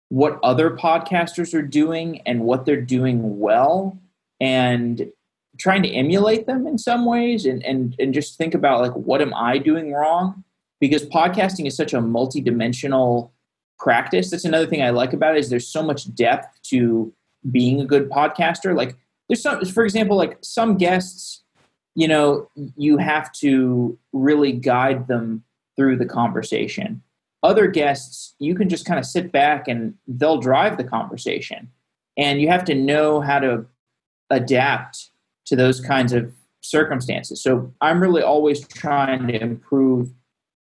what 0.09 0.39
other 0.43 0.71
podcasters 0.71 1.53
are 1.53 1.61
doing 1.61 2.21
and 2.25 2.41
what 2.41 2.65
they're 2.65 2.81
doing 2.81 3.39
well 3.39 3.97
and 4.39 5.11
trying 5.57 5.83
to 5.83 5.89
emulate 5.89 6.45
them 6.45 6.67
in 6.67 6.77
some 6.77 7.05
ways 7.05 7.45
and, 7.45 7.63
and, 7.63 7.95
and 7.99 8.13
just 8.13 8.37
think 8.37 8.53
about 8.53 8.81
like 8.81 8.93
what 8.93 9.21
am 9.21 9.33
I 9.33 9.57
doing 9.57 9.91
wrong? 9.93 10.43
Because 10.79 11.05
podcasting 11.05 11.65
is 11.65 11.75
such 11.75 11.93
a 11.93 12.01
multi-dimensional 12.01 13.33
practice. 13.79 14.29
That's 14.29 14.45
another 14.45 14.67
thing 14.67 14.83
I 14.83 14.91
like 14.91 15.13
about 15.13 15.35
it 15.35 15.39
is 15.39 15.49
there's 15.49 15.67
so 15.67 15.83
much 15.83 16.13
depth 16.15 16.61
to 16.69 17.11
being 17.51 17.81
a 17.81 17.85
good 17.85 18.09
podcaster. 18.09 18.75
Like 18.75 18.95
there's 19.27 19.41
some 19.41 19.63
for 19.65 19.83
example, 19.83 20.15
like 20.15 20.37
some 20.41 20.77
guests, 20.77 21.43
you 21.95 22.07
know, 22.07 22.49
you 22.75 22.97
have 22.97 23.31
to 23.33 23.97
really 24.13 24.51
guide 24.51 25.07
them 25.07 25.43
through 25.75 25.97
the 25.97 26.05
conversation 26.05 27.01
other 27.43 27.67
guests, 27.67 28.35
you 28.39 28.55
can 28.55 28.69
just 28.69 28.85
kind 28.85 28.99
of 28.99 29.05
sit 29.05 29.31
back 29.31 29.67
and 29.67 29.93
they'll 30.07 30.39
drive 30.39 30.77
the 30.77 30.83
conversation. 30.83 31.69
And 32.17 32.41
you 32.41 32.47
have 32.49 32.65
to 32.65 32.75
know 32.75 33.21
how 33.21 33.39
to 33.39 33.65
adapt 34.29 35.09
to 35.45 35.55
those 35.55 35.79
kinds 35.79 36.13
of 36.13 36.31
circumstances. 36.61 37.41
So 37.41 37.73
I'm 37.81 38.01
really 38.01 38.21
always 38.21 38.67
trying 38.67 39.27
to 39.27 39.41
improve 39.41 40.11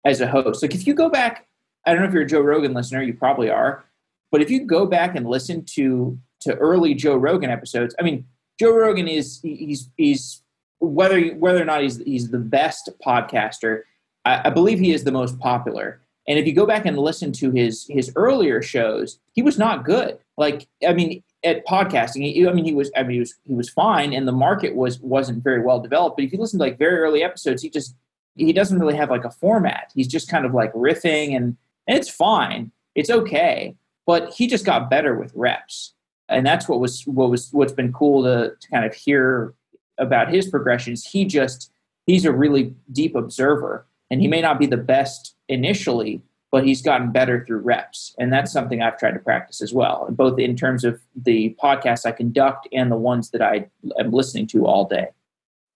as 0.05 0.21
a 0.21 0.27
host. 0.27 0.63
Like 0.63 0.75
if 0.75 0.87
you 0.87 0.95
go 0.95 1.09
back, 1.09 1.47
I 1.85 1.93
don't 1.93 2.03
know 2.03 2.09
if 2.09 2.15
you're 2.15 2.23
a 2.23 2.27
Joe 2.27 2.41
Rogan 2.41 2.75
listener, 2.75 3.03
you 3.03 3.15
probably 3.15 3.51
are, 3.51 3.85
but 4.31 4.43
if 4.43 4.51
you 4.51 4.65
go 4.65 4.87
back 4.87 5.17
and 5.17 5.27
listen 5.27 5.65
to 5.75 6.19
to 6.41 6.55
early 6.57 6.95
Joe 6.95 7.17
Rogan 7.17 7.51
episodes, 7.51 7.95
I 7.99 8.03
mean, 8.03 8.27
Joe 8.61 8.73
Rogan 8.73 9.09
is 9.09 9.41
he's 9.43 9.91
he's 9.97 10.43
whether 10.79 11.21
whether 11.35 11.61
or 11.61 11.65
not 11.65 11.83
he's 11.83 11.99
he's 11.99 12.31
the 12.31 12.39
best 12.39 12.91
podcaster, 13.05 13.83
I, 14.25 14.49
I 14.49 14.51
believe 14.51 14.79
he 14.79 14.93
is 14.93 15.05
the 15.05 15.13
most 15.13 15.39
popular. 15.39 16.01
And 16.29 16.39
if 16.39 16.47
you 16.47 16.53
go 16.53 16.67
back 16.67 16.87
and 16.87 16.99
listen 16.99 17.33
to 17.33 17.51
his 17.51 17.87
his 17.89 18.13
earlier 18.17 18.63
shows, 18.63 19.19
he 19.33 19.43
was 19.43 19.59
not 19.59 19.85
good. 19.85 20.19
Like 20.37 20.69
I 20.87 20.93
mean, 20.93 21.23
at 21.45 21.67
podcasting, 21.67 22.23
he, 22.23 22.47
I 22.47 22.53
mean, 22.53 22.65
he 22.65 22.75
was 22.75 22.91
I 22.97 23.03
mean 23.03 23.13
he 23.13 23.19
was 23.21 23.35
he 23.45 23.55
was 23.55 23.71
fine, 23.71 24.13
and 24.13 24.27
the 24.27 24.33
market 24.33 24.75
was 24.75 25.01
wasn't 25.01 25.45
very 25.45 25.63
well 25.63 25.81
developed. 25.81 26.17
But 26.17 26.25
if 26.25 26.33
you 26.33 26.39
listen 26.39 26.59
to 26.59 26.65
like 26.65 26.79
very 26.79 26.99
early 26.99 27.23
episodes, 27.23 27.63
he 27.63 27.71
just 27.71 27.95
he 28.35 28.53
doesn't 28.53 28.79
really 28.79 28.97
have 28.97 29.11
like 29.11 29.25
a 29.25 29.31
format. 29.31 29.93
He's 29.95 30.09
just 30.09 30.29
kind 30.29 30.45
of 30.45 30.53
like 30.53 30.73
riffing, 30.75 31.37
and, 31.37 31.57
and 31.87 31.99
it's 31.99 32.11
fine. 32.11 32.73
It's 32.95 33.11
okay, 33.11 33.77
but 34.07 34.33
he 34.33 34.47
just 34.47 34.65
got 34.65 34.91
better 34.91 35.15
with 35.17 35.33
reps, 35.35 35.95
and 36.29 36.45
that's 36.45 36.69
what 36.69 36.81
was 36.81 37.03
what 37.07 37.31
was 37.31 37.51
what's 37.53 37.73
been 37.73 37.93
cool 37.93 38.25
to 38.25 38.55
to 38.61 38.69
kind 38.69 38.85
of 38.85 38.95
hear 38.95 39.55
about 39.99 40.33
his 40.33 40.49
progressions. 40.49 41.05
He 41.05 41.25
just 41.25 41.71
he's 42.07 42.25
a 42.25 42.33
really 42.33 42.75
deep 42.93 43.15
observer, 43.15 43.87
and 44.11 44.21
he 44.21 44.29
may 44.29 44.41
not 44.41 44.59
be 44.59 44.67
the 44.67 44.77
best 44.77 45.35
initially, 45.49 46.23
but 46.53 46.65
he's 46.65 46.83
gotten 46.83 47.13
better 47.13 47.45
through 47.45 47.59
reps. 47.59 48.15
And 48.19 48.33
that's 48.33 48.53
something 48.53 48.83
I've 48.83 48.99
tried 48.99 49.13
to 49.13 49.19
practice 49.19 49.61
as 49.61 49.73
well, 49.73 50.09
both 50.11 50.39
in 50.39 50.57
terms 50.57 50.85
of 50.85 51.01
the 51.15 51.57
podcasts 51.63 52.07
I 52.07 52.13
conduct 52.13 52.69
and 52.73 52.91
the 52.91 52.97
ones 52.97 53.31
that 53.31 53.43
I 53.43 53.69
am 53.99 54.11
listening 54.11 54.47
to 54.49 54.67
all 54.67 54.85
day. 54.87 55.09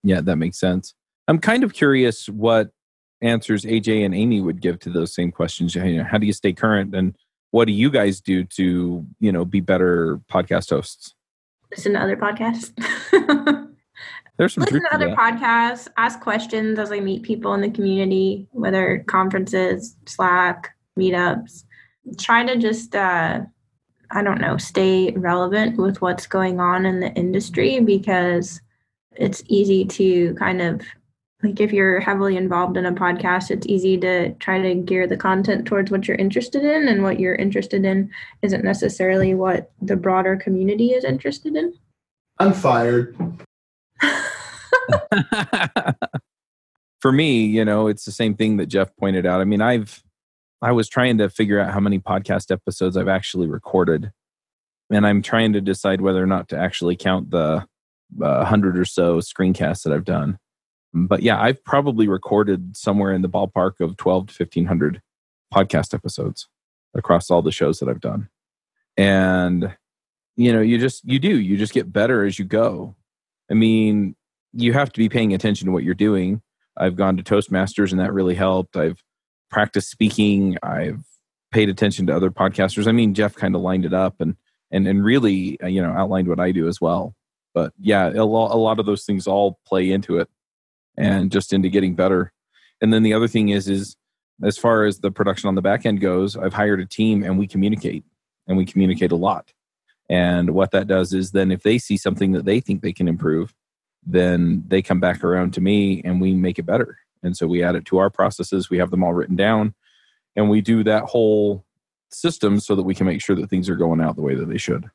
Yeah, 0.03 0.21
that 0.23 0.37
makes 0.37 0.59
sense. 0.59 0.95
I'm 1.29 1.39
kind 1.39 1.65
of 1.65 1.73
curious 1.73 2.29
what 2.29 2.71
answers 3.21 3.65
AJ 3.65 4.05
and 4.05 4.15
Aimee 4.15 4.41
would 4.41 4.61
give 4.61 4.79
to 4.81 4.91
those 4.91 5.15
same 5.15 5.31
questions. 5.31 5.75
How 5.75 6.19
do 6.19 6.27
you 6.27 6.33
stay 6.33 6.53
current 6.53 6.95
and 6.95 7.15
what 7.51 7.67
do 7.67 7.73
you 7.73 7.91
guys 7.91 8.21
do 8.21 8.45
to, 8.45 9.07
you 9.19 9.33
know, 9.33 9.45
be 9.45 9.61
better 9.61 10.21
podcast 10.31 10.71
hosts? 10.71 11.15
Listen 11.71 11.93
to 11.93 12.01
other 12.01 12.17
podcasts. 12.17 12.73
There's 14.41 14.55
some 14.55 14.65
listen 14.65 14.81
to 14.81 14.95
other 14.95 15.09
that. 15.09 15.19
podcasts, 15.19 15.87
ask 15.99 16.19
questions 16.19 16.79
as 16.79 16.91
I 16.91 16.99
meet 16.99 17.25
people 17.25 17.53
in 17.53 17.61
the 17.61 17.69
community, 17.69 18.49
whether 18.53 19.05
conferences, 19.07 19.97
Slack, 20.07 20.75
meetups. 20.99 21.65
Try 22.19 22.47
to 22.47 22.57
just 22.57 22.97
uh, 22.97 23.43
I 24.11 24.23
don't 24.23 24.41
know, 24.41 24.57
stay 24.57 25.11
relevant 25.11 25.77
with 25.77 26.01
what's 26.01 26.27
going 26.27 26.59
on 26.59 26.87
in 26.87 27.01
the 27.01 27.13
industry 27.13 27.81
because 27.81 28.63
it's 29.13 29.43
easy 29.49 29.85
to 29.85 30.35
kind 30.37 30.63
of 30.63 30.81
like 31.43 31.61
if 31.61 31.71
you're 31.71 32.01
heavily 32.01 32.39
involved 32.39 32.79
in 32.79 32.87
a 32.87 32.93
podcast, 32.93 33.51
it's 33.51 33.67
easy 33.67 33.99
to 33.99 34.33
try 34.37 34.59
to 34.63 34.75
gear 34.75 35.07
the 35.07 35.19
content 35.19 35.67
towards 35.67 35.91
what 35.91 36.09
you're 36.09 36.17
interested 36.17 36.65
in, 36.65 36.89
and 36.89 37.03
what 37.03 37.21
you're 37.21 37.35
interested 37.35 37.85
in 37.85 38.11
isn't 38.41 38.65
necessarily 38.65 39.35
what 39.35 39.71
the 39.83 39.97
broader 39.97 40.35
community 40.39 40.93
is 40.93 41.05
interested 41.05 41.57
in. 41.57 41.75
I'm 42.39 42.55
fired. 42.55 43.15
For 47.01 47.13
me, 47.13 47.47
you 47.47 47.65
know, 47.65 47.87
it's 47.87 48.05
the 48.05 48.13
same 48.13 48.35
thing 48.35 48.59
that 48.59 48.67
Jeff 48.67 48.95
pointed 48.97 49.25
out. 49.25 49.41
I 49.41 49.45
mean, 49.45 49.63
I've 49.63 50.03
I 50.63 50.73
was 50.73 50.89
trying 50.89 51.19
to 51.19 51.31
figure 51.31 51.59
out 51.59 51.73
how 51.73 51.81
many 51.81 51.99
podcast 51.99 52.51
episodes 52.51 52.97
I've 52.97 53.09
actually 53.09 53.47
recorded, 53.47 54.13
and 54.91 55.07
I'm 55.07 55.23
trying 55.23 55.55
to 55.55 55.61
decide 55.61 56.03
whether 56.03 56.23
or 56.23 56.27
not 56.27 56.49
to 56.51 56.59
actually 56.59 56.97
count 56.97 57.31
the 57.31 57.67
uh, 58.23 58.45
hundred 58.45 58.79
or 58.79 58.85
so 58.85 59.19
screencasts 59.19 59.85
that 59.85 59.93
I've 59.93 60.05
done. 60.05 60.39
But 60.93 61.23
yeah, 61.23 61.41
I've 61.41 61.65
probably 61.65 62.09
recorded 62.09 62.77
somewhere 62.77 63.13
in 63.13 63.23
the 63.23 63.29
ballpark 63.29 63.81
of 63.81 63.97
twelve 63.97 64.27
to 64.29 64.35
fifteen 64.35 64.67
hundred 64.67 65.01
podcast 65.53 65.95
episodes 65.95 66.49
across 66.95 67.31
all 67.31 67.43
the 67.43 67.53
shows 67.53 67.79
that 67.79 67.89
I've 67.89 68.01
done, 68.01 68.29
and 68.97 69.75
you 70.37 70.53
know, 70.53 70.61
you 70.61 70.79
just 70.79 71.05
you 71.05 71.19
do 71.19 71.39
you 71.39 71.57
just 71.57 71.73
get 71.73 71.93
better 71.93 72.25
as 72.25 72.39
you 72.39 72.45
go. 72.45 72.97
I 73.51 73.55
mean, 73.55 74.15
you 74.53 74.73
have 74.73 74.93
to 74.93 74.99
be 74.99 75.09
paying 75.09 75.33
attention 75.35 75.67
to 75.67 75.73
what 75.73 75.85
you're 75.85 75.95
doing. 75.95 76.43
I've 76.77 76.97
gone 76.97 77.17
to 77.17 77.23
Toastmasters 77.23 77.91
and 77.91 78.01
that 78.01 78.13
really 78.13 78.35
helped. 78.35 78.77
I've 78.77 79.03
practiced 79.51 79.91
speaking. 79.91 80.57
I've 80.63 81.05
paid 81.51 81.69
attention 81.69 82.07
to 82.07 82.17
other 82.17 82.31
podcasters. 82.31 82.87
I 82.87 82.93
mean, 82.93 83.15
Jeff 83.15 83.35
kind 83.35 83.55
of 83.55 83.61
lined 83.61 83.85
it 83.85 83.93
up 83.93 84.21
and 84.21 84.37
and 84.71 84.87
and 84.87 85.05
really, 85.05 85.61
uh, 85.61 85.67
you 85.67 85.83
know, 85.83 85.91
outlined 85.91 86.29
what 86.29 86.41
I 86.41 86.53
do 86.53 86.69
as 86.69 86.81
well. 86.81 87.15
But 87.55 87.73
yeah, 87.79 88.11
a 88.11 88.25
lot, 88.25 88.53
a 88.53 88.57
lot 88.57 88.79
of 88.79 88.87
those 88.87 89.05
things 89.05 89.27
all 89.27 89.59
play 89.67 89.91
into 89.91 90.19
it, 90.19 90.29
and 90.97 91.33
just 91.33 91.53
into 91.53 91.69
getting 91.69 91.95
better. 91.95 92.33
And 92.81 92.93
then 92.93 93.03
the 93.03 93.13
other 93.13 93.29
thing 93.29 93.49
is, 93.49 93.69
is 93.69 93.97
as 94.43 94.57
far 94.57 94.85
as 94.85 95.01
the 95.01 95.11
production 95.11 95.49
on 95.49 95.55
the 95.55 95.63
back 95.63 95.85
end 95.85 96.01
goes, 96.01 96.37
I've 96.37 96.55
hired 96.55 96.81
a 96.81 96.87
team 96.87 97.23
and 97.23 97.39
we 97.39 97.47
communicate, 97.47 98.05
and 98.47 98.57
we 98.57 98.65
communicate 98.65 99.13
a 99.13 99.17
lot. 99.17 99.53
And 100.09 100.51
what 100.51 100.71
that 100.71 100.87
does 100.87 101.13
is 101.13 101.33
then 101.33 101.51
if 101.51 101.63
they 101.63 101.79
see 101.79 101.97
something 101.97 102.33
that 102.33 102.45
they 102.45 102.61
think 102.61 102.83
they 102.83 102.93
can 102.93 103.09
improve, 103.09 103.55
then 104.07 104.65
they 104.69 104.83
come 104.83 105.01
back 105.01 105.23
around 105.23 105.55
to 105.55 105.61
me 105.61 106.03
and 106.05 106.21
we 106.21 106.35
make 106.35 106.59
it 106.59 106.67
better. 106.67 106.99
And 107.23 107.37
so 107.37 107.47
we 107.47 107.63
add 107.63 107.77
it 107.77 107.85
to 107.87 107.99
our 107.99 108.11
processes. 108.11 108.71
We 108.71 108.79
have 108.79 108.91
them 108.91 109.05
all 109.05 109.13
written 109.13 109.37
down 109.37 109.75
and 110.37 110.49
we 110.49 110.61
do 110.61 110.85
that 110.85 111.05
whole 111.05 111.65
system 112.11 112.61
so 112.61 112.75
that 112.75 112.83
we 112.83 112.95
can 112.95 113.07
make 113.07 113.23
sure 113.23 113.37
that 113.37 113.51
things 113.51 113.69
are 113.69 113.77
going 113.77 114.01
out 114.01 114.17
the 114.17 114.23
way 114.23 114.35
that 114.35 114.49
they 114.49 114.59
should. 114.59 114.91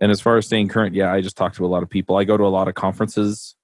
And 0.00 0.10
as 0.10 0.20
far 0.20 0.36
as 0.36 0.46
staying 0.46 0.68
current, 0.68 0.94
yeah, 0.94 1.12
I 1.12 1.20
just 1.20 1.36
talk 1.36 1.54
to 1.54 1.66
a 1.66 1.68
lot 1.68 1.82
of 1.82 1.90
people. 1.90 2.16
I 2.16 2.24
go 2.24 2.36
to 2.36 2.44
a 2.44 2.48
lot 2.48 2.68
of 2.68 2.74
conferences, 2.74 3.54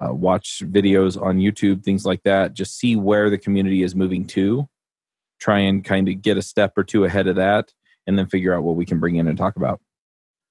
uh, 0.00 0.12
watch 0.12 0.62
videos 0.64 1.20
on 1.20 1.38
YouTube, 1.38 1.82
things 1.82 2.04
like 2.04 2.22
that, 2.24 2.54
just 2.54 2.78
see 2.78 2.96
where 2.96 3.30
the 3.30 3.38
community 3.38 3.82
is 3.82 3.94
moving 3.94 4.26
to, 4.28 4.68
try 5.40 5.60
and 5.60 5.84
kind 5.84 6.08
of 6.08 6.20
get 6.22 6.36
a 6.36 6.42
step 6.42 6.76
or 6.76 6.84
two 6.84 7.04
ahead 7.04 7.26
of 7.26 7.36
that, 7.36 7.72
and 8.06 8.18
then 8.18 8.26
figure 8.26 8.54
out 8.54 8.62
what 8.62 8.76
we 8.76 8.84
can 8.84 9.00
bring 9.00 9.16
in 9.16 9.28
and 9.28 9.38
talk 9.38 9.56
about. 9.56 9.80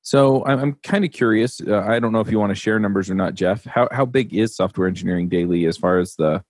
So 0.04 0.44
I'm, 0.46 0.74
kind 0.84 1.06
of 1.06 1.12
curious. 1.12 1.62
Uh, 1.62 1.80
I 1.80 2.00
don't 2.00 2.12
know 2.12 2.22
if 2.22 2.32
you 2.32 2.40
want 2.40 2.50
to 2.50 2.56
share 2.56 2.80
numbers 2.80 3.10
or 3.10 3.16
not, 3.16 3.36
Jeff. 3.36 3.64
How 3.66 3.88
how 3.92 4.06
big 4.06 4.34
is 4.34 4.56
Software 4.56 4.88
Engineering 4.88 5.30
Daily 5.30 5.66
as 5.66 5.78
far 5.78 6.00
as 6.00 6.16
the 6.16 6.44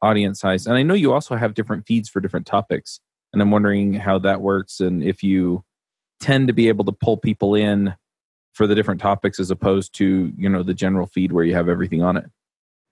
audience 0.00 0.40
size? 0.40 0.66
And 0.66 0.76
I 0.76 0.82
know 0.82 0.94
you 0.94 1.12
also 1.12 1.34
have 1.34 1.54
different 1.54 1.86
feeds 1.86 2.08
for 2.08 2.20
different 2.20 2.46
topics, 2.46 3.00
and 3.32 3.42
I'm 3.42 3.50
wondering 3.50 3.94
how 3.94 4.18
that 4.20 4.40
works 4.40 4.80
and 4.80 5.02
if 5.02 5.22
you 5.22 5.64
tend 6.20 6.46
to 6.46 6.54
be 6.54 6.68
able 6.68 6.84
to 6.84 6.92
pull 6.92 7.16
people 7.16 7.56
in 7.56 7.94
for 8.52 8.66
the 8.66 8.74
different 8.74 9.00
topics 9.00 9.40
as 9.40 9.50
opposed 9.50 9.94
to 9.96 10.32
you 10.36 10.48
know 10.48 10.62
the 10.62 10.74
general 10.74 11.06
feed 11.06 11.32
where 11.32 11.44
you 11.44 11.54
have 11.54 11.68
everything 11.68 12.02
on 12.02 12.16
it. 12.16 12.26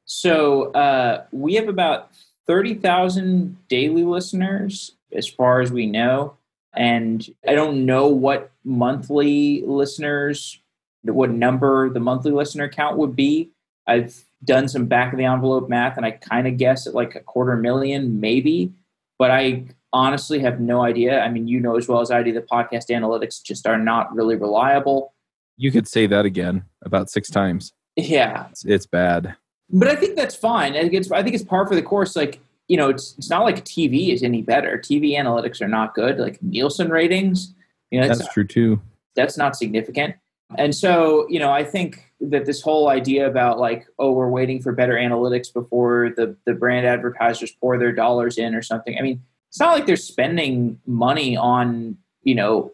So 0.06 0.72
uh, 0.72 1.24
we 1.30 1.54
have 1.54 1.68
about 1.68 2.10
thirty 2.46 2.74
thousand 2.74 3.56
daily 3.68 4.04
listeners, 4.04 4.92
as 5.12 5.28
far 5.28 5.60
as 5.60 5.70
we 5.70 5.86
know. 5.86 6.36
And 6.74 7.26
I 7.46 7.54
don't 7.54 7.84
know 7.84 8.08
what 8.08 8.52
monthly 8.64 9.62
listeners, 9.66 10.60
what 11.02 11.30
number 11.30 11.90
the 11.90 12.00
monthly 12.00 12.32
listener 12.32 12.68
count 12.68 12.96
would 12.98 13.16
be. 13.16 13.50
I've 13.86 14.24
done 14.44 14.68
some 14.68 14.86
back 14.86 15.12
of 15.12 15.18
the 15.18 15.24
envelope 15.24 15.68
math 15.68 15.96
and 15.96 16.06
I 16.06 16.12
kind 16.12 16.46
of 16.46 16.56
guess 16.56 16.86
at 16.86 16.94
like 16.94 17.14
a 17.14 17.20
quarter 17.20 17.56
million, 17.56 18.20
maybe. 18.20 18.72
But 19.18 19.30
I 19.30 19.64
honestly 19.92 20.38
have 20.40 20.60
no 20.60 20.82
idea. 20.82 21.20
I 21.20 21.28
mean, 21.28 21.48
you 21.48 21.60
know 21.60 21.76
as 21.76 21.88
well 21.88 22.00
as 22.00 22.10
I 22.10 22.22
do, 22.22 22.32
the 22.32 22.40
podcast 22.40 22.88
analytics 22.88 23.42
just 23.42 23.66
are 23.66 23.78
not 23.78 24.14
really 24.14 24.36
reliable. 24.36 25.12
You 25.56 25.70
could 25.70 25.88
say 25.88 26.06
that 26.06 26.24
again 26.24 26.64
about 26.82 27.10
six 27.10 27.28
times. 27.28 27.72
Yeah. 27.96 28.46
It's, 28.50 28.64
it's 28.64 28.86
bad. 28.86 29.34
But 29.68 29.88
I 29.88 29.96
think 29.96 30.16
that's 30.16 30.34
fine. 30.34 30.74
I 30.74 30.80
think 30.80 30.94
it's 30.94 31.10
I 31.10 31.22
think 31.22 31.34
it's 31.34 31.44
par 31.44 31.66
for 31.66 31.74
the 31.74 31.82
course. 31.82 32.16
Like 32.16 32.40
you 32.70 32.76
know, 32.76 32.88
it's 32.88 33.16
it's 33.18 33.28
not 33.28 33.42
like 33.42 33.64
TV 33.64 34.14
is 34.14 34.22
any 34.22 34.42
better. 34.42 34.78
TV 34.78 35.18
analytics 35.18 35.60
are 35.60 35.66
not 35.66 35.92
good. 35.92 36.18
Like 36.18 36.40
Nielsen 36.40 36.88
ratings, 36.88 37.52
You 37.90 38.00
know, 38.00 38.06
That's 38.06 38.20
not, 38.20 38.30
true 38.30 38.46
too. 38.46 38.80
That's 39.16 39.36
not 39.36 39.56
significant. 39.56 40.14
And 40.56 40.72
so, 40.72 41.26
you 41.28 41.40
know, 41.40 41.50
I 41.50 41.64
think 41.64 42.12
that 42.20 42.46
this 42.46 42.62
whole 42.62 42.88
idea 42.88 43.26
about 43.26 43.58
like, 43.58 43.88
oh, 43.98 44.12
we're 44.12 44.28
waiting 44.28 44.62
for 44.62 44.70
better 44.70 44.94
analytics 44.94 45.52
before 45.52 46.10
the 46.16 46.36
the 46.46 46.54
brand 46.54 46.86
advertisers 46.86 47.50
pour 47.50 47.76
their 47.76 47.90
dollars 47.90 48.38
in 48.38 48.54
or 48.54 48.62
something. 48.62 48.96
I 48.96 49.02
mean, 49.02 49.20
it's 49.48 49.58
not 49.58 49.72
like 49.72 49.86
they're 49.86 49.96
spending 49.96 50.78
money 50.86 51.36
on, 51.36 51.96
you 52.22 52.36
know, 52.36 52.72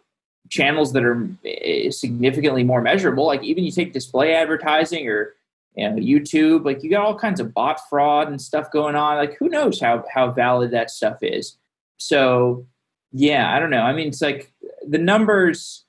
channels 0.51 0.93
that 0.93 1.05
are 1.05 1.27
eh, 1.47 1.91
significantly 1.91 2.65
more 2.65 2.83
measurable. 2.83 3.25
Like 3.25 3.43
even 3.43 3.65
you 3.65 3.73
take 3.73 3.95
display 3.95 4.35
advertising 4.35 5.09
or 5.09 5.37
you 5.77 5.89
know, 5.89 5.97
YouTube, 5.97 6.65
like 6.65 6.83
you 6.83 6.91
got 6.91 7.05
all 7.05 7.19
kinds 7.19 7.39
of 7.39 7.53
bot 7.53 7.81
fraud 7.89 8.29
and 8.29 8.41
stuff 8.41 8.71
going 8.71 8.95
on. 8.95 9.17
Like 9.17 9.37
who 9.39 9.49
knows 9.49 9.81
how 9.81 10.05
how 10.13 10.31
valid 10.31 10.71
that 10.71 10.91
stuff 10.91 11.19
is. 11.23 11.57
So 11.99 12.67
yeah, 13.13 13.55
I 13.55 13.59
don't 13.59 13.71
know. 13.71 13.83
I 13.83 13.93
mean, 13.93 14.09
it's 14.09 14.23
like 14.23 14.53
the 14.87 14.99
numbers. 14.99 15.85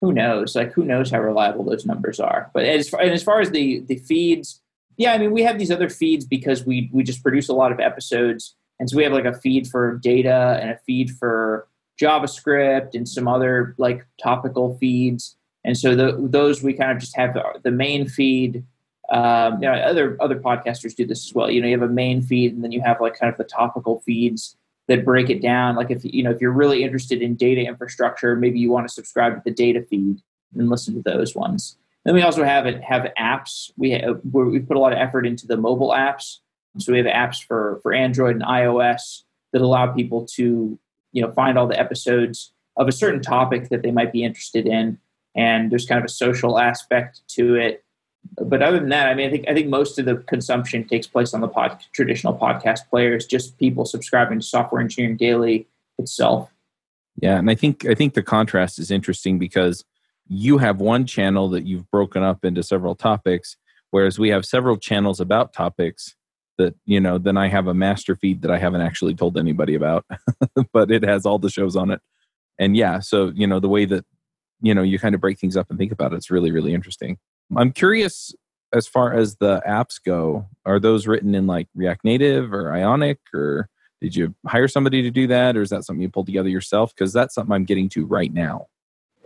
Who 0.00 0.12
knows? 0.12 0.56
Like 0.56 0.72
who 0.72 0.84
knows 0.84 1.10
how 1.10 1.20
reliable 1.20 1.64
those 1.64 1.84
numbers 1.84 2.20
are? 2.20 2.50
But 2.54 2.64
as 2.64 2.88
far, 2.88 3.00
and 3.00 3.12
as 3.12 3.22
far 3.22 3.40
as 3.40 3.50
the 3.50 3.80
the 3.80 3.96
feeds, 3.96 4.62
yeah, 4.96 5.12
I 5.12 5.18
mean, 5.18 5.30
we 5.30 5.42
have 5.42 5.58
these 5.58 5.70
other 5.70 5.90
feeds 5.90 6.24
because 6.24 6.64
we 6.64 6.90
we 6.92 7.02
just 7.02 7.22
produce 7.22 7.48
a 7.48 7.54
lot 7.54 7.72
of 7.72 7.80
episodes, 7.80 8.54
and 8.78 8.88
so 8.88 8.96
we 8.96 9.04
have 9.04 9.12
like 9.12 9.26
a 9.26 9.34
feed 9.34 9.66
for 9.68 9.98
data 9.98 10.58
and 10.60 10.70
a 10.70 10.78
feed 10.86 11.10
for 11.10 11.66
JavaScript 12.00 12.94
and 12.94 13.08
some 13.08 13.28
other 13.28 13.74
like 13.78 14.06
topical 14.22 14.76
feeds. 14.78 15.36
And 15.64 15.76
so 15.76 15.94
the, 15.94 16.16
those 16.18 16.62
we 16.62 16.72
kind 16.72 16.90
of 16.90 16.98
just 16.98 17.14
have 17.16 17.34
the, 17.34 17.42
the 17.62 17.70
main 17.70 18.08
feed. 18.08 18.64
Um, 19.10 19.54
you 19.54 19.68
know, 19.68 19.74
other 19.74 20.16
other 20.20 20.38
podcasters 20.38 20.94
do 20.94 21.06
this 21.06 21.26
as 21.26 21.34
well. 21.34 21.50
You 21.50 21.60
know, 21.60 21.66
you 21.66 21.78
have 21.78 21.88
a 21.88 21.92
main 21.92 22.22
feed, 22.22 22.54
and 22.54 22.62
then 22.62 22.72
you 22.72 22.80
have 22.82 23.00
like 23.00 23.18
kind 23.18 23.30
of 23.30 23.36
the 23.36 23.44
topical 23.44 24.00
feeds 24.00 24.56
that 24.88 25.04
break 25.04 25.30
it 25.30 25.42
down. 25.42 25.76
Like 25.76 25.90
if 25.90 26.04
you 26.04 26.22
know 26.22 26.30
if 26.30 26.40
you're 26.40 26.52
really 26.52 26.84
interested 26.84 27.22
in 27.22 27.34
data 27.34 27.62
infrastructure, 27.62 28.36
maybe 28.36 28.58
you 28.58 28.70
want 28.70 28.86
to 28.88 28.92
subscribe 28.92 29.34
to 29.34 29.42
the 29.44 29.54
data 29.54 29.82
feed 29.82 30.20
and 30.56 30.68
listen 30.68 30.94
to 30.94 31.02
those 31.02 31.34
ones. 31.34 31.76
Then 32.04 32.14
we 32.14 32.22
also 32.22 32.44
have 32.44 32.66
it 32.66 32.82
have 32.82 33.06
apps. 33.18 33.70
We 33.76 33.90
have, 33.92 34.20
we 34.32 34.60
put 34.60 34.76
a 34.76 34.80
lot 34.80 34.92
of 34.92 34.98
effort 34.98 35.26
into 35.26 35.46
the 35.46 35.56
mobile 35.56 35.90
apps. 35.90 36.38
So 36.78 36.92
we 36.92 36.98
have 36.98 37.06
apps 37.06 37.44
for 37.44 37.80
for 37.82 37.92
Android 37.92 38.36
and 38.36 38.44
iOS 38.44 39.22
that 39.52 39.60
allow 39.60 39.92
people 39.92 40.24
to 40.36 40.78
you 41.12 41.22
know 41.22 41.32
find 41.32 41.58
all 41.58 41.66
the 41.66 41.78
episodes 41.78 42.52
of 42.76 42.88
a 42.88 42.92
certain 42.92 43.20
topic 43.20 43.68
that 43.70 43.82
they 43.82 43.90
might 43.90 44.12
be 44.12 44.22
interested 44.22 44.66
in 44.66 44.98
and 45.36 45.70
there's 45.70 45.86
kind 45.86 45.98
of 45.98 46.04
a 46.04 46.12
social 46.12 46.58
aspect 46.58 47.20
to 47.28 47.54
it 47.54 47.84
but 48.36 48.62
other 48.62 48.78
than 48.78 48.88
that 48.88 49.08
i 49.08 49.14
mean 49.14 49.28
i 49.28 49.30
think 49.30 49.48
i 49.48 49.54
think 49.54 49.68
most 49.68 49.98
of 49.98 50.04
the 50.04 50.16
consumption 50.16 50.86
takes 50.86 51.06
place 51.06 51.34
on 51.34 51.40
the 51.40 51.48
pod, 51.48 51.78
traditional 51.92 52.36
podcast 52.36 52.80
players 52.88 53.26
just 53.26 53.58
people 53.58 53.84
subscribing 53.84 54.40
to 54.40 54.46
software 54.46 54.80
engineering 54.80 55.16
daily 55.16 55.66
itself. 55.98 56.50
Yeah 57.20 57.38
and 57.38 57.50
i 57.50 57.54
think 57.54 57.86
i 57.86 57.94
think 57.94 58.14
the 58.14 58.22
contrast 58.22 58.78
is 58.78 58.90
interesting 58.90 59.38
because 59.38 59.84
you 60.28 60.58
have 60.58 60.80
one 60.80 61.06
channel 61.06 61.48
that 61.50 61.66
you've 61.66 61.90
broken 61.90 62.22
up 62.22 62.44
into 62.44 62.62
several 62.62 62.94
topics 62.94 63.56
whereas 63.90 64.18
we 64.18 64.28
have 64.30 64.44
several 64.44 64.76
channels 64.76 65.20
about 65.20 65.52
topics 65.52 66.14
that 66.56 66.74
you 66.84 67.00
know 67.00 67.18
then 67.18 67.36
i 67.36 67.48
have 67.48 67.66
a 67.66 67.74
master 67.74 68.14
feed 68.14 68.42
that 68.42 68.50
i 68.50 68.58
haven't 68.58 68.82
actually 68.82 69.14
told 69.14 69.36
anybody 69.36 69.74
about 69.74 70.04
but 70.72 70.90
it 70.90 71.02
has 71.02 71.26
all 71.26 71.38
the 71.38 71.50
shows 71.50 71.76
on 71.76 71.90
it. 71.90 72.00
And 72.58 72.76
yeah 72.76 73.00
so 73.00 73.32
you 73.34 73.46
know 73.46 73.60
the 73.60 73.68
way 73.68 73.84
that 73.86 74.04
you 74.60 74.74
know 74.74 74.82
you 74.82 74.98
kind 74.98 75.14
of 75.14 75.20
break 75.20 75.38
things 75.38 75.56
up 75.56 75.68
and 75.70 75.78
think 75.78 75.92
about 75.92 76.12
it, 76.12 76.16
it's 76.16 76.30
really 76.30 76.50
really 76.50 76.74
interesting 76.74 77.18
i'm 77.56 77.72
curious 77.72 78.34
as 78.72 78.86
far 78.86 79.12
as 79.12 79.36
the 79.36 79.60
apps 79.66 80.00
go 80.04 80.46
are 80.64 80.78
those 80.78 81.06
written 81.06 81.34
in 81.34 81.46
like 81.46 81.68
react 81.74 82.04
native 82.04 82.52
or 82.52 82.72
ionic 82.72 83.18
or 83.34 83.68
did 84.00 84.16
you 84.16 84.34
hire 84.46 84.68
somebody 84.68 85.02
to 85.02 85.10
do 85.10 85.26
that 85.26 85.56
or 85.56 85.62
is 85.62 85.70
that 85.70 85.84
something 85.84 86.00
you 86.02 86.08
pulled 86.08 86.26
together 86.26 86.48
yourself? 86.48 86.94
Because 86.94 87.12
that's 87.12 87.34
something 87.34 87.52
i'm 87.52 87.64
getting 87.64 87.88
to 87.90 88.06
right 88.06 88.32
now. 88.32 88.66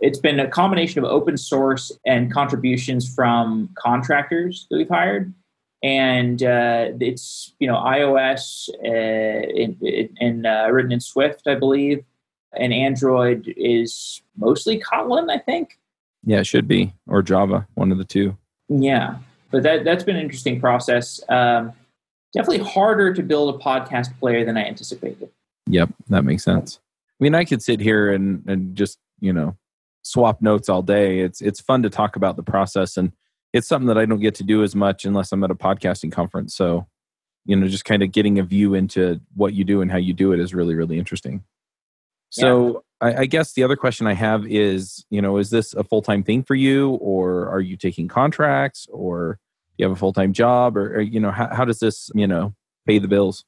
It's 0.01 0.19
been 0.19 0.39
a 0.39 0.47
combination 0.47 1.03
of 1.03 1.09
open 1.09 1.37
source 1.37 1.91
and 2.05 2.31
contributions 2.31 3.13
from 3.13 3.69
contractors 3.77 4.67
that 4.69 4.77
we've 4.77 4.89
hired. 4.89 5.33
And 5.81 6.43
uh, 6.43 6.89
it's 6.99 7.53
you 7.59 7.67
know 7.67 7.75
iOS 7.75 8.69
uh, 8.83 9.47
in, 9.49 9.77
in 10.17 10.45
uh, 10.45 10.67
written 10.69 10.91
in 10.91 10.99
Swift, 10.99 11.47
I 11.47 11.55
believe, 11.55 12.03
and 12.53 12.73
Android 12.73 13.53
is 13.55 14.21
mostly 14.35 14.79
Kotlin, 14.79 15.31
I 15.31 15.37
think. 15.37 15.77
Yeah, 16.25 16.39
it 16.39 16.47
should 16.47 16.67
be 16.67 16.93
or 17.07 17.21
Java, 17.21 17.67
one 17.75 17.91
of 17.91 17.97
the 17.97 18.03
two. 18.03 18.37
Yeah, 18.67 19.17
but 19.51 19.63
that 19.63 19.83
that's 19.83 20.03
been 20.03 20.15
an 20.15 20.23
interesting 20.23 20.59
process. 20.59 21.21
Um, 21.29 21.73
definitely 22.33 22.65
harder 22.65 23.13
to 23.13 23.23
build 23.23 23.55
a 23.55 23.57
podcast 23.57 24.17
player 24.19 24.43
than 24.43 24.57
I 24.57 24.65
anticipated. 24.65 25.29
Yep, 25.67 25.89
that 26.09 26.23
makes 26.23 26.43
sense. 26.43 26.79
I 27.19 27.23
mean, 27.23 27.35
I 27.35 27.45
could 27.45 27.61
sit 27.61 27.79
here 27.79 28.11
and 28.11 28.43
and 28.47 28.75
just 28.75 28.97
you 29.19 29.33
know 29.33 29.55
swap 30.01 30.41
notes 30.41 30.67
all 30.67 30.81
day. 30.81 31.19
It's 31.19 31.41
it's 31.41 31.61
fun 31.61 31.83
to 31.83 31.89
talk 31.89 32.15
about 32.15 32.35
the 32.35 32.43
process 32.43 32.97
and 32.97 33.11
it's 33.55 33.69
something 33.69 33.87
that 33.87 33.97
I 33.97 34.05
don't 34.05 34.19
get 34.19 34.35
to 34.35 34.43
do 34.43 34.63
as 34.63 34.75
much 34.75 35.05
unless 35.05 35.31
I'm 35.31 35.41
at 35.45 35.49
a 35.49 35.55
podcasting 35.55 36.11
conference. 36.11 36.53
So, 36.53 36.87
you 37.45 37.55
know, 37.55 37.69
just 37.69 37.85
kind 37.85 38.03
of 38.03 38.11
getting 38.11 38.37
a 38.37 38.43
view 38.43 38.73
into 38.73 39.21
what 39.33 39.53
you 39.53 39.63
do 39.63 39.79
and 39.79 39.89
how 39.89 39.97
you 39.97 40.11
do 40.11 40.33
it 40.33 40.41
is 40.41 40.53
really, 40.53 40.75
really 40.75 40.99
interesting. 40.99 41.41
So, 42.35 42.83
yeah. 43.01 43.07
I, 43.07 43.21
I, 43.21 43.25
guess 43.25 43.53
the 43.53 43.63
other 43.63 43.75
question 43.75 44.07
I 44.07 44.13
have 44.13 44.45
is, 44.47 45.05
you 45.09 45.21
know, 45.21 45.37
is 45.37 45.49
this 45.49 45.73
a 45.73 45.83
full 45.83 46.01
time 46.01 46.23
thing 46.23 46.43
for 46.43 46.55
you, 46.55 46.91
or 46.95 47.49
are 47.49 47.61
you 47.61 47.77
taking 47.77 48.07
contracts, 48.07 48.87
or 48.91 49.39
do 49.77 49.83
you 49.83 49.85
have 49.85 49.91
a 49.95 49.99
full 49.99 50.13
time 50.13 50.33
job, 50.33 50.75
or, 50.75 50.97
or, 50.97 51.01
you 51.01 51.19
know, 51.19 51.31
how, 51.31 51.53
how 51.53 51.65
does 51.65 51.79
this, 51.79 52.09
you 52.13 52.27
know, 52.27 52.53
pay 52.85 52.99
the 52.99 53.07
bills? 53.07 53.45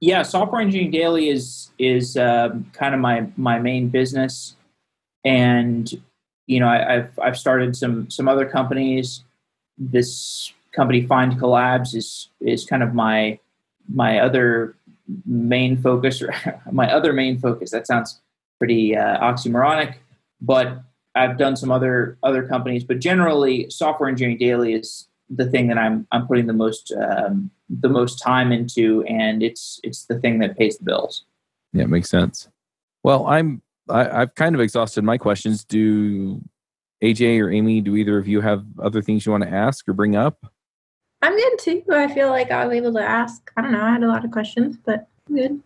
Yeah, 0.00 0.22
software 0.22 0.60
engineering 0.60 0.90
daily 0.90 1.28
is 1.28 1.70
is 1.78 2.16
um, 2.16 2.70
kind 2.72 2.94
of 2.94 3.00
my 3.00 3.26
my 3.36 3.58
main 3.58 3.88
business, 3.88 4.56
and 5.24 5.90
you 6.46 6.58
know, 6.58 6.68
I, 6.68 6.92
have 6.92 7.18
I've 7.22 7.38
started 7.38 7.76
some 7.76 8.10
some 8.10 8.28
other 8.28 8.46
companies 8.46 9.22
this 9.78 10.52
company 10.72 11.06
FindCollabs 11.06 11.94
is 11.94 12.28
is 12.40 12.64
kind 12.64 12.82
of 12.82 12.94
my 12.94 13.38
my 13.92 14.20
other 14.20 14.74
main 15.26 15.76
focus 15.80 16.22
my 16.72 16.92
other 16.92 17.12
main 17.12 17.38
focus. 17.38 17.70
That 17.70 17.86
sounds 17.86 18.20
pretty 18.58 18.96
uh, 18.96 19.18
oxymoronic, 19.20 19.96
but 20.40 20.82
I've 21.14 21.36
done 21.38 21.56
some 21.56 21.70
other 21.70 22.18
other 22.22 22.46
companies. 22.46 22.84
But 22.84 23.00
generally, 23.00 23.68
software 23.70 24.08
engineering 24.08 24.38
daily 24.38 24.74
is 24.74 25.08
the 25.28 25.48
thing 25.50 25.68
that 25.68 25.78
I'm 25.78 26.06
I'm 26.12 26.26
putting 26.26 26.46
the 26.46 26.52
most 26.52 26.92
um, 26.92 27.50
the 27.68 27.88
most 27.88 28.20
time 28.20 28.52
into, 28.52 29.02
and 29.04 29.42
it's 29.42 29.80
it's 29.82 30.06
the 30.06 30.18
thing 30.18 30.38
that 30.40 30.56
pays 30.56 30.78
the 30.78 30.84
bills. 30.84 31.24
Yeah, 31.72 31.84
it 31.84 31.90
makes 31.90 32.10
sense. 32.10 32.48
Well, 33.02 33.26
I'm 33.26 33.62
I, 33.88 34.20
have 34.20 34.34
kind 34.34 34.54
of 34.54 34.60
exhausted 34.60 35.04
my 35.04 35.18
questions. 35.18 35.64
Do 35.64 36.40
AJ 37.02 37.40
or 37.40 37.50
Aimee, 37.50 37.80
do 37.80 37.96
either 37.96 38.18
of 38.18 38.28
you 38.28 38.40
have 38.40 38.64
other 38.80 39.02
things 39.02 39.26
you 39.26 39.32
want 39.32 39.44
to 39.44 39.50
ask 39.50 39.88
or 39.88 39.92
bring 39.92 40.16
up? 40.16 40.46
I'm 41.22 41.36
good 41.36 41.58
too. 41.58 41.82
I 41.92 42.12
feel 42.12 42.28
like 42.28 42.50
I 42.50 42.66
was 42.66 42.76
able 42.76 42.92
to 42.94 43.02
ask. 43.02 43.50
I 43.56 43.62
don't 43.62 43.72
know. 43.72 43.82
I 43.82 43.92
had 43.92 44.02
a 44.02 44.08
lot 44.08 44.24
of 44.24 44.32
questions, 44.32 44.76
but 44.84 45.06
I'm 45.28 45.36
good. 45.36 45.60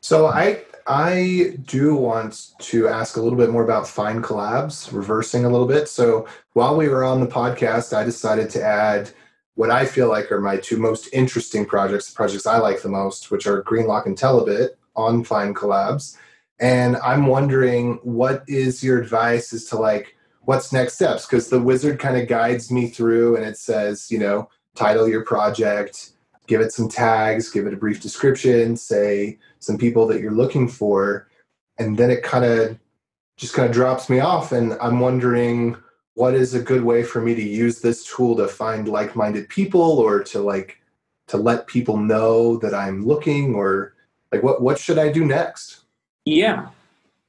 So 0.00 0.26
I 0.26 0.62
I 0.86 1.56
do 1.64 1.96
want 1.96 2.52
to 2.60 2.88
ask 2.88 3.16
a 3.16 3.20
little 3.20 3.38
bit 3.38 3.50
more 3.50 3.64
about 3.64 3.84
FindCollabs, 3.84 4.92
reversing 4.92 5.44
a 5.44 5.48
little 5.48 5.66
bit. 5.66 5.88
So 5.88 6.28
while 6.52 6.76
we 6.76 6.88
were 6.88 7.04
on 7.04 7.20
the 7.20 7.26
podcast, 7.26 7.96
I 7.96 8.04
decided 8.04 8.50
to 8.50 8.62
add 8.62 9.10
what 9.54 9.70
I 9.70 9.86
feel 9.86 10.08
like 10.08 10.30
are 10.30 10.40
my 10.40 10.58
two 10.58 10.76
most 10.76 11.08
interesting 11.12 11.64
projects, 11.64 12.10
the 12.10 12.14
projects 12.14 12.46
I 12.46 12.58
like 12.58 12.82
the 12.82 12.88
most, 12.88 13.30
which 13.30 13.46
are 13.46 13.62
Greenlock 13.62 14.06
and 14.06 14.16
Telebit 14.16 14.70
on 14.94 15.24
FindCollabs. 15.24 16.16
And 16.60 16.96
I'm 16.98 17.26
wondering 17.26 17.98
what 18.02 18.44
is 18.46 18.84
your 18.84 19.00
advice 19.00 19.52
as 19.52 19.64
to 19.66 19.76
like 19.76 20.14
what's 20.42 20.72
next 20.72 20.94
steps 20.94 21.26
because 21.26 21.48
the 21.48 21.60
wizard 21.60 21.98
kind 21.98 22.16
of 22.16 22.28
guides 22.28 22.70
me 22.70 22.88
through 22.88 23.36
and 23.36 23.44
it 23.44 23.56
says 23.56 24.10
you 24.10 24.18
know 24.18 24.48
title 24.74 25.08
your 25.08 25.24
project 25.24 26.10
give 26.46 26.60
it 26.60 26.72
some 26.72 26.88
tags 26.88 27.50
give 27.50 27.66
it 27.66 27.74
a 27.74 27.76
brief 27.76 28.00
description 28.00 28.76
say 28.76 29.38
some 29.58 29.78
people 29.78 30.06
that 30.06 30.20
you're 30.20 30.32
looking 30.32 30.68
for 30.68 31.28
and 31.78 31.96
then 31.96 32.10
it 32.10 32.22
kind 32.22 32.44
of 32.44 32.78
just 33.36 33.54
kind 33.54 33.68
of 33.68 33.74
drops 33.74 34.08
me 34.08 34.20
off 34.20 34.52
and 34.52 34.74
i'm 34.80 35.00
wondering 35.00 35.76
what 36.14 36.34
is 36.34 36.54
a 36.54 36.60
good 36.60 36.84
way 36.84 37.02
for 37.02 37.20
me 37.20 37.34
to 37.34 37.42
use 37.42 37.80
this 37.80 38.06
tool 38.06 38.36
to 38.36 38.46
find 38.46 38.88
like-minded 38.88 39.48
people 39.48 39.98
or 39.98 40.22
to 40.22 40.40
like 40.40 40.80
to 41.26 41.36
let 41.36 41.66
people 41.66 41.96
know 41.96 42.56
that 42.58 42.74
i'm 42.74 43.04
looking 43.04 43.54
or 43.54 43.94
like 44.34 44.42
what 44.42 44.60
what 44.60 44.78
should 44.78 44.98
i 44.98 45.10
do 45.10 45.24
next? 45.24 45.84
Yeah. 46.24 46.68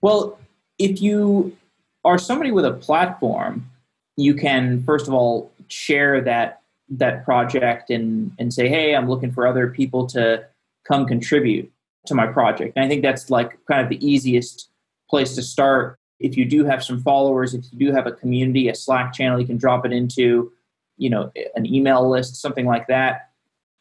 Well 0.01 0.39
if 0.79 1.01
you 1.01 1.55
are 2.03 2.17
somebody 2.17 2.51
with 2.51 2.65
a 2.65 2.73
platform, 2.73 3.69
you 4.17 4.33
can 4.33 4.83
first 4.83 5.07
of 5.07 5.13
all 5.13 5.51
share 5.67 6.21
that 6.21 6.61
that 6.89 7.25
project 7.25 7.89
and 7.89 8.31
and 8.37 8.53
say, 8.53 8.67
hey, 8.67 8.95
I'm 8.95 9.09
looking 9.09 9.31
for 9.31 9.47
other 9.47 9.69
people 9.69 10.07
to 10.07 10.45
come 10.87 11.05
contribute 11.05 11.71
to 12.05 12.15
my 12.15 12.27
project. 12.27 12.73
And 12.75 12.85
I 12.85 12.87
think 12.87 13.01
that's 13.01 13.29
like 13.29 13.57
kind 13.65 13.81
of 13.81 13.89
the 13.89 14.05
easiest 14.05 14.69
place 15.09 15.35
to 15.35 15.41
start. 15.41 15.97
If 16.19 16.37
you 16.37 16.45
do 16.45 16.63
have 16.65 16.83
some 16.83 17.01
followers, 17.01 17.53
if 17.53 17.65
you 17.71 17.87
do 17.87 17.91
have 17.91 18.07
a 18.07 18.11
community, 18.11 18.69
a 18.69 18.75
Slack 18.75 19.13
channel, 19.13 19.39
you 19.39 19.47
can 19.47 19.57
drop 19.57 19.85
it 19.85 19.91
into, 19.91 20.51
you 20.97 21.09
know, 21.09 21.31
an 21.55 21.65
email 21.65 22.07
list, 22.09 22.35
something 22.35 22.65
like 22.65 22.87
that. 22.87 23.29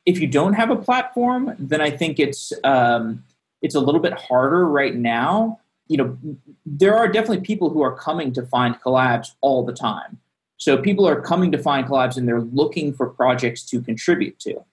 If 0.07 0.19
you 0.19 0.27
don't 0.27 0.55
have 0.55 0.71
a 0.71 0.77
platform, 0.77 1.55
then 1.59 1.81
I 1.81 1.91
think 1.91 2.19
it's 2.19 2.53
um, 2.65 3.23
it's 3.63 3.75
a 3.75 3.81
little 3.81 4.01
bit 4.01 4.15
harder 4.15 4.67
right 4.67 4.95
now 4.95 5.61
you 5.89 5.97
know, 5.97 6.19
there 6.65 6.97
are 6.97 7.09
definitely 7.09 7.45
people 7.45 7.71
who 7.71 7.83
are 7.83 7.95
coming 7.95 8.33
to 8.33 8.43
FindCollabs 8.43 9.33
all 9.41 9.65
the 9.65 9.73
time. 9.73 10.19
So 10.57 10.79
people 10.79 11.07
are 11.07 11.21
coming 11.21 11.53
to 11.53 11.59
FindCollabs 11.59 12.17
and 12.17 12.29
they're 12.29 12.41
looking 12.41 12.93
for 12.93 13.09
projects 13.09 13.65
to 13.67 13.81
contribute 13.81 14.39
to. 14.41 14.65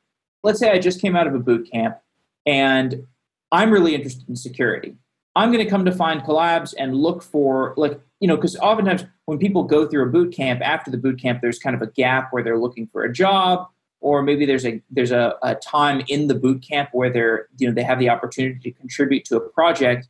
Let's 0.43 0.59
say 0.59 0.71
I 0.71 0.79
just 0.79 1.01
came 1.01 1.15
out 1.15 1.27
of 1.27 1.36
a 1.36 1.39
boot 1.39 1.69
camp 1.71 1.97
and 2.45 3.07
I'm 3.51 3.71
really 3.71 3.95
interested 3.95 4.27
in 4.29 4.36
security. 4.36 4.95
I'm 5.36 5.51
going 5.51 5.63
to 5.63 5.69
come 5.69 5.86
to 5.86 5.91
FindCollabs 5.91 6.73
and 6.77 6.95
look 6.95 7.23
for 7.23 7.73
like 7.77 7.99
you 8.19 8.27
know 8.27 8.36
because 8.36 8.57
oftentimes 8.57 9.05
when 9.25 9.38
people 9.38 9.63
go 9.63 9.88
through 9.88 10.03
a 10.03 10.09
boot 10.09 10.34
camp 10.34 10.61
after 10.61 10.91
the 10.91 10.97
boot 10.97 11.19
camp 11.19 11.41
there's 11.41 11.59
kind 11.59 11.75
of 11.75 11.82
a 11.82 11.88
gap 11.88 12.32
where 12.32 12.43
they're 12.43 12.59
looking 12.59 12.88
for 12.88 13.03
a 13.03 13.11
job 13.11 13.67
or 14.01 14.21
maybe 14.21 14.45
there's 14.45 14.65
a 14.65 14.82
there's 14.89 15.11
a, 15.11 15.36
a 15.41 15.55
time 15.55 16.03
in 16.07 16.27
the 16.27 16.36
boot 16.36 16.61
camp 16.61 16.89
where 16.91 17.09
they're 17.09 17.47
you 17.57 17.67
know 17.67 17.73
they 17.73 17.84
have 17.84 17.99
the 17.99 18.09
opportunity 18.09 18.59
to 18.59 18.71
contribute 18.71 19.23
to 19.25 19.38
a 19.38 19.39
project 19.39 20.07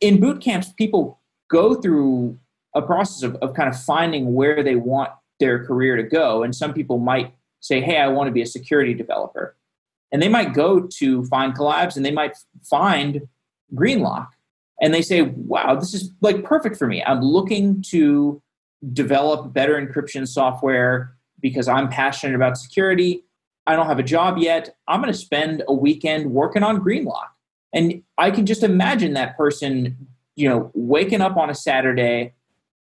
in 0.00 0.20
boot 0.20 0.40
camps 0.40 0.72
people 0.76 1.20
go 1.50 1.74
through 1.74 2.38
a 2.76 2.82
process 2.82 3.22
of, 3.22 3.34
of 3.36 3.54
kind 3.54 3.68
of 3.68 3.80
finding 3.80 4.34
where 4.34 4.62
they 4.62 4.76
want 4.76 5.10
their 5.40 5.64
career 5.64 5.96
to 5.96 6.02
go. 6.02 6.42
And 6.42 6.54
some 6.54 6.72
people 6.72 6.98
might 6.98 7.34
say 7.60 7.80
hey 7.80 7.96
i 7.96 8.06
want 8.06 8.28
to 8.28 8.32
be 8.32 8.42
a 8.42 8.46
security 8.46 8.94
developer. 8.94 9.56
And 10.12 10.22
they 10.22 10.28
might 10.28 10.54
go 10.54 10.80
to 10.80 11.22
FindCollabs 11.22 11.96
and 11.96 12.06
they 12.06 12.12
might 12.12 12.36
find 12.62 13.26
greenlock. 13.74 14.28
And 14.80 14.94
they 14.94 15.02
say 15.02 15.22
wow 15.22 15.74
this 15.74 15.94
is 15.94 16.12
like 16.20 16.44
perfect 16.44 16.76
for 16.76 16.86
me. 16.86 17.02
I'm 17.02 17.22
looking 17.22 17.82
to 17.90 18.40
develop 18.92 19.52
better 19.52 19.74
encryption 19.74 20.28
software 20.28 21.16
because 21.40 21.66
i'm 21.66 21.88
passionate 21.88 22.36
about 22.36 22.58
security. 22.58 23.24
I 23.66 23.74
don't 23.74 23.86
have 23.86 23.98
a 23.98 24.04
job 24.04 24.38
yet. 24.38 24.76
I'm 24.86 25.00
going 25.00 25.12
to 25.12 25.18
spend 25.18 25.64
a 25.66 25.74
weekend 25.74 26.30
working 26.30 26.62
on 26.62 26.78
greenlock. 26.78 27.28
And 27.72 28.02
i 28.18 28.30
can 28.30 28.44
just 28.46 28.62
imagine 28.62 29.14
that 29.14 29.36
person 29.36 29.96
you 30.36 30.48
know 30.48 30.70
waking 30.74 31.22
up 31.22 31.36
on 31.36 31.50
a 31.50 31.54
saturday 31.54 32.32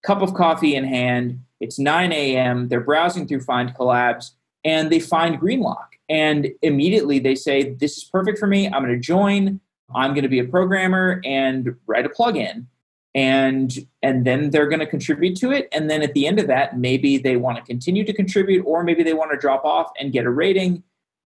cup 0.05 0.23
of 0.23 0.35
coffee 0.35 0.77
in 0.77 0.85
hand. 0.85 1.41
It's 1.61 1.79
9 1.79 2.13
a.m 2.13 2.69
they're 2.69 2.81
browsing 2.81 3.27
through 3.27 3.41
FindCollabs 3.41 4.33
and 4.65 4.91
they 4.91 5.01
find 5.01 5.41
greenlock. 5.41 5.87
And 6.09 6.53
immediately 6.63 7.19
they 7.19 7.35
say 7.35 7.75
this 7.75 7.97
is 7.97 8.05
perfect 8.05 8.39
for 8.39 8.47
me. 8.47 8.67
I'm 8.67 8.83
going 8.83 8.95
to 8.95 9.01
join. 9.01 9.61
I'm 9.95 10.13
going 10.13 10.23
to 10.23 10.29
be 10.29 10.39
a 10.39 10.45
programmer 10.45 11.21
and 11.25 11.77
write 11.87 12.07
a 12.07 12.09
plugin. 12.09 12.67
And 13.15 13.73
and 14.03 14.27
then 14.27 14.51
they're 14.51 14.69
going 14.69 14.81
to 14.81 14.87
contribute 14.87 15.37
to 15.37 15.53
it. 15.53 15.69
And 15.71 15.89
then 15.89 16.03
at 16.03 16.15
the 16.15 16.27
end 16.27 16.41
of 16.41 16.49
that 16.49 16.79
maybe 16.79 17.17
they 17.17 17.37
want 17.37 17.59
to 17.59 17.63
continue 17.63 18.05
to 18.05 18.13
contribute 18.13 18.65
or 18.65 18.83
maybe 18.83 19.03
they 19.03 19.15
want 19.15 19.31
to 19.31 19.37
drop 19.37 19.65
off 19.65 19.91
and 19.99 20.13
get 20.13 20.25
a 20.25 20.31
rating. 20.31 20.83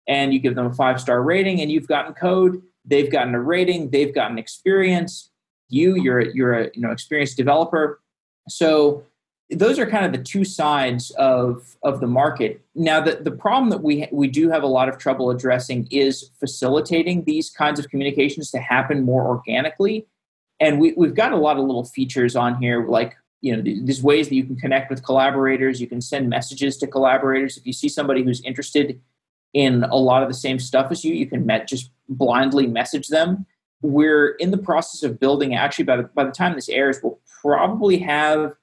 And 0.08 0.34
you 0.34 0.40
give 0.40 0.56
them 0.56 0.66
a 0.66 0.74
five 0.74 1.00
star 1.00 1.22
rating 1.24 1.62
and 1.62 1.72
you've 1.72 1.88
gotten 1.88 2.14
code. 2.14 2.62
They've 2.86 3.12
gotten 3.12 3.36
a 3.36 3.42
rating. 3.42 3.90
They've 3.90 4.14
gotten 4.14 4.38
experience. 4.38 5.32
You 5.70 5.96
you're 5.96 6.22
you're 6.22 6.54
a 6.54 6.72
you 6.74 6.82
know 6.82 6.92
experienced 6.92 7.38
developer 7.38 8.02
so 8.48 9.04
those 9.50 9.80
are 9.80 9.86
kind 9.86 10.06
of 10.06 10.12
the 10.12 10.24
two 10.24 10.44
sides 10.44 11.12
of 11.12 11.78
of 11.84 12.02
the 12.02 12.08
market. 12.08 12.62
Now, 12.76 13.00
the, 13.00 13.16
the 13.16 13.32
problem 13.32 13.70
that 13.70 13.82
we 13.82 14.08
we 14.12 14.28
do 14.28 14.50
have 14.50 14.64
a 14.64 14.68
lot 14.68 14.90
of 14.90 14.98
trouble 14.98 15.30
addressing 15.30 15.88
is 15.90 16.32
facilitating 16.40 17.24
these 17.24 17.50
kinds 17.50 17.80
of 17.80 17.90
communications 17.90 18.52
to 18.52 18.60
happen 18.60 19.04
more 19.04 19.26
organically. 19.26 20.06
And 20.60 20.80
we, 20.80 20.94
we've 20.98 21.14
got 21.14 21.32
a 21.34 21.38
lot 21.38 21.58
of 21.58 21.66
little 21.66 21.86
features 21.86 22.36
on 22.36 22.62
here, 22.62 22.88
like 22.88 23.16
you 23.42 23.56
know, 23.56 23.62
these 23.62 24.02
ways 24.02 24.30
that 24.30 24.36
you 24.36 24.44
can 24.44 24.58
connect 24.58 24.90
with 24.90 25.06
collaborators. 25.06 25.80
You 25.80 25.88
can 25.88 26.02
send 26.02 26.30
messages 26.30 26.76
to 26.78 26.88
collaborators. 26.88 27.56
If 27.56 27.66
you 27.66 27.74
see 27.74 27.88
somebody 27.88 28.24
who's 28.24 28.42
interested 28.42 29.00
in 29.54 29.84
a 29.84 29.96
lot 29.96 30.24
of 30.24 30.28
the 30.28 30.34
same 30.34 30.60
stuff 30.60 30.92
as 30.92 31.06
you, 31.06 31.14
you 31.14 31.28
can 31.28 31.46
met, 31.46 31.68
just 31.68 31.92
blindly 32.10 32.68
message 32.68 33.08
them. 33.08 33.46
We're 33.82 34.30
in 34.32 34.52
the 34.52 34.58
process 34.58 35.04
of 35.04 35.20
building. 35.20 35.56
Actually, 35.56 35.86
by 35.86 35.98
the, 35.98 36.04
by 36.04 36.24
the 36.24 36.32
time 36.32 36.56
this 36.56 36.70
airs, 36.70 37.00
we'll 37.02 37.20
probably 37.42 38.00
have 38.00 38.54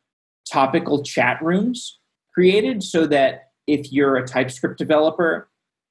topical 0.50 1.02
chat 1.02 1.42
rooms 1.42 1.98
created 2.32 2.82
so 2.82 3.06
that 3.06 3.50
if 3.66 3.92
you're 3.92 4.16
a 4.16 4.26
TypeScript 4.26 4.76
developer 4.76 5.48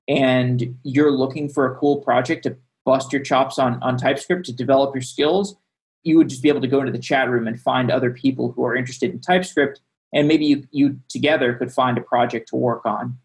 and 0.08 0.78
you're 0.84 1.12
looking 1.12 1.50
for 1.50 1.66
a 1.66 1.76
cool 1.78 1.98
project 1.98 2.44
to 2.44 2.58
bust 2.86 3.14
your 3.14 3.22
chops 3.22 3.58
on, 3.58 3.82
on 3.82 3.98
TypeScript 3.98 4.46
to 4.46 4.54
develop 4.54 4.94
your 4.94 5.02
skills, 5.02 5.56
you 6.04 6.18
would 6.18 6.28
just 6.28 6.44
be 6.44 6.50
able 6.50 6.62
to 6.62 6.68
go 6.68 6.80
into 6.80 6.92
the 6.92 7.00
chat 7.00 7.30
room 7.30 7.48
and 7.48 7.60
find 7.60 7.90
other 7.90 8.12
people 8.12 8.52
who 8.52 8.66
are 8.66 8.76
interested 8.76 9.12
in 9.12 9.22
TypeScript, 9.22 9.80
and 10.14 10.28
maybe 10.28 10.46
you, 10.46 10.68
you 10.72 11.00
together 11.08 11.54
could 11.54 11.72
find 11.72 11.98
a 11.98 12.02
project 12.02 12.50
to 12.50 12.58
work 12.58 12.86
on. 12.86 13.18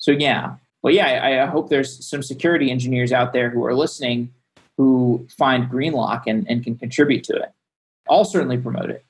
So, 0.00 0.10
yeah. 0.10 0.54
Well, 0.82 0.94
yeah, 0.94 1.06
I, 1.06 1.42
I 1.42 1.46
hope 1.46 1.68
there's 1.68 2.06
some 2.06 2.22
security 2.22 2.70
engineers 2.70 3.12
out 3.12 3.32
there 3.32 3.50
who 3.50 3.64
are 3.64 3.74
listening 3.74 4.32
who 4.76 5.26
find 5.36 5.70
Greenlock 5.70 6.22
and, 6.26 6.48
and 6.48 6.62
can 6.62 6.76
contribute 6.76 7.24
to 7.24 7.36
it. 7.36 7.52
I'll 8.08 8.24
certainly 8.24 8.58
promote 8.58 8.90
it. 8.90 9.04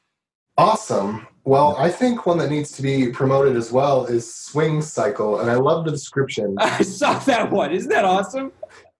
Awesome. 0.57 1.27
Well, 1.45 1.77
I 1.79 1.91
think 1.91 2.27
one 2.27 2.39
that 2.39 2.51
needs 2.51 2.73
to 2.73 2.83
be 2.83 3.11
promoted 3.11 3.57
as 3.57 3.71
well 3.71 4.07
is 4.07 4.33
Swing 4.33 4.81
Cycle, 4.81 5.41
and 5.41 5.51
I 5.51 5.57
love 5.57 5.85
the 5.85 5.91
description. 5.91 6.57
I 6.61 6.83
saw 6.83 7.19
that 7.21 7.51
one. 7.51 7.73
Isn't 7.73 7.91
that 7.91 8.05
awesome? 8.05 8.53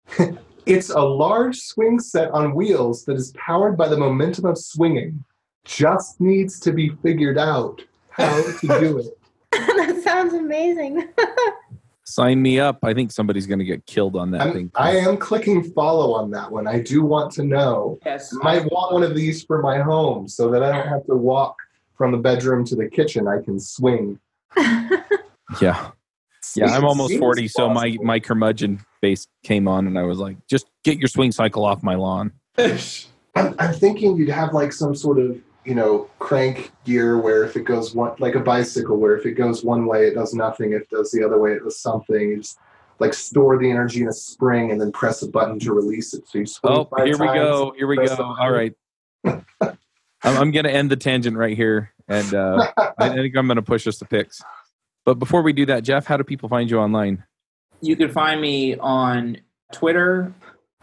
it's 0.67 0.91
a 0.91 1.01
large 1.01 1.59
swing 1.59 2.01
set 2.01 2.31
on 2.33 2.55
wheels 2.55 3.05
that 3.05 3.17
is 3.17 3.33
powered 3.33 3.77
by 3.77 3.89
the 3.89 3.97
momentum 3.97 4.47
of 4.47 4.59
swinging. 4.59 5.25
Just 5.65 6.21
needs 6.21 6.61
to 6.61 6.73
be 6.73 6.91
figured 7.03 7.39
out 7.39 7.81
how 8.11 8.43
to 8.43 8.67
do 8.81 8.99
it. 8.99 9.19
that 9.53 10.01
sounds 10.03 10.35
amazing. 10.35 11.09
Sign 12.05 12.43
me 12.43 12.61
up. 12.61 12.81
I 12.83 12.93
think 12.93 13.11
somebody's 13.11 13.47
going 13.47 13.61
to 13.61 13.65
get 13.65 13.87
killed 13.87 14.15
on 14.15 14.31
that 14.33 14.43
I'm, 14.43 14.53
thing. 14.53 14.71
I 14.75 14.97
am 14.97 15.17
clicking 15.17 15.65
follow 15.73 16.13
on 16.13 16.31
that 16.33 16.51
one. 16.53 16.67
I 16.67 16.81
do 16.81 17.03
want 17.03 17.33
to 17.33 17.45
know. 17.45 17.99
Yes. 18.05 18.35
I 18.35 18.45
might 18.45 18.71
want 18.71 18.93
one 18.93 19.03
of 19.03 19.15
these 19.15 19.43
for 19.43 19.63
my 19.63 19.79
home 19.79 20.29
so 20.29 20.51
that 20.51 20.63
I 20.63 20.71
don't 20.71 20.89
have 20.89 21.07
to 21.07 21.17
walk 21.17 21.57
from 21.97 22.13
the 22.13 22.19
bedroom 22.19 22.65
to 22.67 22.77
the 22.77 22.89
kitchen. 22.89 23.27
I 23.27 23.41
can 23.41 23.59
swing. 23.59 24.19
yeah. 25.61 25.91
Yeah, 26.57 26.67
I'm 26.67 26.85
almost 26.85 27.19
40, 27.19 27.49
so 27.49 27.69
my, 27.69 27.97
my 28.03 28.21
curmudgeon 28.21 28.81
face 29.01 29.27
came 29.43 29.67
on, 29.67 29.87
and 29.87 29.99
I 29.99 30.03
was 30.03 30.19
like, 30.19 30.37
just 30.47 30.67
get 30.85 30.99
your 30.99 31.09
swing 31.09 31.33
cycle 31.33 31.65
off 31.65 31.83
my 31.83 31.97
lawn. 31.97 32.33
I'm, 32.59 33.55
I'm 33.59 33.73
thinking 33.73 34.17
you'd 34.17 34.29
have 34.29 34.53
like 34.53 34.73
some 34.73 34.95
sort 34.95 35.19
of 35.19 35.37
you 35.65 35.75
know 35.75 36.11
crank 36.19 36.73
gear 36.85 37.19
where 37.19 37.45
if 37.45 37.57
it 37.57 37.65
goes 37.65 37.95
one 37.95 38.15
like 38.19 38.35
a 38.35 38.41
bicycle 38.41 38.97
where 38.97 39.17
if 39.17 39.25
it 39.25 39.33
goes 39.33 39.65
one 39.65 39.87
way 39.87 40.07
it 40.07 40.15
does 40.15 40.35
nothing. 40.35 40.73
If 40.73 40.83
it 40.83 40.91
does 40.91 41.11
the 41.11 41.25
other 41.25 41.39
way 41.39 41.53
it 41.53 41.63
does 41.63 41.79
something. 41.79 42.21
You 42.21 42.37
just 42.39 42.59
like 43.01 43.15
store 43.15 43.59
the 43.59 43.71
energy 43.71 44.03
in 44.03 44.09
a 44.09 44.13
spring 44.13 44.71
and 44.71 44.81
then 44.81 44.93
press 44.93 45.23
a 45.23 45.29
button 45.29 45.59
to 45.61 45.73
release 45.73 46.15
it. 46.15 46.29
So 46.29 46.39
you 46.39 46.47
oh 46.65 46.89
here 47.05 47.19
we 47.19 47.27
go 47.27 47.75
here 47.77 47.87
we 47.87 47.97
go. 47.97 48.37
all 48.39 48.51
right. 48.51 48.75
I'm, 49.25 49.39
I'm 50.23 50.51
going 50.51 50.65
to 50.65 50.71
end 50.71 50.91
the 50.91 50.97
tangent 50.97 51.37
right 51.37 51.57
here 51.57 51.93
and 52.09 52.35
uh, 52.35 52.71
i 52.99 53.09
think 53.09 53.35
i'm 53.37 53.47
going 53.47 53.57
to 53.57 53.63
push 53.63 53.87
us 53.87 53.99
to 53.99 54.05
picks. 54.05 54.43
But 55.07 55.19
before 55.19 55.43
we 55.43 55.53
do 55.53 55.67
that 55.67 55.83
jeff 55.83 56.07
how 56.07 56.17
do 56.17 56.25
people 56.25 56.49
find 56.49 56.71
you 56.71 56.79
online? 56.79 57.25
You 57.81 57.97
can 57.97 58.11
find 58.11 58.41
me 58.41 58.77
on 58.77 59.39
twitter. 59.73 60.33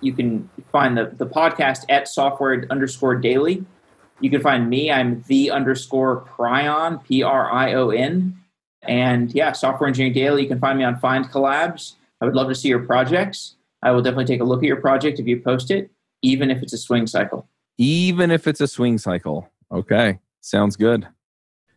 You 0.02 0.14
can 0.14 0.50
find 0.72 0.98
the, 0.98 1.12
the 1.16 1.28
podcast 1.28 1.86
at 1.88 2.08
software 2.08 2.66
underscore 2.72 3.16
daily 3.16 3.64
you 4.22 4.30
can 4.30 4.42
find 4.42 4.70
me. 4.70 4.92
I'm 4.92 5.24
the 5.28 5.52
underscore 5.52 6.26
Prion, 6.26 7.04
P 7.04 7.24
R 7.24 7.52
I 7.52 7.74
O 7.74 7.90
N. 7.90 8.38
And 8.84 9.34
yeah, 9.34 9.52
Software 9.52 9.88
Engineering 9.88 10.14
Daily. 10.14 10.44
You 10.44 10.48
can 10.48 10.60
find 10.60 10.78
me 10.78 10.84
on 10.84 11.00
FindCollabs. 11.00 11.94
I 12.20 12.26
would 12.26 12.36
love 12.36 12.48
to 12.48 12.56
see 12.56 12.70
your 12.70 12.80
projects. 12.80 13.56
I 13.84 13.92
will 13.92 14.02
definitely 14.02 14.26
take 14.26 14.42
a 14.42 14.46
look 14.46 14.60
at 14.60 14.68
your 14.68 14.82
project 14.82 15.20
if 15.20 15.28
you 15.28 15.40
post 15.40 15.72
it, 15.72 15.92
even 16.22 16.52
if 16.52 16.62
it's 16.62 16.74
a 16.74 16.78
swing 16.78 17.08
cycle. 17.08 17.48
Even 17.78 18.32
if 18.32 18.48
it's 18.48 18.62
a 18.62 18.68
swing 18.68 18.98
cycle. 18.98 19.50
Okay, 19.72 20.20
sounds 20.42 20.76
good. 20.76 21.08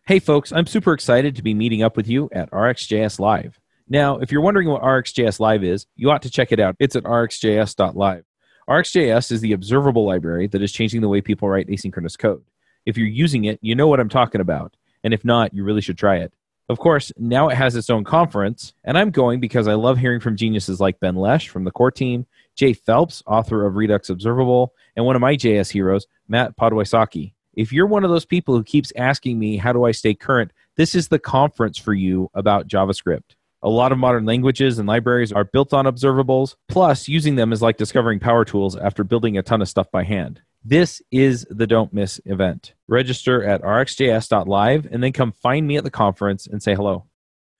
Hey, 0.06 0.18
folks, 0.18 0.52
I'm 0.52 0.66
super 0.66 0.92
excited 0.92 1.34
to 1.36 1.42
be 1.42 1.54
meeting 1.54 1.82
up 1.82 1.96
with 1.96 2.06
you 2.06 2.28
at 2.32 2.50
RxJS 2.50 3.18
Live. 3.18 3.58
Now, 3.88 4.18
if 4.18 4.30
you're 4.30 4.42
wondering 4.42 4.68
what 4.68 4.82
RxJS 4.82 5.40
Live 5.40 5.64
is, 5.64 5.86
you 5.96 6.10
ought 6.10 6.22
to 6.22 6.30
check 6.30 6.52
it 6.52 6.60
out. 6.60 6.76
It's 6.78 6.96
at 6.96 7.04
rxjs.live. 7.04 8.24
RxJS 8.68 9.30
is 9.30 9.40
the 9.40 9.52
observable 9.52 10.06
library 10.06 10.46
that 10.48 10.62
is 10.62 10.72
changing 10.72 11.02
the 11.02 11.08
way 11.08 11.20
people 11.20 11.48
write 11.48 11.68
asynchronous 11.68 12.18
code. 12.18 12.42
If 12.86 12.96
you're 12.96 13.06
using 13.06 13.44
it, 13.44 13.58
you 13.62 13.74
know 13.74 13.88
what 13.88 14.00
I'm 14.00 14.08
talking 14.08 14.40
about. 14.40 14.76
And 15.02 15.12
if 15.12 15.24
not, 15.24 15.52
you 15.52 15.64
really 15.64 15.82
should 15.82 15.98
try 15.98 16.16
it. 16.16 16.32
Of 16.70 16.78
course, 16.78 17.12
now 17.18 17.50
it 17.50 17.56
has 17.56 17.76
its 17.76 17.90
own 17.90 18.04
conference, 18.04 18.72
and 18.84 18.96
I'm 18.96 19.10
going 19.10 19.38
because 19.38 19.68
I 19.68 19.74
love 19.74 19.98
hearing 19.98 20.20
from 20.20 20.34
geniuses 20.34 20.80
like 20.80 20.98
Ben 20.98 21.14
Lesh 21.14 21.50
from 21.50 21.64
the 21.64 21.70
core 21.70 21.90
team, 21.90 22.26
Jay 22.56 22.72
Phelps, 22.72 23.22
author 23.26 23.66
of 23.66 23.76
Redux 23.76 24.08
Observable, 24.08 24.72
and 24.96 25.04
one 25.04 25.14
of 25.14 25.20
my 25.20 25.36
JS 25.36 25.70
heroes, 25.70 26.06
Matt 26.26 26.56
Podwysocki. 26.56 27.34
If 27.52 27.70
you're 27.70 27.86
one 27.86 28.02
of 28.02 28.10
those 28.10 28.24
people 28.24 28.56
who 28.56 28.64
keeps 28.64 28.92
asking 28.96 29.38
me, 29.38 29.58
how 29.58 29.74
do 29.74 29.84
I 29.84 29.92
stay 29.92 30.14
current? 30.14 30.52
This 30.76 30.94
is 30.94 31.08
the 31.08 31.18
conference 31.18 31.76
for 31.76 31.92
you 31.92 32.30
about 32.32 32.66
JavaScript. 32.66 33.36
A 33.64 33.70
lot 33.70 33.92
of 33.92 33.98
modern 33.98 34.26
languages 34.26 34.78
and 34.78 34.86
libraries 34.86 35.32
are 35.32 35.44
built 35.44 35.72
on 35.72 35.86
observables. 35.86 36.54
Plus, 36.68 37.08
using 37.08 37.36
them 37.36 37.50
is 37.50 37.62
like 37.62 37.78
discovering 37.78 38.20
power 38.20 38.44
tools 38.44 38.76
after 38.76 39.02
building 39.02 39.38
a 39.38 39.42
ton 39.42 39.62
of 39.62 39.70
stuff 39.70 39.90
by 39.90 40.04
hand. 40.04 40.42
This 40.62 41.00
is 41.10 41.46
the 41.48 41.66
Don't 41.66 41.90
Miss 41.90 42.20
event. 42.26 42.74
Register 42.88 43.42
at 43.42 43.62
rxjs.live 43.62 44.86
and 44.92 45.02
then 45.02 45.12
come 45.12 45.32
find 45.32 45.66
me 45.66 45.78
at 45.78 45.84
the 45.84 45.90
conference 45.90 46.46
and 46.46 46.62
say 46.62 46.74
hello. 46.74 47.06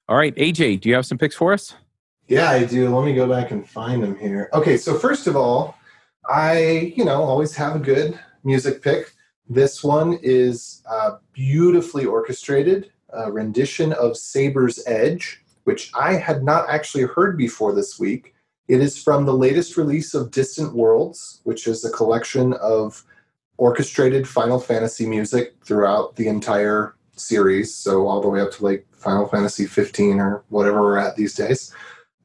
All 0.07 0.19
right, 0.19 0.37
AJ, 0.37 0.83
do 0.83 0.91
you 0.91 0.95
have 0.95 1.07
some 1.07 1.17
picks 1.17 1.37
for 1.37 1.55
us? 1.55 1.75
Yeah, 2.29 2.51
I 2.51 2.65
do. 2.65 2.95
Let 2.95 3.07
me 3.07 3.15
go 3.15 3.27
back 3.27 3.51
and 3.51 3.67
find 3.67 4.03
them 4.03 4.19
here. 4.19 4.51
Okay, 4.53 4.77
so 4.77 4.99
first 4.99 5.27
of 5.27 5.37
all, 5.37 5.75
I, 6.29 6.93
you 6.95 7.07
know, 7.07 7.23
always 7.23 7.57
have 7.57 7.77
a 7.77 7.79
good 7.79 8.21
music 8.45 8.83
pick. 8.83 9.15
This 9.49 9.83
one 9.83 10.19
is 10.23 10.83
uh, 10.87 11.13
beautifully 11.33 12.05
orchestrated, 12.05 12.93
a 13.09 13.33
rendition 13.33 13.95
of 13.95 14.19
Saber's 14.19 14.83
Edge, 14.87 15.41
which 15.65 15.91
I 15.95 16.15
had 16.15 16.43
not 16.45 16.69
actually 16.69 17.05
heard 17.05 17.37
before 17.37 17.75
this 17.75 17.99
week. 17.99 18.35
It 18.69 18.81
is 18.81 19.03
from 19.03 19.27
the 19.27 19.35
latest 19.35 19.77
release 19.77 20.15
of 20.15 20.31
Distant 20.31 20.75
Worlds, 20.75 21.41
which 21.45 21.67
is 21.67 21.85
a 21.85 21.91
collection 21.91 22.55
of 22.55 23.05
orchestrated 23.57 24.27
Final 24.27 24.59
Fantasy 24.59 25.07
music 25.07 25.55
throughout 25.65 26.17
the 26.17 26.29
entire 26.29 26.95
series, 27.17 27.75
so 27.75 28.07
all 28.07 28.21
the 28.21 28.29
way 28.29 28.41
up 28.41 28.51
to 28.53 28.65
like 28.65 28.87
Final 28.97 29.29
Fantasy 29.29 29.67
15 29.67 30.19
or 30.19 30.45
whatever 30.49 30.81
we're 30.81 30.99
at 30.99 31.17
these 31.17 31.35
days. 31.35 31.73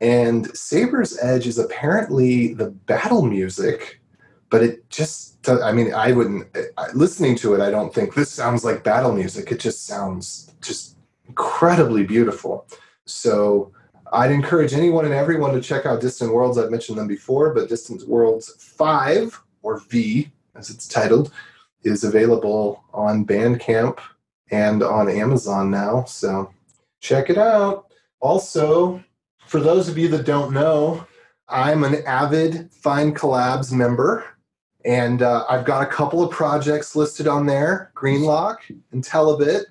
And 0.02 0.56
Saber's 0.56 1.18
Edge 1.22 1.46
is 1.46 1.58
apparently 1.58 2.54
the 2.54 2.70
battle 2.72 3.22
music, 3.22 4.02
but 4.50 4.64
it 4.64 4.90
just, 4.90 5.48
I 5.48 5.72
mean, 5.72 5.94
I 5.94 6.14
wouldn't, 6.14 6.48
listening 6.94 7.36
to 7.38 7.54
it, 7.54 7.62
I 7.62 7.70
don't 7.70 7.94
think 7.94 8.16
this 8.16 8.32
sounds 8.32 8.64
like 8.64 8.84
battle 8.84 9.14
music. 9.14 9.52
It 9.52 9.60
just 9.60 9.86
sounds 9.86 10.52
just 10.62 10.96
incredibly 11.28 12.04
beautiful. 12.04 12.66
So 13.12 13.72
I'd 14.12 14.32
encourage 14.32 14.74
anyone 14.74 15.06
and 15.06 15.14
everyone 15.14 15.54
to 15.54 15.62
check 15.62 15.86
out 15.86 16.02
Distant 16.02 16.34
Worlds. 16.34 16.58
I've 16.58 16.72
mentioned 16.72 16.98
them 16.98 17.08
before, 17.08 17.54
but 17.54 17.70
Distant 17.70 18.08
Worlds 18.08 18.56
5, 18.60 19.42
or 19.62 19.80
V 19.80 20.32
as 20.56 20.70
it's 20.70 20.88
titled, 20.88 21.32
is 21.84 22.04
available 22.04 22.84
on 22.94 23.26
Bandcamp 23.26 24.00
and 24.52 24.84
on 24.84 25.10
Amazon 25.10 25.72
now. 25.72 26.04
So 26.04 26.52
check 27.00 27.30
it 27.30 27.38
out. 27.38 27.88
Also, 28.20 29.04
for 29.46 29.60
those 29.60 29.88
of 29.88 29.98
you 29.98 30.08
that 30.10 30.26
don't 30.26 30.54
know, 30.54 31.06
I'm 31.48 31.84
an 31.84 32.04
avid 32.06 32.70
FindCollabs 32.72 33.72
member, 33.72 34.26
and 34.86 35.22
uh, 35.22 35.46
I've 35.50 35.66
got 35.66 35.82
a 35.82 35.88
couple 35.92 36.24
of 36.24 36.32
projects 36.32 36.96
listed 36.96 37.28
on 37.28 37.46
there 37.46 37.92
Greenlock 37.96 38.58
and 38.92 39.04
Telebit. 39.04 39.66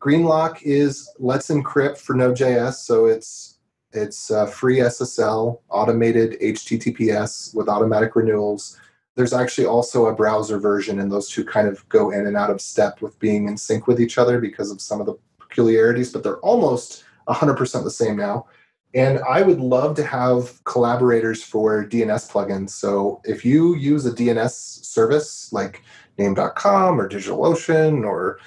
Greenlock 0.00 0.62
is 0.62 1.10
Let's 1.18 1.48
Encrypt 1.48 1.98
for 1.98 2.14
Node.js, 2.14 2.74
so 2.74 3.06
it's 3.06 3.58
it's 3.92 4.30
uh, 4.30 4.46
free 4.46 4.76
SSL, 4.78 5.60
automated 5.70 6.38
HTTPS 6.40 7.54
with 7.54 7.68
automatic 7.68 8.14
renewals. 8.14 8.78
There's 9.16 9.32
actually 9.32 9.66
also 9.66 10.06
a 10.06 10.14
browser 10.14 10.58
version, 10.58 11.00
and 11.00 11.10
those 11.10 11.28
two 11.28 11.44
kind 11.44 11.66
of 11.66 11.88
go 11.88 12.10
in 12.10 12.26
and 12.26 12.36
out 12.36 12.50
of 12.50 12.60
step 12.60 13.00
with 13.00 13.18
being 13.18 13.48
in 13.48 13.56
sync 13.56 13.86
with 13.86 14.00
each 14.00 14.18
other 14.18 14.40
because 14.40 14.70
of 14.70 14.80
some 14.80 15.00
of 15.00 15.06
the 15.06 15.14
peculiarities, 15.40 16.12
but 16.12 16.22
they're 16.22 16.38
almost 16.40 17.04
100% 17.28 17.82
the 17.82 17.90
same 17.90 18.16
now. 18.16 18.46
And 18.94 19.20
I 19.28 19.42
would 19.42 19.60
love 19.60 19.96
to 19.96 20.04
have 20.04 20.62
collaborators 20.64 21.42
for 21.42 21.84
DNS 21.84 22.30
plugins. 22.30 22.70
So 22.70 23.20
if 23.24 23.44
you 23.44 23.74
use 23.74 24.06
a 24.06 24.12
DNS 24.12 24.50
service 24.50 25.52
like 25.52 25.82
name.com 26.16 27.00
or 27.00 27.08
DigitalOcean 27.08 28.04
or 28.04 28.38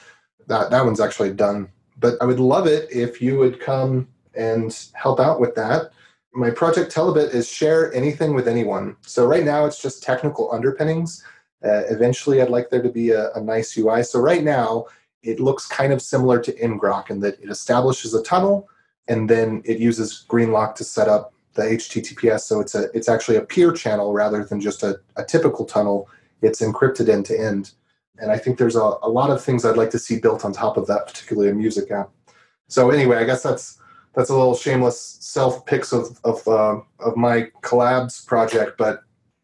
that, 0.52 0.70
that 0.70 0.86
one's 0.86 1.00
actually 1.00 1.34
done. 1.34 1.70
But 1.98 2.16
I 2.22 2.26
would 2.26 2.40
love 2.40 2.68
it 2.68 2.92
if 2.92 3.22
you 3.22 3.38
would 3.38 3.60
come 3.60 4.08
and 4.36 4.78
help 4.94 5.20
out 5.20 5.40
with 5.40 5.56
that. 5.56 5.92
My 6.34 6.50
project 6.50 6.94
Telebit 6.94 7.34
is 7.34 7.50
share 7.50 7.94
anything 7.94 8.34
with 8.34 8.48
anyone. 8.48 8.96
So 9.02 9.26
right 9.26 9.44
now 9.44 9.66
it's 9.66 9.82
just 9.82 10.04
technical 10.04 10.52
underpinnings. 10.52 11.24
Uh, 11.64 11.84
eventually 11.90 12.42
I'd 12.42 12.50
like 12.50 12.70
there 12.70 12.82
to 12.82 12.90
be 12.90 13.12
a, 13.12 13.32
a 13.34 13.42
nice 13.42 13.78
UI. 13.78 14.04
So 14.04 14.20
right 14.20 14.44
now 14.44 14.88
it 15.24 15.40
looks 15.40 15.68
kind 15.68 15.94
of 15.94 16.02
similar 16.02 16.40
to 16.42 16.52
ngrok 16.54 17.10
in 17.10 17.20
that 17.22 17.40
it 17.42 17.50
establishes 17.50 18.14
a 18.14 18.24
tunnel 18.24 18.68
and 19.08 19.30
then 19.30 19.62
it 19.66 19.80
uses 19.80 20.26
Greenlock 20.30 20.76
to 20.76 20.84
set 20.84 21.08
up 21.08 21.34
the 21.54 21.64
HTTPS. 21.64 22.42
So 22.42 22.60
it's 22.60 22.76
a 22.76 22.90
it's 22.94 23.10
actually 23.10 23.38
a 23.38 23.42
peer 23.42 23.72
channel 23.72 24.14
rather 24.14 24.44
than 24.44 24.60
just 24.60 24.84
a, 24.84 25.00
a 25.16 25.24
typical 25.24 25.66
tunnel. 25.66 26.10
It's 26.42 26.62
encrypted 26.62 27.10
end 27.10 27.26
to 27.28 27.40
end. 27.40 27.74
And 28.22 28.32
I 28.32 28.38
think 28.38 28.58
there's 28.58 28.76
a, 28.76 28.94
a 29.02 29.10
lot 29.10 29.32
of 29.32 29.44
things 29.44 29.66
I'd 29.66 29.78
like 29.78 29.90
to 29.92 30.00
see 30.00 30.20
built 30.20 30.46
on 30.46 30.54
top 30.54 30.78
of 30.78 30.88
that, 30.88 31.08
particularly 31.08 31.50
a 31.50 31.54
music 31.54 31.92
app. 31.92 32.12
So 32.68 32.92
anyway, 32.92 33.18
I 33.18 33.24
guess 33.24 33.44
that's 33.44 33.80
that's 34.14 34.30
a 34.30 34.36
little 34.36 34.56
shameless 34.56 35.00
self 35.00 35.66
picks 35.66 35.92
of 35.92 36.20
of 36.24 36.48
uh, 36.48 36.80
of 37.00 37.18
my 37.18 37.50
collabs 37.62 38.26
project, 38.26 38.78
but 38.78 39.02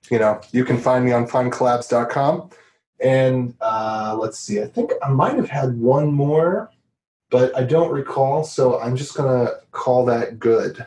you 0.10 0.20
know 0.20 0.40
you 0.52 0.64
can 0.64 0.78
find 0.78 1.04
me 1.04 1.12
on 1.12 1.28
findcollabs.com. 1.28 2.50
And 3.00 3.54
uh, 3.62 4.18
let's 4.20 4.40
see, 4.40 4.62
I 4.62 4.68
think 4.68 4.92
I 5.04 5.10
might 5.10 5.36
have 5.36 5.50
had 5.50 5.80
one 5.80 6.12
more 6.12 6.72
but 7.30 7.56
I 7.58 7.64
don't 7.64 7.92
recall, 7.92 8.44
so 8.44 8.80
I'm 8.80 8.96
just 8.96 9.16
gonna 9.16 9.52
call 9.72 10.06
that 10.06 10.40
good. 10.40 10.86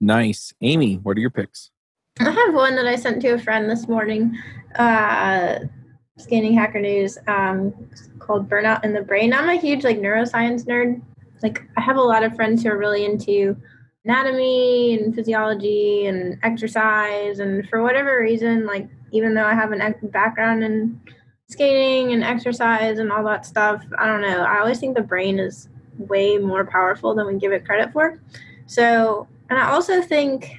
Nice, 0.00 0.52
Aimee. 0.62 0.96
What 1.02 1.16
are 1.16 1.20
your 1.20 1.30
picks? 1.30 1.70
I 2.20 2.30
have 2.30 2.54
one 2.54 2.76
that 2.76 2.86
I 2.86 2.96
sent 2.96 3.20
to 3.22 3.28
a 3.30 3.38
friend 3.38 3.68
this 3.68 3.88
morning. 3.88 4.36
Uh, 4.76 5.60
scanning 6.18 6.54
Hacker 6.54 6.80
News 6.80 7.18
um, 7.26 7.74
called 8.18 8.48
"Burnout 8.48 8.84
in 8.84 8.92
the 8.92 9.02
Brain." 9.02 9.32
I'm 9.32 9.48
a 9.48 9.60
huge 9.60 9.84
like 9.84 9.98
neuroscience 9.98 10.64
nerd. 10.64 11.00
Like 11.42 11.62
I 11.76 11.80
have 11.80 11.96
a 11.96 12.02
lot 12.02 12.24
of 12.24 12.34
friends 12.34 12.62
who 12.62 12.70
are 12.70 12.78
really 12.78 13.04
into 13.04 13.56
anatomy 14.04 14.98
and 14.98 15.14
physiology 15.14 16.06
and 16.06 16.38
exercise, 16.42 17.38
and 17.38 17.68
for 17.68 17.82
whatever 17.82 18.20
reason, 18.20 18.66
like 18.66 18.88
even 19.12 19.34
though 19.34 19.46
I 19.46 19.54
have 19.54 19.72
an 19.72 19.94
background 20.10 20.64
in 20.64 21.00
skating 21.48 22.12
and 22.12 22.24
exercise 22.24 22.98
and 22.98 23.12
all 23.12 23.24
that 23.24 23.46
stuff. 23.46 23.84
I 23.98 24.06
don't 24.06 24.20
know. 24.20 24.42
I 24.42 24.58
always 24.58 24.78
think 24.78 24.96
the 24.96 25.02
brain 25.02 25.38
is 25.38 25.68
way 25.98 26.38
more 26.38 26.64
powerful 26.64 27.14
than 27.14 27.26
we 27.26 27.38
give 27.38 27.52
it 27.52 27.64
credit 27.64 27.92
for. 27.92 28.20
So, 28.66 29.28
and 29.48 29.58
I 29.58 29.70
also 29.70 30.02
think, 30.02 30.50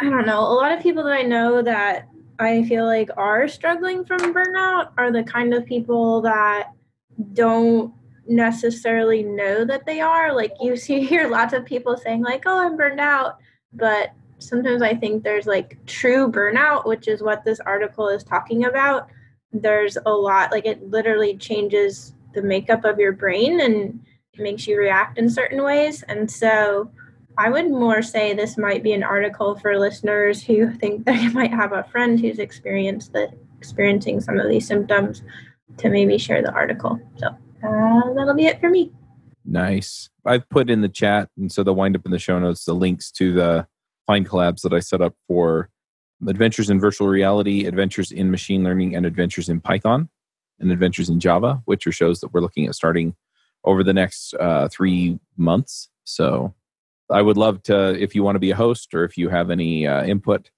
I 0.00 0.04
don't 0.04 0.26
know, 0.26 0.40
a 0.40 0.54
lot 0.54 0.72
of 0.72 0.82
people 0.82 1.04
that 1.04 1.12
I 1.12 1.22
know 1.22 1.62
that 1.62 2.08
I 2.38 2.64
feel 2.64 2.86
like 2.86 3.10
are 3.16 3.48
struggling 3.48 4.04
from 4.04 4.34
burnout 4.34 4.90
are 4.98 5.12
the 5.12 5.24
kind 5.24 5.54
of 5.54 5.66
people 5.66 6.20
that 6.22 6.72
don't 7.32 7.92
necessarily 8.26 9.22
know 9.22 9.64
that 9.64 9.86
they 9.86 10.00
are. 10.00 10.34
Like 10.34 10.52
you 10.60 10.76
see 10.84 11.04
hear 11.04 11.28
lots 11.28 11.52
of 11.52 11.64
people 11.64 11.96
saying 11.96 12.22
like, 12.22 12.44
"Oh, 12.46 12.58
I'm 12.58 12.76
burned 12.76 13.00
out," 13.00 13.38
but 13.72 14.10
sometimes 14.38 14.82
I 14.82 14.94
think 14.94 15.22
there's 15.22 15.46
like 15.46 15.78
true 15.86 16.30
burnout, 16.30 16.86
which 16.86 17.08
is 17.08 17.22
what 17.22 17.44
this 17.44 17.60
article 17.60 18.08
is 18.08 18.24
talking 18.24 18.66
about, 18.66 19.08
there's 19.52 19.96
a 20.04 20.10
lot 20.10 20.50
like 20.50 20.66
it 20.66 20.82
literally 20.90 21.36
changes 21.36 22.14
the 22.34 22.42
makeup 22.42 22.84
of 22.84 22.98
your 22.98 23.12
brain 23.12 23.60
and 23.60 24.00
makes 24.36 24.66
you 24.66 24.76
react 24.76 25.18
in 25.18 25.30
certain 25.30 25.62
ways. 25.62 26.02
And 26.08 26.28
so 26.28 26.90
i 27.38 27.50
would 27.50 27.70
more 27.70 28.02
say 28.02 28.32
this 28.32 28.56
might 28.56 28.82
be 28.82 28.92
an 28.92 29.02
article 29.02 29.56
for 29.56 29.78
listeners 29.78 30.42
who 30.42 30.70
think 30.72 31.04
that 31.04 31.16
they 31.16 31.28
might 31.32 31.50
have 31.50 31.72
a 31.72 31.84
friend 31.84 32.20
who's 32.20 32.38
experienced 32.38 33.12
the 33.12 33.30
experiencing 33.58 34.20
some 34.20 34.38
of 34.38 34.48
these 34.48 34.66
symptoms 34.66 35.22
to 35.78 35.88
maybe 35.88 36.18
share 36.18 36.42
the 36.42 36.52
article. 36.52 37.00
So 37.16 37.28
uh, 37.28 38.12
that'll 38.14 38.34
be 38.34 38.46
it 38.46 38.60
for 38.60 38.68
me. 38.68 38.92
Nice. 39.44 40.10
I've 40.26 40.48
put 40.48 40.68
in 40.70 40.82
the 40.82 40.88
chat 40.88 41.30
and 41.36 41.50
so 41.50 41.62
they'll 41.62 41.74
wind 41.74 41.96
up 41.96 42.04
in 42.04 42.10
the 42.10 42.18
show 42.18 42.38
notes 42.38 42.64
the 42.64 42.74
links 42.74 43.10
to 43.12 43.32
the 43.32 43.66
FindCollabs 44.08 44.60
that 44.62 44.74
i 44.74 44.80
set 44.80 45.00
up 45.00 45.14
for 45.26 45.70
adventures 46.28 46.70
in 46.70 46.78
virtual 46.78 47.08
reality, 47.08 47.66
adventures 47.66 48.12
in 48.12 48.30
machine 48.30 48.64
learning, 48.64 48.94
and 48.94 49.06
adventures 49.06 49.48
in 49.48 49.60
Python, 49.60 50.08
and 50.60 50.70
adventures 50.70 51.08
in 51.08 51.20
Java, 51.20 51.62
which 51.64 51.86
are 51.86 51.92
shows 51.92 52.20
that 52.20 52.32
we're 52.32 52.40
looking 52.40 52.66
at 52.66 52.74
starting 52.74 53.14
over 53.64 53.82
the 53.82 53.92
next 53.92 54.34
uh, 54.34 54.68
three 54.68 55.18
months. 55.36 55.88
So 56.04 56.54
I 57.10 57.22
would 57.22 57.36
love 57.36 57.62
to, 57.64 58.00
if 58.00 58.14
you 58.14 58.22
want 58.22 58.36
to 58.36 58.40
be 58.40 58.50
a 58.50 58.56
host 58.56 58.94
or 58.94 59.04
if 59.04 59.16
you 59.16 59.28
have 59.28 59.50
any 59.50 59.86
uh, 59.86 60.04
input, 60.04 60.50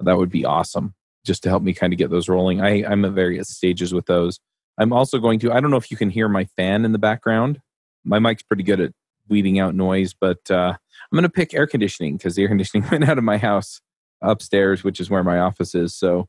that 0.00 0.16
would 0.16 0.30
be 0.30 0.44
awesome 0.44 0.94
just 1.24 1.42
to 1.42 1.48
help 1.48 1.62
me 1.62 1.72
kind 1.72 1.92
of 1.92 1.98
get 1.98 2.10
those 2.10 2.28
rolling. 2.28 2.60
I, 2.60 2.84
I'm 2.84 3.04
at 3.04 3.12
various 3.12 3.48
stages 3.48 3.94
with 3.94 4.06
those. 4.06 4.38
I'm 4.78 4.92
also 4.92 5.18
going 5.18 5.38
to, 5.40 5.52
I 5.52 5.60
don't 5.60 5.70
know 5.70 5.76
if 5.76 5.90
you 5.90 5.96
can 5.96 6.10
hear 6.10 6.28
my 6.28 6.44
fan 6.56 6.84
in 6.84 6.92
the 6.92 6.98
background. 6.98 7.60
My 8.04 8.18
mic's 8.18 8.42
pretty 8.42 8.62
good 8.62 8.80
at 8.80 8.92
weeding 9.28 9.58
out 9.58 9.74
noise, 9.74 10.14
but 10.18 10.50
uh, 10.50 10.74
I'm 10.76 11.16
going 11.16 11.22
to 11.22 11.30
pick 11.30 11.54
air 11.54 11.66
conditioning 11.66 12.16
because 12.16 12.34
the 12.34 12.42
air 12.42 12.48
conditioning 12.48 12.86
went 12.90 13.08
out 13.08 13.18
of 13.18 13.24
my 13.24 13.38
house 13.38 13.80
upstairs, 14.20 14.84
which 14.84 15.00
is 15.00 15.08
where 15.08 15.24
my 15.24 15.38
office 15.38 15.74
is. 15.74 15.94
So 15.94 16.28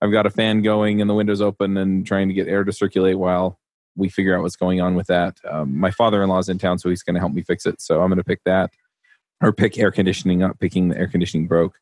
I've 0.00 0.12
got 0.12 0.26
a 0.26 0.30
fan 0.30 0.62
going 0.62 1.00
and 1.00 1.10
the 1.10 1.14
windows 1.14 1.40
open 1.40 1.76
and 1.76 2.06
trying 2.06 2.28
to 2.28 2.34
get 2.34 2.48
air 2.48 2.64
to 2.64 2.72
circulate 2.72 3.18
while 3.18 3.58
we 3.96 4.08
figure 4.08 4.36
out 4.36 4.42
what's 4.42 4.56
going 4.56 4.80
on 4.80 4.94
with 4.94 5.06
that. 5.06 5.38
Um, 5.50 5.78
my 5.78 5.90
father 5.90 6.22
in 6.22 6.28
law's 6.28 6.48
in 6.48 6.58
town, 6.58 6.78
so 6.78 6.90
he's 6.90 7.02
going 7.02 7.14
to 7.14 7.20
help 7.20 7.32
me 7.32 7.42
fix 7.42 7.64
it. 7.66 7.80
So 7.80 8.02
I'm 8.02 8.08
going 8.08 8.18
to 8.18 8.24
pick 8.24 8.40
that 8.44 8.70
or 9.42 9.52
pick 9.52 9.78
air 9.78 9.90
conditioning, 9.90 10.38
not 10.38 10.58
picking 10.58 10.88
the 10.88 10.98
air 10.98 11.08
conditioning 11.08 11.46
broke. 11.46 11.78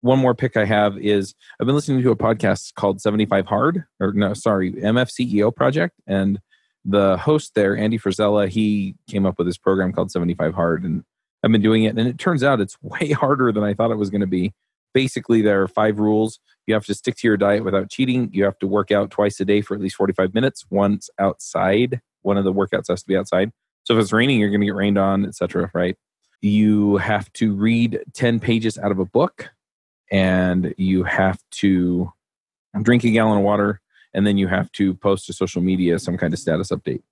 One 0.00 0.18
more 0.18 0.34
pick 0.34 0.56
I 0.56 0.64
have 0.64 0.98
is 0.98 1.34
I've 1.60 1.66
been 1.66 1.74
listening 1.74 2.02
to 2.02 2.10
a 2.10 2.16
podcast 2.16 2.74
called 2.74 3.00
75 3.00 3.46
Hard, 3.46 3.84
or 4.00 4.12
no, 4.12 4.34
sorry, 4.34 4.72
MF 4.72 5.10
CEO 5.10 5.54
Project. 5.54 5.94
And 6.06 6.40
the 6.84 7.16
host 7.16 7.52
there, 7.54 7.76
Andy 7.76 7.98
Frisella, 7.98 8.48
he 8.48 8.96
came 9.08 9.24
up 9.24 9.38
with 9.38 9.46
this 9.46 9.56
program 9.56 9.92
called 9.92 10.10
75 10.10 10.54
Hard. 10.54 10.84
And 10.84 11.04
I've 11.42 11.52
been 11.52 11.62
doing 11.62 11.84
it. 11.84 11.96
And 11.96 12.06
it 12.06 12.18
turns 12.18 12.42
out 12.42 12.60
it's 12.60 12.76
way 12.82 13.12
harder 13.12 13.52
than 13.52 13.64
I 13.64 13.74
thought 13.74 13.90
it 13.90 13.96
was 13.96 14.10
going 14.10 14.20
to 14.20 14.26
be 14.26 14.52
basically 14.94 15.42
there 15.42 15.60
are 15.60 15.68
five 15.68 15.98
rules 15.98 16.38
you 16.66 16.72
have 16.72 16.86
to 16.86 16.94
stick 16.94 17.16
to 17.16 17.28
your 17.28 17.36
diet 17.36 17.64
without 17.64 17.90
cheating 17.90 18.30
you 18.32 18.44
have 18.44 18.58
to 18.60 18.66
work 18.66 18.90
out 18.90 19.10
twice 19.10 19.38
a 19.40 19.44
day 19.44 19.60
for 19.60 19.74
at 19.74 19.80
least 19.80 19.96
45 19.96 20.32
minutes 20.32 20.64
once 20.70 21.10
outside 21.18 22.00
one 22.22 22.38
of 22.38 22.44
the 22.44 22.52
workouts 22.52 22.88
has 22.88 23.02
to 23.02 23.08
be 23.08 23.16
outside 23.16 23.50
so 23.82 23.94
if 23.94 24.00
it's 24.00 24.12
raining 24.12 24.40
you're 24.40 24.48
going 24.48 24.60
to 24.60 24.66
get 24.66 24.74
rained 24.74 24.96
on 24.96 25.26
etc 25.26 25.70
right 25.74 25.96
you 26.44 26.98
have 26.98 27.32
to 27.32 27.54
read 27.54 28.00
10 28.12 28.38
pages 28.38 28.76
out 28.76 28.90
of 28.90 28.98
a 28.98 29.04
book 29.06 29.48
and 30.10 30.74
you 30.76 31.02
have 31.04 31.38
to 31.50 32.12
drink 32.82 33.02
a 33.02 33.10
gallon 33.10 33.38
of 33.38 33.44
water 33.44 33.80
and 34.12 34.26
then 34.26 34.36
you 34.36 34.46
have 34.46 34.70
to 34.72 34.92
post 34.92 35.26
to 35.26 35.32
social 35.32 35.62
media 35.62 35.98
some 35.98 36.18
kind 36.18 36.34
of 36.34 36.38
status 36.38 36.68
update. 36.68 37.02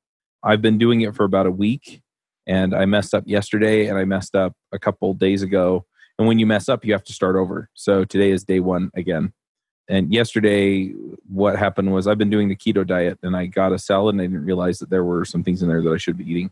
I've 0.42 0.60
been 0.60 0.76
doing 0.76 1.00
it 1.00 1.14
for 1.14 1.24
about 1.24 1.46
a 1.46 1.50
week, 1.50 2.02
and 2.46 2.74
I 2.74 2.84
messed 2.84 3.14
up 3.14 3.24
yesterday, 3.26 3.86
and 3.86 3.96
I 3.96 4.04
messed 4.04 4.36
up 4.36 4.52
a 4.70 4.78
couple 4.78 5.14
days 5.14 5.42
ago. 5.42 5.86
And 6.18 6.28
when 6.28 6.38
you 6.38 6.46
mess 6.46 6.68
up, 6.68 6.84
you 6.84 6.92
have 6.92 7.04
to 7.04 7.12
start 7.14 7.34
over. 7.34 7.70
So 7.72 8.04
today 8.04 8.32
is 8.32 8.44
day 8.44 8.60
one 8.60 8.90
again. 8.94 9.32
And 9.88 10.12
yesterday, 10.12 10.88
what 11.26 11.58
happened 11.58 11.92
was 11.92 12.06
I've 12.06 12.18
been 12.18 12.30
doing 12.30 12.48
the 12.48 12.56
keto 12.56 12.86
diet, 12.86 13.18
and 13.22 13.34
I 13.34 13.46
got 13.46 13.72
a 13.72 13.78
salad, 13.78 14.14
and 14.14 14.20
I 14.20 14.26
didn't 14.26 14.44
realize 14.44 14.78
that 14.80 14.90
there 14.90 15.04
were 15.04 15.24
some 15.24 15.42
things 15.42 15.62
in 15.62 15.68
there 15.68 15.80
that 15.80 15.92
I 15.92 15.96
should 15.96 16.18
be 16.18 16.30
eating 16.30 16.50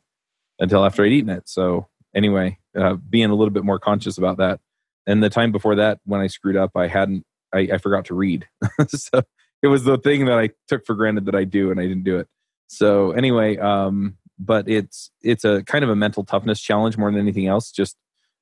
until 0.58 0.84
after 0.84 1.04
I'd 1.04 1.12
eaten 1.12 1.30
it. 1.30 1.46
So 1.46 1.89
anyway, 2.14 2.58
uh, 2.76 2.94
being 2.94 3.30
a 3.30 3.34
little 3.34 3.52
bit 3.52 3.64
more 3.64 3.78
conscious 3.78 4.18
about 4.18 4.38
that. 4.38 4.60
And 5.06 5.22
the 5.22 5.30
time 5.30 5.52
before 5.52 5.76
that, 5.76 5.98
when 6.04 6.20
I 6.20 6.26
screwed 6.26 6.56
up, 6.56 6.72
I 6.76 6.86
hadn't, 6.86 7.24
I, 7.52 7.68
I 7.72 7.78
forgot 7.78 8.04
to 8.06 8.14
read. 8.14 8.46
so 8.88 9.22
it 9.62 9.68
was 9.68 9.84
the 9.84 9.98
thing 9.98 10.26
that 10.26 10.38
I 10.38 10.50
took 10.68 10.86
for 10.86 10.94
granted 10.94 11.26
that 11.26 11.34
I 11.34 11.44
do, 11.44 11.70
and 11.70 11.80
I 11.80 11.86
didn't 11.86 12.04
do 12.04 12.18
it. 12.18 12.28
So 12.68 13.12
anyway, 13.12 13.56
um, 13.58 14.16
but 14.38 14.68
it's 14.68 15.10
it's 15.22 15.44
a 15.44 15.62
kind 15.64 15.84
of 15.84 15.90
a 15.90 15.96
mental 15.96 16.24
toughness 16.24 16.60
challenge 16.60 16.96
more 16.96 17.10
than 17.10 17.20
anything 17.20 17.46
else. 17.46 17.70
Just 17.70 17.96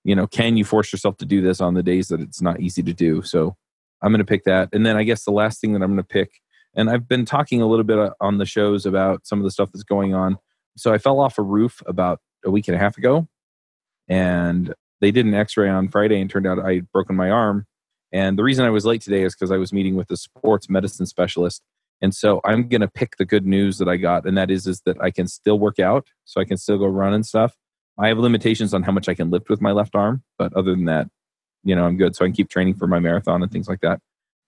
you 0.05 0.15
know, 0.15 0.27
can 0.27 0.57
you 0.57 0.65
force 0.65 0.93
yourself 0.93 1.17
to 1.19 1.27
do 1.27 1.41
this 1.41 1.61
on 1.61 1.75
the 1.75 1.83
days 1.83 2.09
that 2.09 2.21
it's 2.21 2.41
not 2.41 2.61
easy 2.61 2.83
to 2.83 2.93
do? 2.93 3.23
So 3.23 3.57
I'm 4.03 4.13
going 4.13 4.21
to 4.21 4.25
pick 4.25 4.45
that, 4.45 4.69
and 4.73 4.87
then 4.87 4.97
I 4.97 5.03
guess 5.03 5.25
the 5.25 5.33
last 5.33 5.61
thing 5.61 5.73
that 5.73 5.83
I'm 5.83 5.91
going 5.91 5.97
to 5.97 6.05
pick, 6.05 6.41
and 6.75 6.89
I've 6.89 7.09
been 7.09 7.25
talking 7.25 7.61
a 7.61 7.67
little 7.67 7.85
bit 7.85 7.99
uh, 7.99 8.11
on 8.21 8.39
the 8.39 8.47
shows 8.47 8.87
about 8.87 9.27
some 9.27 9.39
of 9.39 9.45
the 9.45 9.51
stuff 9.51 9.71
that's 9.73 9.85
going 9.85 10.15
on. 10.15 10.39
So 10.77 10.93
I 10.93 10.99
fell 10.99 11.19
off 11.19 11.39
a 11.39 11.43
roof 11.43 11.83
about 11.87 12.21
a 12.45 12.51
week 12.51 12.69
and 12.69 12.77
a 12.77 12.79
half 12.79 12.97
ago, 12.97 13.27
and 14.09 14.75
they 15.01 15.11
did 15.11 15.27
an 15.27 15.35
X-ray 15.35 15.69
on 15.69 15.89
Friday, 15.89 16.21
and 16.21 16.31
turned 16.31 16.47
out 16.47 16.59
i 16.59 16.75
had 16.75 16.93
broken 16.93 17.17
my 17.17 17.31
arm. 17.31 17.67
And 18.13 18.39
the 18.39 18.43
reason 18.43 18.65
I 18.65 18.71
was 18.71 18.87
late 18.87 19.03
today 19.03 19.23
is 19.23 19.35
because 19.35 19.51
I 19.51 19.59
was 19.59 19.73
meeting 19.73 19.95
with 19.95 20.11
a 20.11 20.17
sports 20.17 20.71
medicine 20.71 21.07
specialist. 21.07 21.63
And 22.01 22.15
so 22.15 22.41
I'm 22.45 22.69
going 22.69 22.81
to 22.81 22.89
pick 22.89 23.17
the 23.17 23.25
good 23.25 23.47
news 23.47 23.79
that 23.79 23.89
I 23.89 23.97
got, 23.97 24.25
and 24.25 24.37
that 24.39 24.51
is 24.51 24.67
is 24.67 24.83
that 24.87 25.01
I 25.01 25.11
can 25.11 25.27
still 25.27 25.59
work 25.59 25.79
out, 25.79 26.07
so 26.25 26.41
I 26.41 26.45
can 26.45 26.57
still 26.57 26.79
go 26.79 26.87
run 26.87 27.13
and 27.13 27.27
stuff. 27.27 27.55
I 27.99 28.09
have 28.09 28.19
limitations 28.19 28.73
on 28.73 28.85
how 28.85 28.93
much 28.93 29.09
I 29.09 29.15
can 29.15 29.31
lift 29.31 29.49
with 29.49 29.61
my 29.61 29.73
left 29.73 29.97
arm, 29.97 30.23
but 30.39 30.53
other 30.55 30.71
than 30.71 30.85
that, 30.85 31.09
you 31.65 31.75
know, 31.75 31.85
I'm 31.85 31.97
good. 31.97 32.15
So 32.15 32.25
I 32.25 32.29
can 32.29 32.35
keep 32.35 32.49
training 32.49 32.75
for 32.75 32.87
my 32.87 33.01
marathon 33.01 33.43
and 33.43 33.51
things 33.51 33.69
like 33.69 33.81
that. 33.81 34.01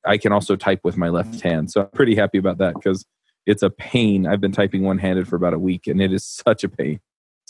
I 0.06 0.16
can 0.16 0.32
also 0.32 0.54
type 0.54 0.80
with 0.84 0.96
my 0.96 1.08
left 1.08 1.40
hand, 1.40 1.70
so 1.70 1.82
I'm 1.82 1.90
pretty 1.90 2.14
happy 2.14 2.38
about 2.38 2.58
that 2.58 2.74
because 2.74 3.04
it's 3.46 3.62
a 3.62 3.70
pain. 3.70 4.26
I've 4.26 4.40
been 4.40 4.52
typing 4.52 4.84
one 4.84 4.98
handed 4.98 5.26
for 5.26 5.34
about 5.34 5.54
a 5.54 5.58
week, 5.58 5.88
and 5.88 6.00
it 6.00 6.12
is 6.12 6.24
such 6.24 6.62
a 6.62 6.68
pain. 6.68 7.00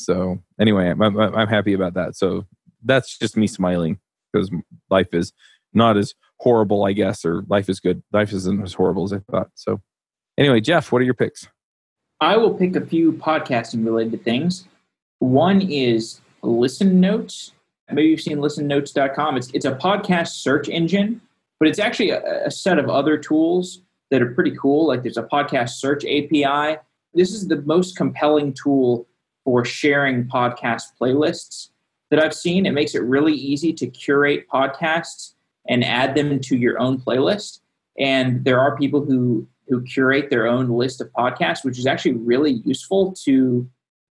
So 0.01 0.39
anyway, 0.59 0.89
I'm, 0.89 1.01
I'm, 1.03 1.49
happy 1.49 1.75
about 1.75 1.95
that. 1.95 2.17
So 2.17 2.47
that's 2.85 3.19
just 3.19 3.37
me 3.37 3.47
smiling 3.47 3.99
because 4.33 4.51
life 4.89 5.13
is 5.13 5.33
not 5.75 5.97
as 5.97 6.15
horrible, 6.39 6.85
I 6.85 6.93
guess, 6.93 7.25
or 7.25 7.45
life 7.49 7.69
is 7.69 7.81
good. 7.81 8.03
Life 8.13 8.33
isn't 8.33 8.63
as 8.63 8.73
horrible 8.73 9.05
as 9.05 9.13
I 9.13 9.19
thought. 9.31 9.51
So 9.55 9.81
anyway, 10.39 10.61
Jeff, 10.61 10.91
what 10.91 11.03
are 11.03 11.05
your 11.05 11.15
picks? 11.15 11.49
I 12.21 12.37
will 12.37 12.55
pick 12.55 12.77
a 12.77 12.85
few 12.85 13.13
podcasting 13.13 13.85
related 13.85 14.25
things. 14.25 14.67
One 15.19 15.61
is 15.61 16.21
Listen 16.43 17.01
Notes. 17.01 17.53
Maybe 17.91 18.09
you've 18.09 18.21
seen 18.21 18.39
listennotes.com. 18.39 19.37
It's, 19.37 19.51
it's 19.53 19.65
a 19.65 19.75
podcast 19.75 20.29
search 20.29 20.69
engine, 20.69 21.21
but 21.59 21.69
it's 21.69 21.79
actually 21.79 22.11
a, 22.11 22.47
a 22.47 22.51
set 22.51 22.79
of 22.79 22.89
other 22.89 23.19
tools 23.19 23.83
that 24.11 24.23
are 24.23 24.35
pretty 24.35 24.57
cool. 24.57 24.87
Like 24.87 25.03
there's 25.03 25.17
a 25.17 25.25
podcast 25.25 25.71
search 25.71 26.05
API. 26.05 26.79
This 27.15 27.33
is 27.33 27.49
the 27.49 27.61
most 27.63 27.97
compelling 27.97 28.55
tool 28.55 29.07
for 29.51 29.65
sharing 29.65 30.23
podcast 30.27 30.93
playlists 31.01 31.71
that 32.11 32.23
I've 32.23 32.33
seen. 32.33 32.67
It 32.67 32.71
makes 32.71 32.95
it 32.95 33.03
really 33.03 33.35
easy 33.35 33.73
to 33.73 33.89
curate 33.89 34.47
podcasts 34.49 35.33
and 35.69 35.83
add 35.83 36.15
them 36.15 36.39
to 36.39 36.57
your 36.57 36.79
own 36.79 37.01
playlist. 37.01 37.59
And 37.99 38.45
there 38.45 38.61
are 38.61 38.77
people 38.77 39.05
who 39.05 39.49
who 39.67 39.83
curate 39.83 40.31
their 40.31 40.47
own 40.47 40.69
list 40.69 41.01
of 41.01 41.11
podcasts, 41.19 41.65
which 41.65 41.81
is 41.81 41.87
actually 41.87 42.13
really 42.13 42.63
useful 42.65 43.13
to 43.25 43.69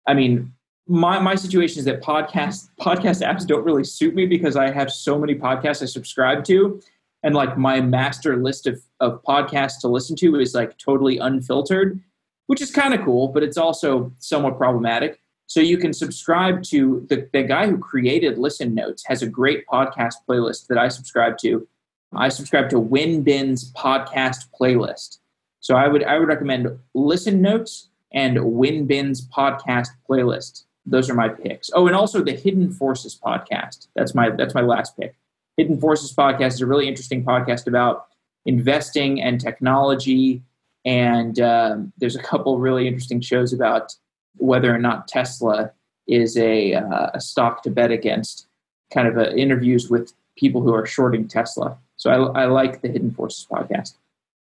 I 0.06 0.16
mean, 0.16 0.52
my 0.86 1.18
my 1.20 1.36
situation 1.36 1.80
is 1.80 1.86
that 1.86 2.02
podcast 2.02 2.68
podcast 2.82 3.26
apps 3.26 3.48
don't 3.48 3.64
really 3.64 3.86
suit 3.86 4.14
me 4.14 4.26
because 4.26 4.58
I 4.58 4.70
have 4.70 4.92
so 4.92 5.18
many 5.18 5.36
podcasts 5.36 5.82
I 5.82 5.86
subscribe 5.86 6.44
to. 6.46 6.82
And 7.24 7.34
like 7.36 7.58
my 7.58 7.80
master 7.80 8.36
list 8.36 8.68
of, 8.68 8.82
of 9.00 9.24
podcasts 9.24 9.80
to 9.80 9.88
listen 9.88 10.18
to 10.18 10.42
is 10.42 10.54
like 10.54 10.78
totally 10.78 11.20
unfiltered, 11.20 12.02
which 12.48 12.62
is 12.62 12.70
kind 12.70 12.94
of 12.94 13.06
cool, 13.06 13.30
but 13.30 13.44
it's 13.44 13.58
also 13.58 14.12
somewhat 14.20 14.58
problematic. 14.58 15.20
So 15.52 15.60
you 15.60 15.78
can 15.78 15.91
subscribe 15.91 16.64
to 16.68 17.06
the, 17.10 17.28
the 17.34 17.43
guy 17.43 17.68
who 17.68 17.78
created 17.78 18.38
Listen 18.38 18.74
Notes 18.74 19.04
has 19.08 19.22
a 19.22 19.28
great 19.28 19.68
podcast 19.68 20.14
playlist 20.26 20.68
that 20.68 20.78
I 20.78 20.88
subscribe 20.88 21.38
to. 21.39 21.68
I 22.14 22.30
subscribe 22.30 22.70
to 22.70 22.80
Wenbin's 22.80 23.70
podcast 23.74 24.45
playlist. 24.58 25.18
So 25.60 25.76
I 25.76 25.89
would 25.89 26.06
I 26.06 26.20
would 26.20 26.30
recommend 26.30 26.80
Listen 26.93 27.41
Notes 27.41 27.89
and 28.14 28.38
Wenbin's 28.38 29.28
podcast 29.28 29.89
playlist. 30.10 30.64
Those 30.86 31.10
are 31.10 31.16
my 31.16 31.28
picks. 31.28 31.70
Oh, 31.74 31.86
and 31.86 31.97
also 31.97 32.24
the 32.24 32.32
Hidden 32.32 32.72
Forces 32.72 33.20
podcast. 33.22 33.88
That's 33.93 34.16
my 34.16 34.30
that's 34.30 34.56
my 34.56 34.62
last 34.62 34.95
pick. 34.95 35.16
Hidden 35.58 35.82
Forces 35.82 36.16
podcast 36.16 36.54
is 36.54 36.62
a 36.62 36.66
really 36.66 36.88
interesting 36.88 37.26
podcast 37.26 37.68
about 37.68 38.06
investing 38.45 39.22
and 39.22 39.41
technology. 39.41 40.43
And 40.86 41.41
um, 41.41 41.91
there's 41.97 42.16
a 42.16 42.24
couple 42.24 42.58
really 42.58 42.88
interesting 42.88 43.20
shows 43.20 43.52
about 43.52 43.93
whether 44.38 44.74
or 44.74 44.80
not 44.80 45.08
Tesla 45.08 45.72
is 46.08 46.38
a, 46.38 46.76
uh, 46.76 47.12
a 47.14 47.22
stock 47.22 47.64
to 47.64 47.70
bet 47.70 47.92
against, 47.92 48.48
kind 48.94 49.08
of 49.08 49.18
a, 49.18 49.36
interviews 49.36 49.90
with 49.90 50.14
people 50.38 50.62
who 50.62 50.74
are 50.74 50.86
shorting 50.86 51.28
Tesla. 51.28 51.78
So 51.98 52.10
I, 52.10 52.44
I 52.44 52.46
like 52.46 52.82
the 52.82 52.88
Hidden 52.88 53.12
Forces 53.12 53.48
podcast. 53.50 53.96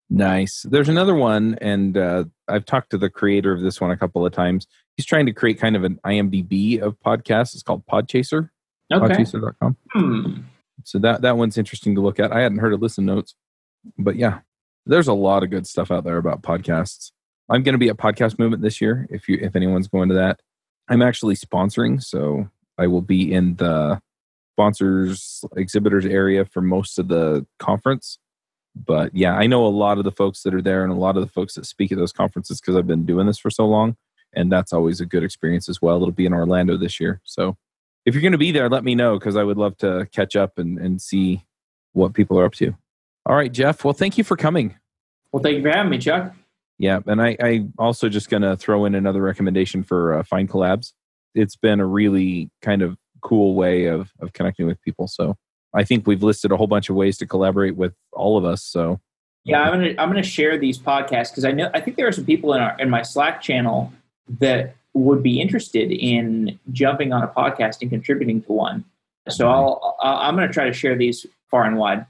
Nice. 0.10 0.66
There's 0.70 0.90
another 0.90 1.16
one, 1.16 1.58
and 1.62 1.98
uh, 1.98 2.26
I've 2.48 2.66
talked 2.66 2.92
to 2.92 2.98
the 2.98 3.10
creator 3.10 3.52
of 3.52 3.62
this 3.62 3.82
one 3.82 3.92
a 3.92 3.98
couple 3.98 4.26
of 4.26 4.34
times. 4.34 4.68
He's 4.98 5.06
trying 5.06 5.26
to 5.26 5.34
create 5.34 5.60
kind 5.60 5.76
of 5.76 5.84
an 5.84 6.00
IMDb 6.06 6.80
of 6.80 7.00
podcasts. 7.00 7.54
It's 7.54 7.64
called 7.64 7.86
Podchaser. 7.88 8.50
Okay. 8.94 9.16
Podchaser.com. 9.16 9.78
Hmm. 9.92 10.42
So 10.84 11.00
that 11.00 11.22
that 11.22 11.38
one's 11.38 11.58
interesting 11.58 11.96
to 11.96 12.02
look 12.02 12.20
at. 12.20 12.32
I 12.32 12.42
hadn't 12.42 12.60
heard 12.60 12.74
of 12.74 12.82
Listen 12.82 13.06
Notes, 13.06 13.34
but 13.98 14.16
yeah, 14.16 14.40
there's 14.86 15.08
a 15.08 15.14
lot 15.14 15.44
of 15.44 15.50
good 15.50 15.66
stuff 15.66 15.90
out 15.90 16.04
there 16.04 16.18
about 16.18 16.44
podcasts. 16.44 17.12
I'm 17.50 17.64
going 17.64 17.74
to 17.74 17.80
be 17.80 17.90
at 17.90 17.98
Podcast 17.98 18.40
Movement 18.40 18.64
this 18.64 18.82
year. 18.82 19.08
If 19.10 19.28
you 19.30 19.38
if 19.42 19.56
anyone's 19.56 19.88
going 19.88 20.10
to 20.10 20.16
that, 20.16 20.42
I'm 20.90 21.02
actually 21.02 21.36
sponsoring, 21.36 22.04
so 22.04 22.50
I 22.78 22.88
will 22.88 23.02
be 23.02 23.32
in 23.32 23.56
the 23.56 24.02
sponsors 24.54 25.44
exhibitors 25.56 26.06
area 26.06 26.46
for 26.46 26.62
most 26.62 26.98
of 26.98 27.08
the 27.08 27.46
conference. 27.60 28.20
But 28.76 29.16
yeah, 29.16 29.34
I 29.34 29.48
know 29.48 29.66
a 29.66 29.70
lot 29.70 29.98
of 29.98 30.04
the 30.04 30.12
folks 30.12 30.44
that 30.44 30.54
are 30.54 30.62
there 30.62 30.84
and 30.84 30.92
a 30.92 30.98
lot 30.98 31.16
of 31.16 31.24
the 31.24 31.32
folks 31.32 31.56
that 31.56 31.66
speak 31.66 31.92
at 31.92 31.98
those 31.98 32.12
conferences 32.12 32.60
because 32.60 32.76
I've 32.76 32.88
been 32.88 33.06
doing 33.06 33.28
this 33.28 33.40
for 33.40 33.50
so 33.50 33.66
long, 33.66 33.96
and 34.34 34.52
that's 34.52 34.74
always 34.74 35.00
a 35.00 35.06
good 35.06 35.24
experience 35.24 35.70
as 35.70 35.82
well. 35.82 35.98
It'll 35.98 36.12
be 36.12 36.26
in 36.26 36.34
Orlando 36.34 36.78
this 36.78 37.00
year, 37.00 37.22
so 37.24 37.58
if 38.06 38.14
you're 38.14 38.22
going 38.22 38.34
to 38.34 38.38
be 38.38 38.52
there, 38.52 38.70
let 38.70 38.84
me 38.84 38.96
know 38.96 39.18
because 39.18 39.36
I 39.36 39.44
would 39.44 39.58
love 39.58 39.78
to 39.78 40.08
catch 40.12 40.36
up 40.36 40.58
and, 40.58 40.78
and 40.78 41.02
see 41.02 41.46
what 41.94 42.14
people 42.14 42.40
are 42.40 42.46
up 42.46 42.54
to. 42.56 42.76
All 43.26 43.36
right, 43.36 43.52
Jeff. 43.52 43.84
Well, 43.84 43.94
thank 43.94 44.18
you 44.18 44.24
for 44.24 44.38
coming. 44.38 44.78
Well, 45.32 45.42
thank 45.42 45.58
you 45.58 45.64
for 45.64 45.70
having 45.70 45.90
me, 45.90 45.98
Chuck. 45.98 46.34
Yeah, 46.78 47.00
and 47.06 47.22
I, 47.22 47.38
I 47.40 47.68
also 47.80 48.10
just 48.10 48.30
going 48.30 48.44
to 48.44 48.58
throw 48.58 48.86
in 48.86 48.96
another 48.96 49.22
recommendation 49.22 49.84
for 49.84 50.18
uh, 50.18 50.24
FindCollabs. 50.24 50.92
It's 51.34 51.56
been 51.56 51.80
a 51.80 51.86
really 51.86 52.50
kind 52.62 52.82
of 52.82 52.98
cool 53.22 53.56
way 53.56 53.86
of 53.86 54.12
of 54.20 54.34
connecting 54.34 54.68
with 54.68 54.82
people. 54.82 55.08
So 55.08 55.36
I 55.74 55.84
think 55.84 56.06
we've 56.08 56.24
listed 56.24 56.52
a 56.52 56.58
whole 56.58 56.68
bunch 56.68 56.90
of 56.90 56.96
ways 56.96 57.18
to 57.18 57.26
collaborate 57.26 57.76
with 57.76 57.94
all 58.14 58.38
of 58.38 58.46
us. 58.46 58.64
So 58.64 59.00
yeah, 59.44 59.62
I'm 59.62 59.74
gonna 59.74 59.94
I'm 59.98 60.10
gonna 60.10 60.24
share 60.24 60.58
these 60.58 60.78
podcasts 60.78 61.32
because 61.32 61.46
I 61.46 61.52
know 61.52 61.70
I 61.74 61.82
think 61.82 61.98
there 61.98 62.08
are 62.08 62.12
some 62.12 62.26
people 62.26 62.54
in 62.54 62.62
our 62.62 62.78
in 62.80 62.90
my 62.90 63.02
Slack 63.02 63.42
channel 63.42 63.92
that 64.40 64.76
would 64.94 65.22
be 65.22 65.42
interested 65.42 65.92
in 65.92 66.58
jumping 66.72 67.14
on 67.14 67.22
a 67.22 67.28
podcast 67.28 67.82
and 67.82 67.90
contributing 67.90 68.42
to 68.44 68.52
one. 68.52 68.86
So 69.30 69.50
I'll, 69.50 69.98
i 70.02 70.30
am 70.30 70.36
going 70.36 70.48
to 70.48 70.54
try 70.54 70.66
to 70.66 70.74
share 70.74 70.96
these 70.96 71.26
far 71.50 71.66
and 71.66 71.78
wide. 71.78 72.06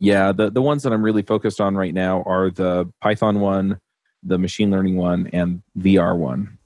Yeah, 0.00 0.32
the 0.32 0.50
the 0.50 0.62
ones 0.62 0.82
that 0.84 0.92
I'm 0.92 1.02
really 1.02 1.22
focused 1.22 1.60
on 1.60 1.76
right 1.76 1.92
now 1.92 2.22
are 2.22 2.50
the 2.50 2.90
Python 3.00 3.40
one, 3.40 3.80
the 4.22 4.38
machine 4.38 4.70
learning 4.70 4.96
one, 4.96 5.28
and 5.32 5.62
VR 5.78 6.16
one. 6.16 6.58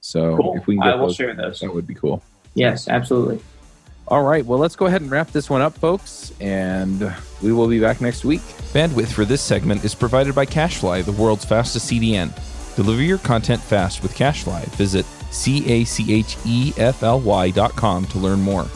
So 0.00 0.36
cool. 0.36 0.56
if 0.56 0.66
we 0.66 0.76
can 0.76 0.84
get 0.84 0.94
I 0.94 0.96
will 0.96 1.08
those, 1.08 1.16
share 1.16 1.34
those. 1.34 1.60
That 1.60 1.74
would 1.74 1.86
be 1.86 1.94
cool. 1.94 2.22
Yes, 2.54 2.88
absolutely. 2.88 3.40
All 4.08 4.22
right, 4.22 4.46
well, 4.46 4.58
let's 4.58 4.76
go 4.76 4.86
ahead 4.86 5.02
and 5.02 5.10
wrap 5.10 5.32
this 5.32 5.50
one 5.50 5.62
up, 5.62 5.76
folks, 5.76 6.32
and 6.40 7.12
we 7.42 7.52
will 7.52 7.66
be 7.66 7.80
back 7.80 8.00
next 8.00 8.24
week. 8.24 8.40
Bandwidth 8.72 9.08
for 9.12 9.24
this 9.24 9.42
segment 9.42 9.84
is 9.84 9.96
provided 9.96 10.32
by 10.32 10.46
CacheFly, 10.46 11.04
the 11.04 11.12
world's 11.12 11.44
fastest 11.44 11.90
CDN. 11.90 12.32
Deliver 12.76 13.02
your 13.02 13.18
content 13.18 13.60
fast 13.60 14.02
with 14.02 14.14
CacheFly. 14.14 14.64
Visit 14.76 15.06
C 15.32 15.68
A 15.72 15.84
C 15.84 16.14
H 16.14 16.36
E 16.46 16.72
F 16.76 17.02
L 17.02 17.20
Y 17.20 17.50
dot 17.50 17.72
com 17.72 18.04
to 18.06 18.18
learn 18.18 18.40
more. 18.40 18.66